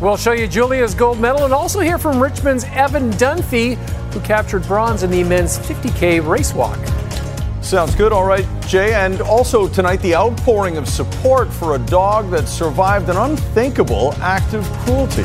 We'll 0.00 0.16
show 0.16 0.32
you 0.32 0.48
Julia's 0.48 0.94
gold 0.94 1.20
medal 1.20 1.44
and 1.44 1.54
also 1.54 1.80
hear 1.80 1.98
from 1.98 2.20
Richmond's 2.20 2.64
Evan 2.64 3.10
Dunphy, 3.12 3.76
who 4.12 4.20
captured 4.20 4.64
bronze 4.64 5.02
in 5.02 5.10
the 5.10 5.22
men's 5.22 5.58
50K 5.58 6.26
race 6.26 6.52
walk. 6.52 6.78
Sounds 7.62 7.94
good. 7.94 8.12
All 8.12 8.26
right, 8.26 8.46
Jay. 8.66 8.92
And 8.92 9.22
also 9.22 9.68
tonight, 9.68 10.00
the 10.00 10.14
outpouring 10.14 10.76
of 10.76 10.88
support 10.88 11.50
for 11.50 11.76
a 11.76 11.78
dog 11.78 12.30
that 12.30 12.48
survived 12.48 13.08
an 13.08 13.16
unthinkable 13.16 14.12
act 14.20 14.52
of 14.52 14.64
cruelty. 14.80 15.24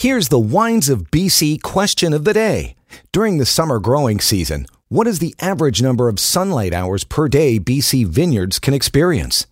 Here's 0.00 0.28
the 0.28 0.38
Wines 0.38 0.88
of 0.88 1.10
BC 1.10 1.60
question 1.60 2.12
of 2.12 2.22
the 2.22 2.32
day. 2.32 2.76
During 3.10 3.38
the 3.38 3.44
summer 3.44 3.80
growing 3.80 4.20
season, 4.20 4.68
what 4.86 5.08
is 5.08 5.18
the 5.18 5.34
average 5.40 5.82
number 5.82 6.08
of 6.08 6.20
sunlight 6.20 6.72
hours 6.72 7.02
per 7.02 7.26
day 7.26 7.58
BC 7.58 8.06
vineyards 8.06 8.60
can 8.60 8.74
experience? 8.74 9.48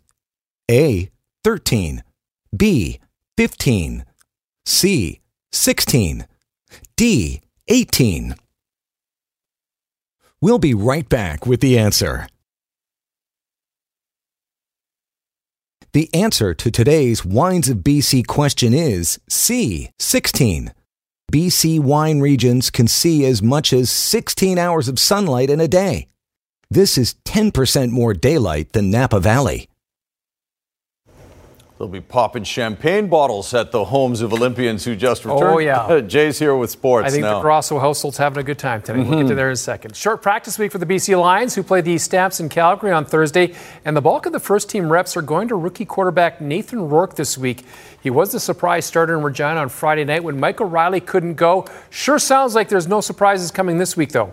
A. 0.71 1.11
13. 1.43 2.05
B. 2.57 3.01
15. 3.37 4.05
C. 4.65 5.21
16. 5.51 6.29
D. 6.97 7.41
18. 7.67 8.37
We'll 10.41 10.61
be 10.61 10.75
right 10.75 11.09
back 11.09 11.45
with 11.45 11.61
the 11.61 11.77
answer. 11.77 12.29
The 15.97 16.15
answer 16.15 16.53
to 16.53 16.71
today's 16.71 17.25
Wines 17.25 17.71
of 17.71 17.79
BC 17.79 18.27
question 18.27 18.75
is 18.75 19.19
C, 19.31 19.93
16. 19.99 20.75
BC 21.33 21.81
wine 21.81 22.21
regions 22.21 22.69
can 22.69 22.87
see 22.87 23.25
as 23.25 23.43
much 23.43 23.73
as 23.73 23.89
16 23.89 24.59
hours 24.59 24.89
of 24.89 24.99
sunlight 24.99 25.49
in 25.49 25.59
a 25.59 25.67
day. 25.67 26.09
This 26.69 26.99
is 26.99 27.15
10% 27.25 27.93
more 27.93 28.13
daylight 28.13 28.75
than 28.75 28.91
Napa 28.91 29.21
Valley. 29.21 29.71
They'll 31.79 31.89
be 31.89 32.01
popping 32.01 32.45
champagne 32.45 33.09
bottles 33.09 33.53
at 33.53 33.71
the 33.71 33.85
homes 33.85 34.23
of 34.23 34.33
Olympians 34.33 34.87
who 34.87 34.97
just 34.97 35.27
returned. 35.27 35.43
Oh, 35.43 35.59
yeah. 35.59 36.01
Jay's 36.07 36.39
here 36.39 36.57
with 36.57 36.71
sports 36.71 37.09
I 37.09 37.11
think 37.11 37.23
now. 37.23 37.35
the 37.35 37.43
Grosso 37.43 37.79
household's 37.79 38.17
having 38.17 38.39
a 38.39 38.43
good 38.43 38.59
time 38.59 38.81
today. 38.81 39.01
Mm-hmm. 39.01 39.11
We'll 39.11 39.19
get 39.19 39.25
to 39.25 39.29
mm-hmm. 39.29 39.37
there 39.37 39.49
in 39.49 39.53
a 39.53 39.57
second. 39.57 39.95
Short 39.95 40.23
practice 40.23 40.59
week 40.59 40.73
for 40.73 40.79
the 40.79 40.87
BC 40.87 41.21
Lions, 41.21 41.55
who 41.55 41.63
play 41.63 41.83
the 41.83 41.99
Stamps 41.99 42.41
in 42.41 42.49
Calgary 42.49 42.93
on 42.93 43.05
Thursday. 43.05 43.55
And 43.85 43.95
the 43.95 44.01
bulk 44.01 44.25
of 44.25 44.33
the 44.33 44.41
first 44.41 44.71
team 44.71 44.91
reps 44.91 45.19
are 45.19 45.23
going 45.23 45.49
to 45.49 45.55
rookie 45.55 45.85
quarterback 45.85 46.41
Nathan 46.41 46.89
Rourke 46.89 47.15
this 47.15 47.37
week. 47.37 47.63
He 48.03 48.09
was 48.09 48.33
the 48.33 48.41
surprise 48.41 48.87
starter 48.87 49.15
in 49.15 49.23
Regina 49.23 49.61
on 49.61 49.69
Friday 49.69 50.05
night 50.05 50.25
when 50.25 50.41
Michael 50.41 50.67
Reilly 50.67 51.01
couldn't 51.01 51.35
go. 51.35 51.67
Sure 51.91 52.19
sounds 52.19 52.55
like 52.55 52.71
there's 52.71 52.89
no 52.89 53.03
surprises 53.03 53.51
coming 53.51 53.77
this 53.77 53.99
week, 53.99 54.13
though. 54.13 54.33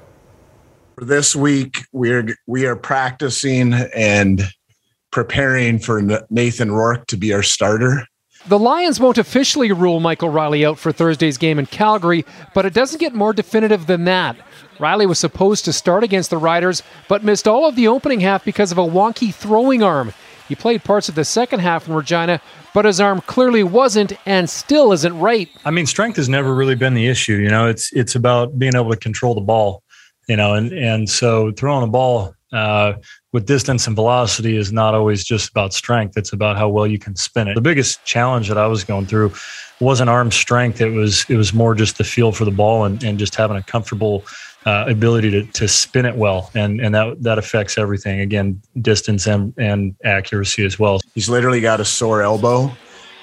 For 0.96 1.04
this 1.04 1.36
week, 1.36 1.80
we're 1.92 2.38
we 2.48 2.66
are 2.68 2.78
practicing 2.78 3.74
and 3.74 4.44
preparing 5.14 5.80
for 5.80 6.02
Nathan 6.30 6.72
Rourke 6.72 7.08
to 7.08 7.16
be 7.16 7.32
our 7.34 7.44
starter. 7.44 8.06
The 8.48 8.60
Lions 8.60 9.00
won't 9.00 9.18
officially 9.18 9.72
rule 9.72 10.02
Michael 10.02 10.28
Reilly 10.28 10.66
out 10.66 10.78
for 10.78 10.92
Thursday's 10.92 11.38
game 11.38 11.60
in 11.60 11.66
Calgary, 11.66 12.26
but 12.54 12.66
it 12.66 12.74
doesn't 12.74 13.00
get 13.00 13.14
more 13.14 13.32
definitive 13.32 13.88
than 13.88 14.04
that. 14.04 14.36
Reilly 14.80 15.06
was 15.06 15.20
supposed 15.20 15.64
to 15.64 15.72
start 15.72 16.04
against 16.04 16.30
the 16.30 16.38
Riders, 16.38 16.84
but 17.08 17.24
missed 17.24 17.48
all 17.48 17.66
of 17.66 17.78
the 17.78 17.88
opening 17.88 18.20
half 18.20 18.44
because 18.44 18.74
of 18.74 18.78
a 18.78 18.82
wonky 18.82 19.34
throwing 19.34 19.82
arm. 19.82 20.14
He 20.50 20.56
played 20.56 20.84
parts 20.84 21.08
of 21.08 21.16
the 21.16 21.24
second 21.24 21.62
half 21.62 21.88
in 21.88 21.94
Regina, 21.94 22.42
but 22.74 22.84
his 22.84 23.00
arm 23.00 23.22
clearly 23.22 23.64
wasn't 23.64 24.14
and 24.26 24.50
still 24.50 24.92
isn't 24.92 25.18
right. 25.18 25.50
I 25.64 25.72
mean, 25.72 25.86
strength 25.86 26.18
has 26.18 26.28
never 26.28 26.54
really 26.54 26.76
been 26.76 26.96
the 26.96 27.08
issue. 27.08 27.36
You 27.36 27.50
know, 27.50 27.68
it's 27.68 27.94
it's 27.94 28.16
about 28.16 28.60
being 28.60 28.76
able 28.76 28.90
to 28.90 28.98
control 28.98 29.36
the 29.36 29.42
ball. 29.42 29.84
You 30.28 30.36
know, 30.36 30.54
and 30.54 30.74
and 30.74 31.10
so 31.10 31.52
throwing 31.54 31.82
the 31.82 31.92
ball 31.92 32.34
uh, 32.54 32.94
with 33.32 33.46
distance 33.46 33.88
and 33.88 33.96
velocity 33.96 34.56
is 34.56 34.72
not 34.72 34.94
always 34.94 35.24
just 35.24 35.50
about 35.50 35.74
strength. 35.74 36.16
It's 36.18 36.34
about 36.34 36.58
how 36.58 36.70
well 36.70 36.88
you 36.88 37.00
can 37.00 37.16
spin 37.16 37.48
it. 37.48 37.56
The 37.56 37.62
biggest 37.62 38.06
challenge 38.06 38.48
that 38.48 38.58
I 38.58 38.68
was 38.68 38.84
going 38.84 39.08
through 39.08 39.34
wasn't 39.80 40.10
arm 40.10 40.32
strength. 40.32 40.80
It 40.80 40.92
was 40.92 41.26
it 41.30 41.36
was 41.36 41.54
more 41.54 41.76
just 41.76 41.98
the 41.98 42.04
feel 42.04 42.32
for 42.32 42.46
the 42.46 42.52
ball 42.52 42.86
and, 42.86 43.04
and 43.04 43.18
just 43.18 43.36
having 43.36 43.58
a 43.58 43.64
comfortable 43.64 44.24
uh, 44.66 44.86
ability 44.88 45.32
to, 45.32 45.46
to 45.46 45.68
spin 45.68 46.06
it 46.06 46.16
well, 46.16 46.52
and 46.54 46.80
and 46.80 46.94
that 46.96 47.22
that 47.24 47.38
affects 47.38 47.78
everything. 47.78 48.20
Again, 48.22 48.62
distance 48.82 49.28
and 49.28 49.54
and 49.58 49.96
accuracy 50.06 50.64
as 50.64 50.80
well. 50.80 51.00
He's 51.16 51.30
literally 51.30 51.60
got 51.60 51.80
a 51.80 51.86
sore 51.86 52.22
elbow. 52.22 52.72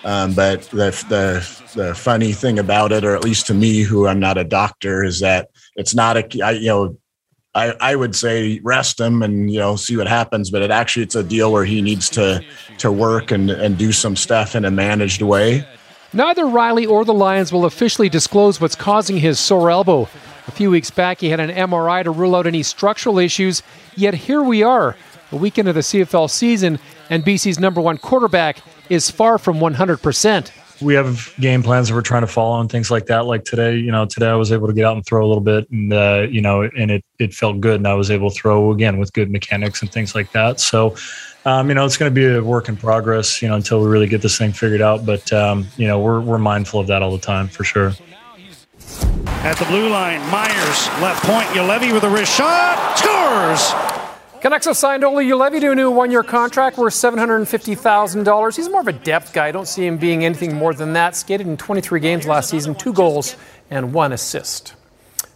Um, 0.02 0.32
but 0.32 0.62
the, 0.70 0.90
the 1.08 1.72
the 1.74 1.94
funny 1.94 2.32
thing 2.32 2.58
about 2.58 2.90
it, 2.90 3.04
or 3.04 3.14
at 3.14 3.22
least 3.22 3.46
to 3.48 3.54
me, 3.54 3.82
who 3.82 4.06
I'm 4.06 4.18
not 4.18 4.38
a 4.38 4.44
doctor, 4.44 5.04
is 5.04 5.20
that 5.20 5.50
it's 5.76 5.94
not 5.94 6.16
a 6.16 6.44
I, 6.44 6.52
you 6.52 6.68
know 6.68 6.96
I, 7.54 7.74
I 7.80 7.96
would 7.96 8.14
say 8.14 8.60
rest 8.62 9.00
him 9.00 9.22
and 9.22 9.50
you 9.50 9.58
know 9.58 9.76
see 9.76 9.96
what 9.96 10.06
happens. 10.06 10.50
But 10.50 10.62
it 10.62 10.70
actually 10.70 11.02
it's 11.02 11.14
a 11.14 11.22
deal 11.22 11.52
where 11.52 11.64
he 11.64 11.82
needs 11.82 12.08
to 12.10 12.44
to 12.78 12.92
work 12.92 13.30
and, 13.30 13.50
and 13.50 13.76
do 13.76 13.92
some 13.92 14.16
stuff 14.16 14.54
in 14.54 14.64
a 14.64 14.70
managed 14.70 15.22
way. 15.22 15.66
Neither 16.12 16.46
Reilly 16.46 16.86
or 16.86 17.04
the 17.04 17.14
Lions 17.14 17.52
will 17.52 17.64
officially 17.64 18.08
disclose 18.08 18.60
what's 18.60 18.74
causing 18.74 19.18
his 19.18 19.38
sore 19.38 19.70
elbow. 19.70 20.08
A 20.48 20.50
few 20.50 20.70
weeks 20.70 20.90
back, 20.90 21.20
he 21.20 21.30
had 21.30 21.38
an 21.38 21.50
MRI 21.50 22.02
to 22.02 22.10
rule 22.10 22.34
out 22.34 22.48
any 22.48 22.64
structural 22.64 23.18
issues. 23.18 23.62
Yet 23.94 24.14
here 24.14 24.42
we 24.42 24.64
are, 24.64 24.96
a 25.30 25.36
week 25.36 25.58
into 25.58 25.72
the 25.72 25.80
CFL 25.80 26.28
season, 26.28 26.80
and 27.08 27.24
BC's 27.24 27.60
number 27.60 27.80
one 27.80 27.98
quarterback 27.98 28.58
is 28.88 29.08
far 29.08 29.38
from 29.38 29.58
100% 29.58 30.50
we 30.80 30.94
have 30.94 31.32
game 31.40 31.62
plans 31.62 31.88
that 31.88 31.94
we're 31.94 32.02
trying 32.02 32.22
to 32.22 32.26
follow 32.26 32.60
and 32.60 32.70
things 32.70 32.90
like 32.90 33.06
that. 33.06 33.26
Like 33.26 33.44
today, 33.44 33.76
you 33.76 33.92
know, 33.92 34.06
today 34.06 34.28
I 34.28 34.34
was 34.34 34.52
able 34.52 34.66
to 34.66 34.72
get 34.72 34.84
out 34.84 34.96
and 34.96 35.04
throw 35.04 35.24
a 35.24 35.28
little 35.28 35.42
bit, 35.42 35.70
and 35.70 35.92
uh, 35.92 36.26
you 36.30 36.40
know, 36.40 36.62
and 36.62 36.90
it 36.90 37.04
it 37.18 37.34
felt 37.34 37.60
good, 37.60 37.76
and 37.76 37.86
I 37.86 37.94
was 37.94 38.10
able 38.10 38.30
to 38.30 38.34
throw 38.36 38.72
again 38.72 38.98
with 38.98 39.12
good 39.12 39.30
mechanics 39.30 39.82
and 39.82 39.92
things 39.92 40.14
like 40.14 40.32
that. 40.32 40.60
So, 40.60 40.96
um, 41.44 41.68
you 41.68 41.74
know, 41.74 41.84
it's 41.84 41.96
going 41.96 42.10
to 42.10 42.14
be 42.14 42.26
a 42.26 42.42
work 42.42 42.68
in 42.68 42.76
progress, 42.76 43.42
you 43.42 43.48
know, 43.48 43.56
until 43.56 43.80
we 43.82 43.88
really 43.88 44.08
get 44.08 44.22
this 44.22 44.38
thing 44.38 44.52
figured 44.52 44.82
out. 44.82 45.04
But 45.04 45.32
um, 45.32 45.66
you 45.76 45.86
know, 45.86 46.00
we're 46.00 46.20
we're 46.20 46.38
mindful 46.38 46.80
of 46.80 46.86
that 46.88 47.02
all 47.02 47.12
the 47.12 47.18
time 47.18 47.48
for 47.48 47.64
sure. 47.64 47.92
At 49.42 49.56
the 49.56 49.64
blue 49.66 49.88
line, 49.88 50.20
Myers 50.30 50.88
left 51.00 51.24
point. 51.24 51.48
Juolevi 51.48 51.92
with 51.92 52.04
a 52.04 52.10
wrist 52.10 52.36
shot 52.36 52.98
scores. 52.98 53.99
Have 54.42 54.76
signed 54.76 55.04
Olli 55.04 55.26
Juolevi 55.26 55.60
to 55.60 55.70
a 55.72 55.74
new 55.74 55.90
one-year 55.90 56.22
contract 56.22 56.78
worth 56.78 56.94
$750,000. 56.94 58.56
He's 58.56 58.68
more 58.68 58.80
of 58.80 58.88
a 58.88 58.92
depth 58.92 59.32
guy. 59.32 59.48
I 59.48 59.52
don't 59.52 59.68
see 59.68 59.86
him 59.86 59.98
being 59.98 60.24
anything 60.24 60.56
more 60.56 60.72
than 60.72 60.94
that. 60.94 61.14
Skated 61.14 61.46
in 61.46 61.56
23 61.56 62.00
games 62.00 62.26
last 62.26 62.48
season, 62.48 62.74
two 62.74 62.92
goals 62.92 63.36
and 63.70 63.92
one 63.92 64.12
assist. 64.12 64.74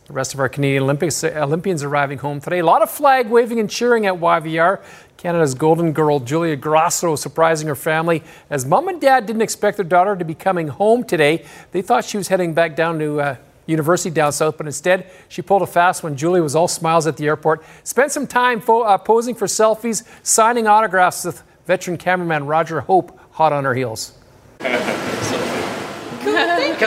The 0.07 0.13
rest 0.15 0.35
of 0.35 0.41
our 0.41 0.49
Canadian 0.49 0.85
Olympics, 0.85 1.23
Olympians 1.23 1.83
arriving 1.83 2.19
home 2.19 2.41
today. 2.41 2.59
A 2.59 2.65
lot 2.65 2.83
of 2.83 2.91
flag 2.91 3.29
waving 3.29 3.61
and 3.61 3.71
cheering 3.71 4.07
at 4.07 4.15
YVR. 4.15 4.83
Canada's 5.17 5.55
golden 5.55 5.93
girl, 5.93 6.19
Julia 6.19 6.57
Grosso, 6.57 7.15
surprising 7.15 7.69
her 7.69 7.75
family 7.75 8.23
as 8.51 8.65
mom 8.67 8.89
and 8.89 9.01
dad 9.01 9.27
didn't 9.27 9.43
expect 9.43 9.77
their 9.77 9.85
daughter 9.85 10.17
to 10.17 10.25
be 10.25 10.35
coming 10.35 10.69
home 10.69 11.05
today. 11.05 11.45
They 11.73 11.83
thought 11.83 12.05
she 12.05 12.17
was 12.17 12.29
heading 12.29 12.55
back 12.55 12.75
down 12.75 12.99
to 12.99 13.21
uh, 13.21 13.37
University 13.67 14.11
down 14.11 14.33
south, 14.33 14.57
but 14.57 14.67
instead 14.67 15.11
she 15.29 15.43
pulled 15.43 15.63
a 15.63 15.67
fast 15.67 16.03
one. 16.03 16.17
Julie 16.17 16.41
was 16.41 16.55
all 16.55 16.69
smiles 16.69 17.07
at 17.07 17.17
the 17.17 17.27
airport. 17.27 17.65
Spent 17.83 18.13
some 18.13 18.27
time 18.27 18.61
fo- 18.61 18.83
uh, 18.83 18.99
posing 18.99 19.35
for 19.35 19.47
selfies, 19.47 20.03
signing 20.23 20.67
autographs 20.67 21.25
with 21.25 21.43
veteran 21.67 21.97
cameraman 21.97 22.47
Roger 22.47 22.81
Hope 22.81 23.19
hot 23.33 23.53
on 23.53 23.65
her 23.65 23.75
heels. 23.75 24.13
cool, 24.61 24.69
Can 24.71 24.77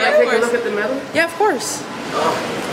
I 0.04 0.16
take 0.16 0.32
a 0.32 0.36
look 0.38 0.54
at 0.54 0.64
the 0.64 0.70
medal? 0.70 1.00
Yeah, 1.14 1.26
of 1.26 1.32
course. 1.34 1.82
Oh. 2.12 2.64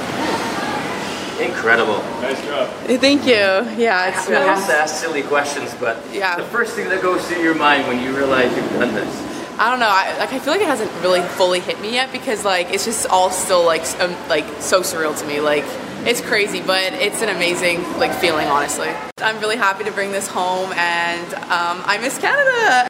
Incredible. 1.40 1.98
Nice 2.22 2.42
job. 2.46 2.70
Thank 3.00 3.26
you. 3.26 3.34
Yeah, 3.34 4.08
it's. 4.08 4.30
I 4.30 4.40
have 4.40 4.68
to 4.68 4.74
ask 4.74 4.96
silly 4.96 5.22
questions, 5.22 5.76
but 5.80 5.98
yeah. 6.14 6.38
the 6.38 6.44
first 6.44 6.76
thing 6.76 6.88
that 6.90 7.02
goes 7.02 7.28
through 7.28 7.44
your 7.44 7.56
mind 7.56 7.88
when 7.88 8.02
you 8.02 8.16
realize 8.16 8.56
you've 8.56 8.72
done 8.72 8.94
this. 8.94 9.35
I 9.58 9.70
don't 9.70 9.80
know. 9.80 9.90
I, 9.90 10.18
like 10.18 10.34
I 10.34 10.40
feel 10.40 10.52
like 10.54 10.62
it 10.62 10.68
hasn't 10.68 10.92
really 11.02 11.22
fully 11.22 11.62
hit 11.62 11.80
me 11.80 11.94
yet 11.94 12.12
because 12.12 12.44
like 12.44 12.74
it's 12.74 12.84
just 12.84 13.08
all 13.08 13.30
still 13.32 13.66
like 13.66 13.84
um, 14.02 14.12
like 14.28 14.46
so 14.60 14.82
surreal 14.82 15.18
to 15.18 15.26
me. 15.26 15.40
Like 15.40 15.64
it's 16.06 16.22
crazy, 16.22 16.62
but 16.62 16.94
it's 16.94 17.22
an 17.22 17.30
amazing 17.30 17.82
like 17.98 18.14
feeling, 18.14 18.48
honestly. 18.48 18.90
I'm 19.20 19.40
really 19.40 19.58
happy 19.58 19.86
to 19.86 19.92
bring 19.92 20.12
this 20.12 20.28
home, 20.28 20.72
and 20.74 21.34
um, 21.36 21.82
I 21.86 21.98
miss 22.02 22.18
Canada. 22.20 22.88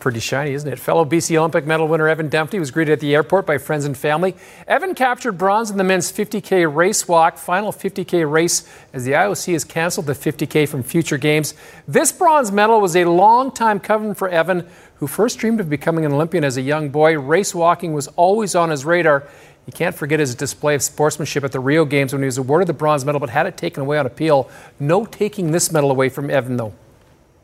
Pretty 0.00 0.18
shiny, 0.18 0.54
isn't 0.54 0.72
it? 0.72 0.78
Fellow 0.78 1.04
BC 1.04 1.36
Olympic 1.36 1.66
medal 1.66 1.86
winner 1.86 2.08
Evan 2.08 2.30
Dunphy 2.30 2.58
was 2.58 2.70
greeted 2.70 2.92
at 2.94 3.00
the 3.00 3.14
airport 3.14 3.44
by 3.44 3.58
friends 3.58 3.84
and 3.84 3.94
family. 3.94 4.34
Evan 4.66 4.94
captured 4.94 5.32
bronze 5.32 5.70
in 5.70 5.76
the 5.76 5.84
men's 5.84 6.10
50K 6.10 6.74
race 6.74 7.06
walk, 7.06 7.36
final 7.36 7.70
50K 7.70 8.28
race, 8.28 8.66
as 8.94 9.04
the 9.04 9.12
IOC 9.12 9.52
has 9.52 9.62
canceled 9.62 10.06
the 10.06 10.14
50K 10.14 10.66
from 10.66 10.82
future 10.82 11.18
games. 11.18 11.52
This 11.86 12.12
bronze 12.12 12.50
medal 12.50 12.80
was 12.80 12.96
a 12.96 13.04
long 13.04 13.52
time 13.52 13.78
coming 13.78 14.14
for 14.14 14.30
Evan, 14.30 14.66
who 14.94 15.06
first 15.06 15.38
dreamed 15.38 15.60
of 15.60 15.68
becoming 15.68 16.06
an 16.06 16.12
Olympian 16.12 16.44
as 16.44 16.56
a 16.56 16.62
young 16.62 16.88
boy. 16.88 17.18
Race 17.18 17.54
walking 17.54 17.92
was 17.92 18.06
always 18.16 18.54
on 18.54 18.70
his 18.70 18.86
radar. 18.86 19.28
You 19.66 19.74
can't 19.74 19.94
forget 19.94 20.18
his 20.18 20.34
display 20.34 20.74
of 20.74 20.82
sportsmanship 20.82 21.44
at 21.44 21.52
the 21.52 21.60
Rio 21.60 21.84
Games 21.84 22.14
when 22.14 22.22
he 22.22 22.26
was 22.26 22.38
awarded 22.38 22.68
the 22.68 22.72
bronze 22.72 23.04
medal 23.04 23.20
but 23.20 23.28
had 23.28 23.46
it 23.46 23.58
taken 23.58 23.82
away 23.82 23.98
on 23.98 24.06
appeal. 24.06 24.48
No 24.78 25.04
taking 25.04 25.50
this 25.50 25.70
medal 25.70 25.90
away 25.90 26.08
from 26.08 26.30
Evan, 26.30 26.56
though. 26.56 26.72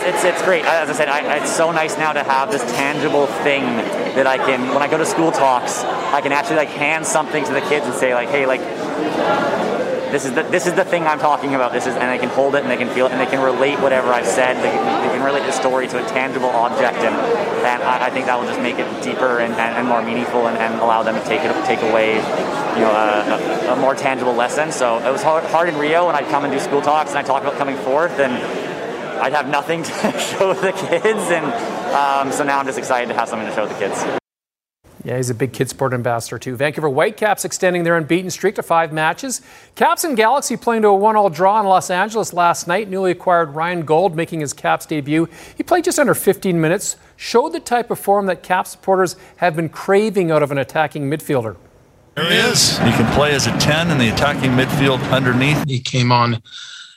It's, 0.06 0.22
it's 0.22 0.40
great. 0.42 0.64
As 0.64 0.88
I 0.88 0.92
said, 0.92 1.08
I, 1.08 1.38
it's 1.38 1.50
so 1.50 1.72
nice 1.72 1.98
now 1.98 2.12
to 2.12 2.22
have 2.22 2.52
this 2.52 2.62
tangible 2.74 3.26
thing 3.42 3.64
that 4.14 4.24
I 4.24 4.38
can, 4.38 4.68
when 4.72 4.80
I 4.80 4.86
go 4.86 4.96
to 4.96 5.04
school 5.04 5.32
talks, 5.32 5.82
I 5.82 6.20
can 6.20 6.30
actually 6.30 6.56
like 6.56 6.68
hand 6.68 7.04
something 7.04 7.44
to 7.44 7.52
the 7.52 7.60
kids 7.62 7.86
and 7.86 7.94
say 7.94 8.14
like, 8.14 8.28
hey, 8.28 8.46
like, 8.46 8.60
this 10.12 10.24
is 10.24 10.32
the 10.34 10.44
this 10.44 10.68
is 10.68 10.74
the 10.74 10.84
thing 10.84 11.02
I'm 11.02 11.18
talking 11.18 11.56
about. 11.56 11.72
This 11.72 11.88
is, 11.88 11.96
and 11.96 12.08
they 12.08 12.18
can 12.18 12.28
hold 12.28 12.54
it 12.54 12.62
and 12.62 12.70
they 12.70 12.76
can 12.76 12.88
feel 12.88 13.06
it 13.06 13.12
and 13.12 13.20
they 13.20 13.26
can 13.26 13.42
relate 13.42 13.80
whatever 13.80 14.12
I've 14.12 14.26
said. 14.28 14.54
They 14.58 14.70
can, 14.70 15.02
they 15.02 15.16
can 15.16 15.24
relate 15.24 15.44
the 15.44 15.50
story 15.50 15.88
to 15.88 15.98
a 15.98 16.08
tangible 16.08 16.50
object, 16.50 16.98
and, 16.98 17.12
I, 17.66 18.06
I 18.06 18.10
think 18.10 18.26
that 18.26 18.38
will 18.38 18.46
just 18.46 18.60
make 18.60 18.78
it 18.78 18.86
deeper 19.02 19.40
and, 19.40 19.52
and, 19.54 19.74
and 19.74 19.88
more 19.88 20.00
meaningful 20.02 20.46
and, 20.46 20.56
and, 20.56 20.80
allow 20.80 21.02
them 21.02 21.20
to 21.20 21.24
take 21.26 21.42
it 21.42 21.52
take 21.66 21.82
away, 21.82 22.14
you 22.14 22.82
know, 22.86 22.94
a, 22.94 23.70
a, 23.70 23.72
a 23.72 23.76
more 23.76 23.96
tangible 23.96 24.34
lesson. 24.34 24.70
So 24.70 24.98
it 24.98 25.10
was 25.10 25.24
hard, 25.24 25.42
hard 25.46 25.68
in 25.68 25.76
Rio 25.76 26.06
when 26.06 26.14
I'd 26.14 26.28
come 26.28 26.44
and 26.44 26.52
do 26.52 26.60
school 26.60 26.80
talks 26.80 27.10
and 27.10 27.18
I 27.18 27.24
talk 27.24 27.42
about 27.42 27.58
coming 27.58 27.76
forth 27.76 28.20
and 28.20 28.32
I'd 29.18 29.32
have 29.32 29.48
nothing 29.48 29.82
to 29.82 29.92
show 30.18 30.54
the 30.54 30.72
kids, 30.72 31.30
and 31.30 31.46
um, 31.94 32.32
so 32.32 32.44
now 32.44 32.58
I'm 32.58 32.66
just 32.66 32.78
excited 32.78 33.08
to 33.08 33.14
have 33.14 33.28
something 33.28 33.48
to 33.48 33.54
show 33.54 33.66
the 33.66 33.74
kids. 33.74 34.04
Yeah, 35.06 35.18
he's 35.18 35.30
a 35.30 35.34
big 35.34 35.52
kid 35.52 35.68
sport 35.68 35.94
ambassador 35.94 36.36
too. 36.36 36.56
Vancouver 36.56 36.88
Whitecaps 36.88 37.44
extending 37.44 37.84
their 37.84 37.96
unbeaten 37.96 38.28
streak 38.28 38.56
to 38.56 38.62
five 38.64 38.92
matches. 38.92 39.40
Caps 39.76 40.02
and 40.02 40.16
Galaxy 40.16 40.56
playing 40.56 40.82
to 40.82 40.88
a 40.88 40.96
one-all 40.96 41.30
draw 41.30 41.60
in 41.60 41.66
Los 41.66 41.90
Angeles 41.90 42.32
last 42.32 42.66
night. 42.66 42.88
Newly 42.88 43.12
acquired 43.12 43.54
Ryan 43.54 43.84
Gauld 43.84 44.16
making 44.16 44.40
his 44.40 44.52
Caps 44.52 44.84
debut. 44.84 45.28
He 45.56 45.62
played 45.62 45.84
just 45.84 46.00
under 46.00 46.12
15 46.12 46.60
minutes, 46.60 46.96
showed 47.14 47.50
the 47.50 47.60
type 47.60 47.92
of 47.92 48.00
form 48.00 48.26
that 48.26 48.42
Caps 48.42 48.70
supporters 48.70 49.14
have 49.36 49.54
been 49.54 49.68
craving 49.68 50.32
out 50.32 50.42
of 50.42 50.50
an 50.50 50.58
attacking 50.58 51.08
midfielder. 51.08 51.56
There 52.16 52.28
he 52.28 52.38
is. 52.38 52.76
He 52.78 52.90
can 52.90 53.12
play 53.14 53.32
as 53.32 53.46
a 53.46 53.56
10 53.58 53.92
in 53.92 53.98
the 53.98 54.08
attacking 54.08 54.50
midfield 54.52 55.08
underneath. 55.12 55.62
He 55.68 55.78
came 55.78 56.10
on 56.10 56.42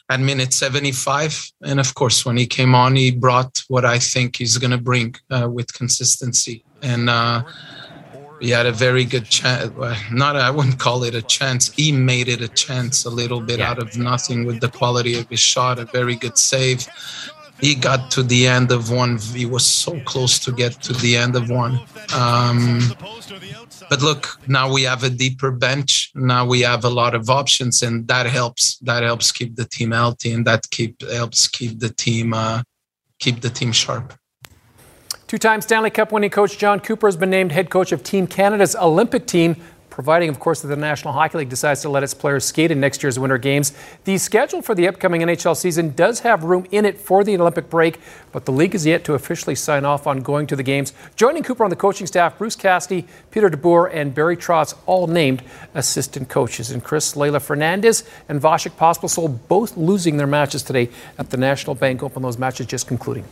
at 0.10 0.20
minute 0.20 0.54
75. 0.54 1.52
And 1.62 1.80
of 1.80 1.94
course, 1.94 2.26
when 2.26 2.38
he 2.38 2.48
came 2.48 2.74
on, 2.74 2.96
he 2.96 3.12
brought 3.12 3.64
what 3.68 3.86
I 3.86 4.00
think 4.00 4.38
he's 4.38 4.58
going 4.58 4.72
to 4.72 4.78
bring 4.78 5.16
uh, 5.30 5.48
with 5.50 5.74
consistency. 5.74 6.64
And 6.82 7.10
uh, 7.10 7.44
he 8.40 8.50
had 8.50 8.66
a 8.66 8.72
very 8.72 9.06
good 9.06 9.26
chance. 9.26 9.72
Not, 10.12 10.36
I 10.36 10.50
wouldn't 10.50 10.80
call 10.80 11.04
it 11.04 11.14
a 11.14 11.22
chance. 11.22 11.72
He 11.72 11.92
made 11.92 12.28
it 12.28 12.42
a 12.42 12.48
chance 12.48 13.06
a 13.06 13.10
little 13.10 13.42
bit 13.42 13.60
yeah. 13.60 13.70
out 13.70 13.80
of 13.80 13.98
nothing 13.98 14.46
with 14.46 14.62
the 14.62 14.70
quality 14.70 15.20
of 15.20 15.30
his 15.30 15.40
shot, 15.40 15.78
a 15.78 15.86
very 15.86 16.16
good 16.16 16.38
save. 16.38 16.88
He 17.62 17.76
got 17.76 18.10
to 18.12 18.24
the 18.24 18.48
end 18.48 18.72
of 18.72 18.90
one. 18.90 19.18
He 19.18 19.46
was 19.46 19.66
so 19.66 20.00
close 20.02 20.40
to 20.40 20.52
get 20.52 20.74
to 20.84 20.94
the 20.94 21.18
end 21.18 21.36
of 21.36 21.50
one. 21.50 21.80
Um, 22.16 22.80
but 23.90 24.02
look, 24.02 24.40
now 24.48 24.72
we 24.72 24.84
have 24.84 25.04
a 25.04 25.10
deeper 25.10 25.52
bench. 25.52 26.12
Now 26.16 26.46
we 26.46 26.62
have 26.62 26.86
a 26.86 26.90
lot 26.90 27.16
of 27.16 27.30
options, 27.30 27.84
and 27.84 28.08
that 28.08 28.26
helps. 28.26 28.78
That 28.80 29.04
helps 29.04 29.32
keep 29.32 29.56
the 29.56 29.66
team 29.66 29.92
healthy, 29.92 30.32
and 30.32 30.46
that 30.48 30.70
keep 30.70 31.02
helps 31.02 31.48
keep 31.48 31.80
the 31.80 31.90
team 31.90 32.34
uh, 32.34 32.64
keep 33.20 33.42
the 33.42 33.50
team 33.50 33.72
sharp. 33.72 34.14
Two-time 35.28 35.62
Stanley 35.62 35.92
Cup 35.92 36.12
winning 36.12 36.32
coach 36.32 36.58
Jon 36.58 36.80
Cooper 36.80 37.08
has 37.08 37.16
been 37.16 37.30
named 37.30 37.52
head 37.52 37.70
coach 37.70 37.92
of 37.92 38.04
Team 38.04 38.26
Canada's 38.26 38.76
Olympic 38.76 39.28
team 39.28 39.56
providing, 40.00 40.30
of 40.30 40.40
course, 40.40 40.62
that 40.62 40.70
the 40.70 40.78
National 40.78 41.14
Hockey 41.14 41.40
League 41.40 41.50
decides 41.50 41.82
to 41.82 41.90
let 41.90 42.04
its 42.04 42.14
players 42.14 42.46
skate 42.46 42.72
in 42.72 42.80
next 42.80 43.04
year's 43.04 43.20
Winter 43.20 43.38
Games. 43.38 43.74
The 44.06 44.18
schedule 44.18 44.62
for 44.62 44.74
the 44.74 44.88
upcoming 44.88 45.20
NHL 45.20 45.58
season 45.58 45.90
does 45.90 46.22
have 46.22 46.46
room 46.46 46.66
in 46.72 46.86
it 46.86 46.98
for 46.98 47.26
the 47.26 47.36
Olympic 47.36 47.70
break, 47.70 48.00
but 48.32 48.46
the 48.46 48.54
league 48.54 48.74
is 48.74 48.86
yet 48.86 49.04
to 49.04 49.14
officially 49.14 49.56
sign 49.56 49.84
off 49.84 50.08
on 50.08 50.22
going 50.22 50.48
to 50.48 50.56
the 50.56 50.64
games. 50.64 50.94
Joining 51.18 51.44
Cooper 51.44 51.66
on 51.66 51.70
the 51.70 51.76
coaching 51.76 52.08
staff, 52.08 52.38
Bruce 52.38 52.56
Cassidy, 52.56 53.08
Peter 53.30 53.50
DeBoer, 53.50 53.94
and 53.94 54.16
Barry 54.16 54.38
Trotz, 54.38 54.74
all 54.86 55.06
named 55.08 55.44
assistant 55.74 56.30
coaches. 56.30 56.72
And 56.72 56.82
Chris 56.82 57.16
Leylah 57.16 57.42
Fernandez 57.42 58.06
and 58.30 58.42
Vasek 58.42 58.78
Pospisil 58.78 59.38
both 59.50 59.76
losing 59.76 60.16
their 60.16 60.28
matches 60.28 60.64
today 60.64 60.88
at 61.18 61.30
the 61.30 61.36
National 61.36 61.76
Bank 61.76 62.04
Open. 62.04 62.24
Those 62.24 62.38
matches 62.38 62.68
just 62.68 62.88
concluding. 62.88 63.26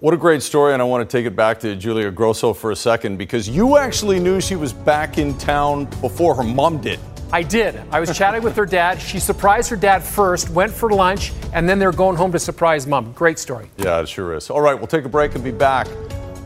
What 0.00 0.14
a 0.14 0.16
great 0.16 0.42
story, 0.42 0.72
and 0.72 0.80
I 0.80 0.86
want 0.86 1.06
to 1.06 1.16
take 1.18 1.26
it 1.26 1.36
back 1.36 1.60
to 1.60 1.76
Julia 1.76 2.10
Grosso 2.10 2.54
for 2.54 2.70
a 2.70 2.76
second 2.76 3.18
because 3.18 3.46
you 3.46 3.76
actually 3.76 4.18
knew 4.18 4.40
she 4.40 4.56
was 4.56 4.72
back 4.72 5.18
in 5.18 5.36
town 5.36 5.84
before 6.00 6.34
her 6.36 6.42
mom 6.42 6.80
did. 6.80 6.98
I 7.34 7.42
did. 7.42 7.78
I 7.90 8.00
was 8.00 8.16
chatting 8.16 8.42
with 8.42 8.56
her 8.56 8.64
dad. 8.64 8.98
She 8.98 9.18
surprised 9.18 9.68
her 9.68 9.76
dad 9.76 10.02
first, 10.02 10.48
went 10.48 10.72
for 10.72 10.88
lunch, 10.88 11.34
and 11.52 11.68
then 11.68 11.78
they're 11.78 11.92
going 11.92 12.16
home 12.16 12.32
to 12.32 12.38
surprise 12.38 12.86
mom. 12.86 13.12
Great 13.12 13.38
story. 13.38 13.70
Yeah, 13.76 14.00
it 14.00 14.08
sure 14.08 14.32
is. 14.32 14.48
All 14.48 14.62
right, 14.62 14.72
we'll 14.72 14.86
take 14.86 15.04
a 15.04 15.10
break 15.10 15.34
and 15.34 15.44
be 15.44 15.50
back 15.50 15.86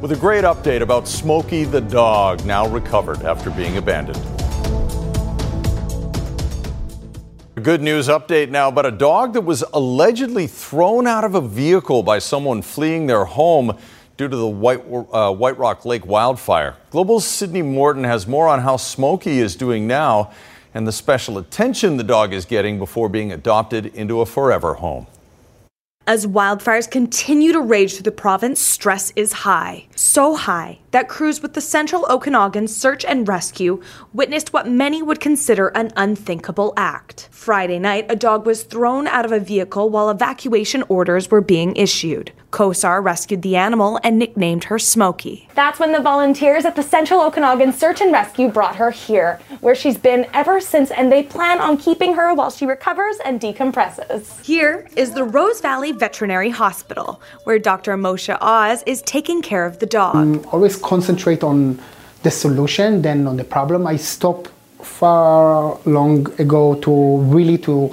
with 0.03 0.11
a 0.11 0.17
great 0.17 0.43
update 0.43 0.81
about 0.81 1.07
Smokey 1.07 1.63
the 1.63 1.81
dog, 1.81 2.45
now 2.45 2.67
recovered 2.67 3.23
after 3.23 3.51
being 3.51 3.77
abandoned. 3.77 4.34
Good 7.65 7.81
news 7.81 8.09
update 8.09 8.51
now 8.51 8.69
about 8.69 8.85
a 8.85 8.91
dog 8.91 9.33
that 9.33 9.41
was 9.41 9.65
allegedly 9.73 10.47
thrown 10.47 11.07
out 11.07 11.25
of 11.25 11.35
a 11.35 11.41
vehicle 11.41 12.03
by 12.03 12.19
someone 12.19 12.61
fleeing 12.61 13.07
their 13.07 13.25
home 13.25 13.79
due 14.19 14.29
to 14.29 14.37
the 14.37 14.47
White, 14.47 14.83
uh, 15.11 15.33
White 15.33 15.57
Rock 15.57 15.87
Lake 15.87 16.05
wildfire. 16.05 16.77
Global's 16.91 17.27
Sydney 17.27 17.63
Morton 17.63 18.05
has 18.05 18.27
more 18.27 18.49
on 18.49 18.61
how 18.61 18.77
Smokey 18.77 19.39
is 19.39 19.57
doing 19.57 19.87
now 19.87 20.31
and 20.75 20.87
the 20.87 20.93
special 20.93 21.39
attention 21.39 21.97
the 21.97 22.05
dog 22.05 22.35
is 22.35 22.45
getting 22.45 22.79
before 22.79 23.09
being 23.09 23.33
adopted 23.33 23.87
into 23.95 24.21
a 24.21 24.27
forever 24.27 24.75
home. 24.75 25.07
As 26.07 26.27
wildfires 26.27 26.91
continue 26.91 27.51
to 27.55 27.63
rage 27.63 27.95
through 27.95 28.03
the 28.03 28.13
province, 28.13 28.61
stress 28.61 29.11
is 29.17 29.33
high. 29.33 29.87
So 29.97 30.35
high 30.35 30.81
that 30.91 31.09
crews 31.09 31.41
with 31.41 31.55
the 31.55 31.63
Central 31.63 32.05
Okanagan 32.11 32.69
Search 32.69 33.07
and 33.07 33.27
Rescue 33.27 33.81
witnessed 34.13 34.53
what 34.53 34.69
many 34.69 35.03
would 35.03 35.19
consider 35.19 35.69
an 35.69 35.93
unthinkable 35.97 36.75
act. 36.77 37.31
Friday 37.31 37.79
night, 37.79 38.05
a 38.11 38.17
dog 38.17 38.45
was 38.45 38.65
thrown 38.65 39.07
out 39.07 39.25
of 39.25 39.33
a 39.33 39.41
vehicle 39.41 39.89
while 39.89 40.11
evacuation 40.11 40.85
orders 40.91 41.31
were 41.31 41.41
being 41.41 41.75
issued. 41.75 42.33
COSAR 42.55 43.03
rescued 43.03 43.43
the 43.43 43.57
animal 43.57 43.99
and 44.05 44.17
nicknamed 44.17 44.63
her 44.65 44.79
Smokey. 44.79 45.49
That's 45.57 45.81
when 45.81 45.91
the 45.91 45.99
volunteers 45.99 46.65
at 46.65 46.77
the 46.77 46.85
Central 46.85 47.21
Okanagan 47.21 47.73
Search 47.73 48.01
and 48.01 48.13
Rescue 48.13 48.49
brought 48.49 48.77
her 48.77 48.93
here, 48.93 49.41
where 49.61 49.75
she's 49.75 49.99
been 49.99 50.29
ever 50.33 50.61
since, 50.61 50.93
and 50.93 51.11
they 51.11 51.25
plan 51.25 51.61
on 51.61 51.77
keeping 51.77 52.15
her 52.15 52.33
while 52.33 52.51
she 52.51 52.65
recovers 52.65 53.17
and 53.25 53.41
decompresses. 53.41 54.41
Here 54.45 54.87
is 54.95 55.11
the 55.11 55.25
Rose 55.25 55.61
Valley 55.61 55.91
Veterinary 55.91 56.51
Hospital, 56.51 57.21
where 57.43 57.59
Dr. 57.59 57.97
Moshe 57.97 58.39
Oz 58.41 58.85
is 58.87 59.03
taking 59.03 59.43
care 59.43 59.67
of 59.67 59.81
the 59.81 59.87
dog. 59.87 60.15
Mm, 60.15 60.47
always 60.55 60.77
concentrate 60.77 61.43
on 61.43 61.81
the 62.23 62.31
solution 62.31 63.03
than 63.03 63.27
on 63.27 63.37
the 63.37 63.43
problem. 63.43 63.85
I 63.85 63.97
stopped 63.97 64.49
far 64.81 65.77
long 65.87 66.33
ago 66.41 66.77
to 66.77 67.19
really 67.35 67.59
to 67.67 67.89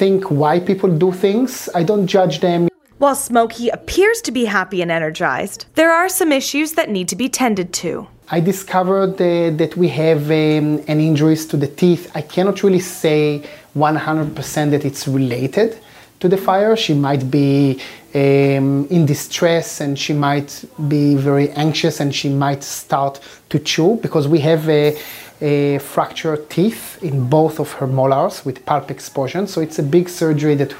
think 0.00 0.30
why 0.30 0.58
people 0.58 0.88
do 0.88 1.12
things. 1.12 1.68
I 1.74 1.82
don't 1.82 2.06
judge 2.06 2.40
them. 2.40 2.68
While 3.04 3.16
Smokey 3.16 3.68
appears 3.68 4.22
to 4.22 4.32
be 4.32 4.46
happy 4.46 4.80
and 4.80 4.90
energized, 4.90 5.66
there 5.74 5.92
are 5.92 6.08
some 6.08 6.32
issues 6.32 6.72
that 6.72 6.88
need 6.88 7.06
to 7.08 7.16
be 7.16 7.28
tended 7.28 7.70
to. 7.74 8.08
I 8.30 8.40
discovered 8.40 9.20
uh, 9.20 9.50
that 9.58 9.76
we 9.76 9.88
have 9.88 10.30
um, 10.30 10.82
an 10.88 11.00
injuries 11.00 11.44
to 11.48 11.58
the 11.58 11.66
teeth. 11.66 12.10
I 12.14 12.22
cannot 12.22 12.62
really 12.62 12.80
say 12.80 13.42
100% 13.76 14.70
that 14.70 14.86
it's 14.86 15.06
related 15.06 15.78
to 16.20 16.30
the 16.30 16.38
fire. 16.38 16.74
She 16.76 16.94
might 16.94 17.30
be 17.30 17.78
um, 18.14 18.86
in 18.88 19.04
distress 19.04 19.82
and 19.82 19.98
she 19.98 20.14
might 20.14 20.64
be 20.88 21.14
very 21.14 21.50
anxious 21.50 22.00
and 22.00 22.14
she 22.14 22.30
might 22.30 22.62
start 22.62 23.20
to 23.50 23.58
chew 23.58 23.98
because 24.00 24.26
we 24.28 24.38
have 24.38 24.66
a, 24.70 24.96
a 25.42 25.78
fractured 25.80 26.48
teeth 26.48 27.02
in 27.02 27.28
both 27.28 27.60
of 27.60 27.72
her 27.72 27.86
molars 27.86 28.46
with 28.46 28.64
pulp 28.64 28.90
exposure. 28.90 29.46
So 29.46 29.60
it's 29.60 29.78
a 29.78 29.82
big 29.82 30.08
surgery 30.08 30.54
that 30.54 30.72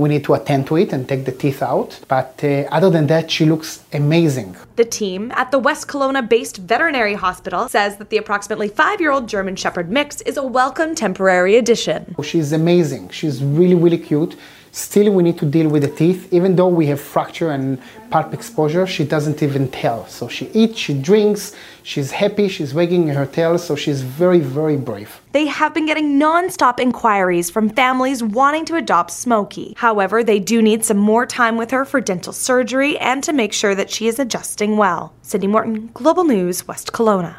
we 0.00 0.08
need 0.08 0.24
to 0.24 0.32
attend 0.34 0.66
to 0.66 0.76
it 0.76 0.92
and 0.94 1.06
take 1.06 1.26
the 1.26 1.32
teeth 1.32 1.62
out. 1.62 2.00
But 2.08 2.40
uh, 2.42 2.48
other 2.76 2.90
than 2.90 3.06
that, 3.08 3.30
she 3.30 3.44
looks 3.44 3.84
amazing. 3.92 4.56
The 4.76 4.86
team 4.86 5.30
at 5.32 5.50
the 5.50 5.58
West 5.58 5.88
Kelowna 5.88 6.26
based 6.26 6.56
veterinary 6.56 7.14
hospital 7.14 7.68
says 7.68 7.98
that 7.98 8.08
the 8.08 8.16
approximately 8.16 8.68
five 8.68 8.98
year 9.00 9.10
old 9.10 9.28
German 9.28 9.56
Shepherd 9.56 9.90
mix 9.90 10.22
is 10.22 10.36
a 10.38 10.42
welcome 10.42 10.94
temporary 10.94 11.56
addition. 11.56 12.14
She's 12.22 12.52
amazing. 12.52 13.10
She's 13.10 13.44
really, 13.44 13.74
really 13.74 13.98
cute. 13.98 14.36
Still, 14.72 15.12
we 15.12 15.24
need 15.24 15.36
to 15.38 15.46
deal 15.46 15.68
with 15.68 15.82
the 15.82 15.88
teeth. 15.88 16.32
Even 16.32 16.54
though 16.54 16.68
we 16.68 16.86
have 16.86 17.00
fracture 17.00 17.50
and 17.50 17.78
pulp 18.10 18.32
exposure, 18.32 18.86
she 18.86 19.04
doesn't 19.04 19.42
even 19.42 19.68
tell. 19.68 20.06
So 20.06 20.28
she 20.28 20.46
eats, 20.54 20.78
she 20.78 20.94
drinks, 20.94 21.56
she's 21.82 22.12
happy, 22.12 22.48
she's 22.48 22.72
wagging 22.72 23.08
her 23.08 23.26
tail, 23.26 23.58
so 23.58 23.74
she's 23.74 24.02
very, 24.02 24.38
very 24.38 24.76
brave. 24.76 25.20
They 25.32 25.46
have 25.46 25.74
been 25.74 25.86
getting 25.86 26.18
non-stop 26.18 26.78
inquiries 26.78 27.50
from 27.50 27.68
families 27.70 28.22
wanting 28.22 28.64
to 28.66 28.76
adopt 28.76 29.10
Smokey. 29.10 29.74
However, 29.76 30.22
they 30.22 30.38
do 30.38 30.62
need 30.62 30.84
some 30.84 30.98
more 30.98 31.26
time 31.26 31.56
with 31.56 31.72
her 31.72 31.84
for 31.84 32.00
dental 32.00 32.32
surgery 32.32 32.96
and 32.98 33.24
to 33.24 33.32
make 33.32 33.52
sure 33.52 33.74
that 33.74 33.90
she 33.90 34.06
is 34.06 34.20
adjusting 34.20 34.76
well. 34.76 35.12
Sydney 35.22 35.48
Morton, 35.48 35.90
Global 35.94 36.22
News, 36.22 36.68
West 36.68 36.92
Kelowna. 36.92 37.36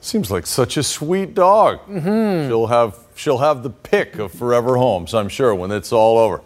Seems 0.00 0.30
like 0.30 0.46
such 0.46 0.76
a 0.76 0.82
sweet 0.82 1.34
dog. 1.34 1.80
Mm-hmm. 1.86 2.48
She'll 2.48 2.68
have 2.68 3.07
she'll 3.18 3.38
have 3.38 3.62
the 3.62 3.70
pick 3.70 4.18
of 4.18 4.32
forever 4.32 4.76
homes, 4.76 5.12
I'm 5.12 5.28
sure, 5.28 5.54
when 5.54 5.70
it's 5.70 5.92
all 5.92 6.18
over. 6.18 6.40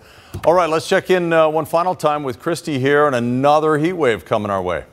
All 0.47 0.55
right, 0.55 0.68
let's 0.68 0.89
check 0.89 1.11
in 1.11 1.33
uh, 1.33 1.49
one 1.49 1.66
final 1.66 1.95
time 1.95 2.23
with 2.23 2.41
Kristi 2.41 2.79
here 2.79 3.07
and 3.07 3.14
another 3.14 3.77
heat 3.77 3.93
wave 3.93 4.25
coming 4.25 4.51
our 4.51 4.62
way. 4.62 4.85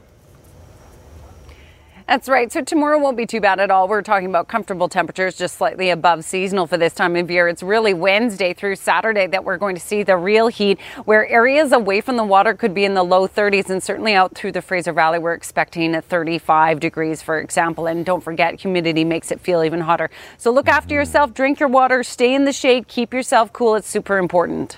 That's 2.09 2.27
right. 2.27 2.51
So 2.51 2.63
tomorrow 2.63 2.97
won't 2.97 3.17
be 3.17 3.27
too 3.27 3.39
bad 3.39 3.59
at 3.59 3.69
all. 3.69 3.87
We're 3.87 4.01
talking 4.01 4.29
about 4.29 4.47
comfortable 4.47 4.89
temperatures, 4.89 5.37
just 5.37 5.57
slightly 5.57 5.91
above 5.91 6.25
seasonal 6.25 6.65
for 6.65 6.75
this 6.75 6.91
time 6.91 7.15
of 7.15 7.29
year. 7.29 7.47
It's 7.47 7.61
really 7.61 7.93
Wednesday 7.93 8.51
through 8.51 8.77
Saturday 8.77 9.27
that 9.27 9.43
we're 9.43 9.57
going 9.57 9.75
to 9.75 9.79
see 9.81 10.01
the 10.01 10.17
real 10.17 10.47
heat, 10.47 10.79
where 11.05 11.27
areas 11.27 11.71
away 11.71 12.01
from 12.01 12.17
the 12.17 12.23
water 12.23 12.55
could 12.55 12.73
be 12.73 12.83
in 12.83 12.95
the 12.95 13.03
low 13.03 13.27
30s, 13.27 13.69
and 13.69 13.83
certainly 13.83 14.15
out 14.15 14.33
through 14.33 14.53
the 14.53 14.61
Fraser 14.63 14.91
Valley, 14.91 15.19
we're 15.19 15.35
expecting 15.35 16.01
35 16.01 16.79
degrees, 16.79 17.21
for 17.21 17.39
example. 17.39 17.85
And 17.85 18.03
don't 18.03 18.23
forget, 18.23 18.59
humidity 18.59 19.03
makes 19.03 19.31
it 19.31 19.39
feel 19.39 19.63
even 19.63 19.81
hotter. 19.81 20.09
So 20.39 20.49
look 20.49 20.67
after 20.67 20.95
yourself, 20.95 21.35
drink 21.35 21.59
your 21.59 21.69
water, 21.69 22.01
stay 22.01 22.33
in 22.33 22.43
the 22.43 22.53
shade, 22.53 22.87
keep 22.87 23.13
yourself 23.13 23.53
cool. 23.53 23.75
It's 23.75 23.87
super 23.87 24.17
important. 24.17 24.77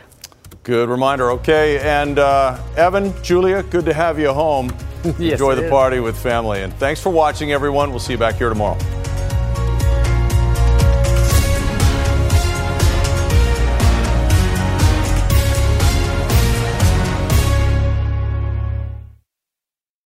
Good 0.64 0.90
reminder. 0.90 1.32
Okay, 1.32 1.80
and 1.80 2.20
uh, 2.20 2.62
Evan, 2.78 3.14
Julia, 3.24 3.64
good 3.64 3.86
to 3.86 3.94
have 3.94 4.20
you 4.20 4.32
home. 4.32 4.72
Yes, 5.18 5.32
Enjoy 5.34 5.56
the 5.56 5.64
is. 5.66 5.72
party 5.72 6.00
with 6.00 6.16
family. 6.16 6.62
And 6.62 6.72
thanks 6.76 7.02
for 7.02 7.10
watching, 7.10 7.52
everyone. 7.52 7.90
We'll 7.90 7.98
see 7.98 8.14
you 8.14 8.20
back 8.20 8.36
here 8.36 8.50
tomorrow. 8.50 8.78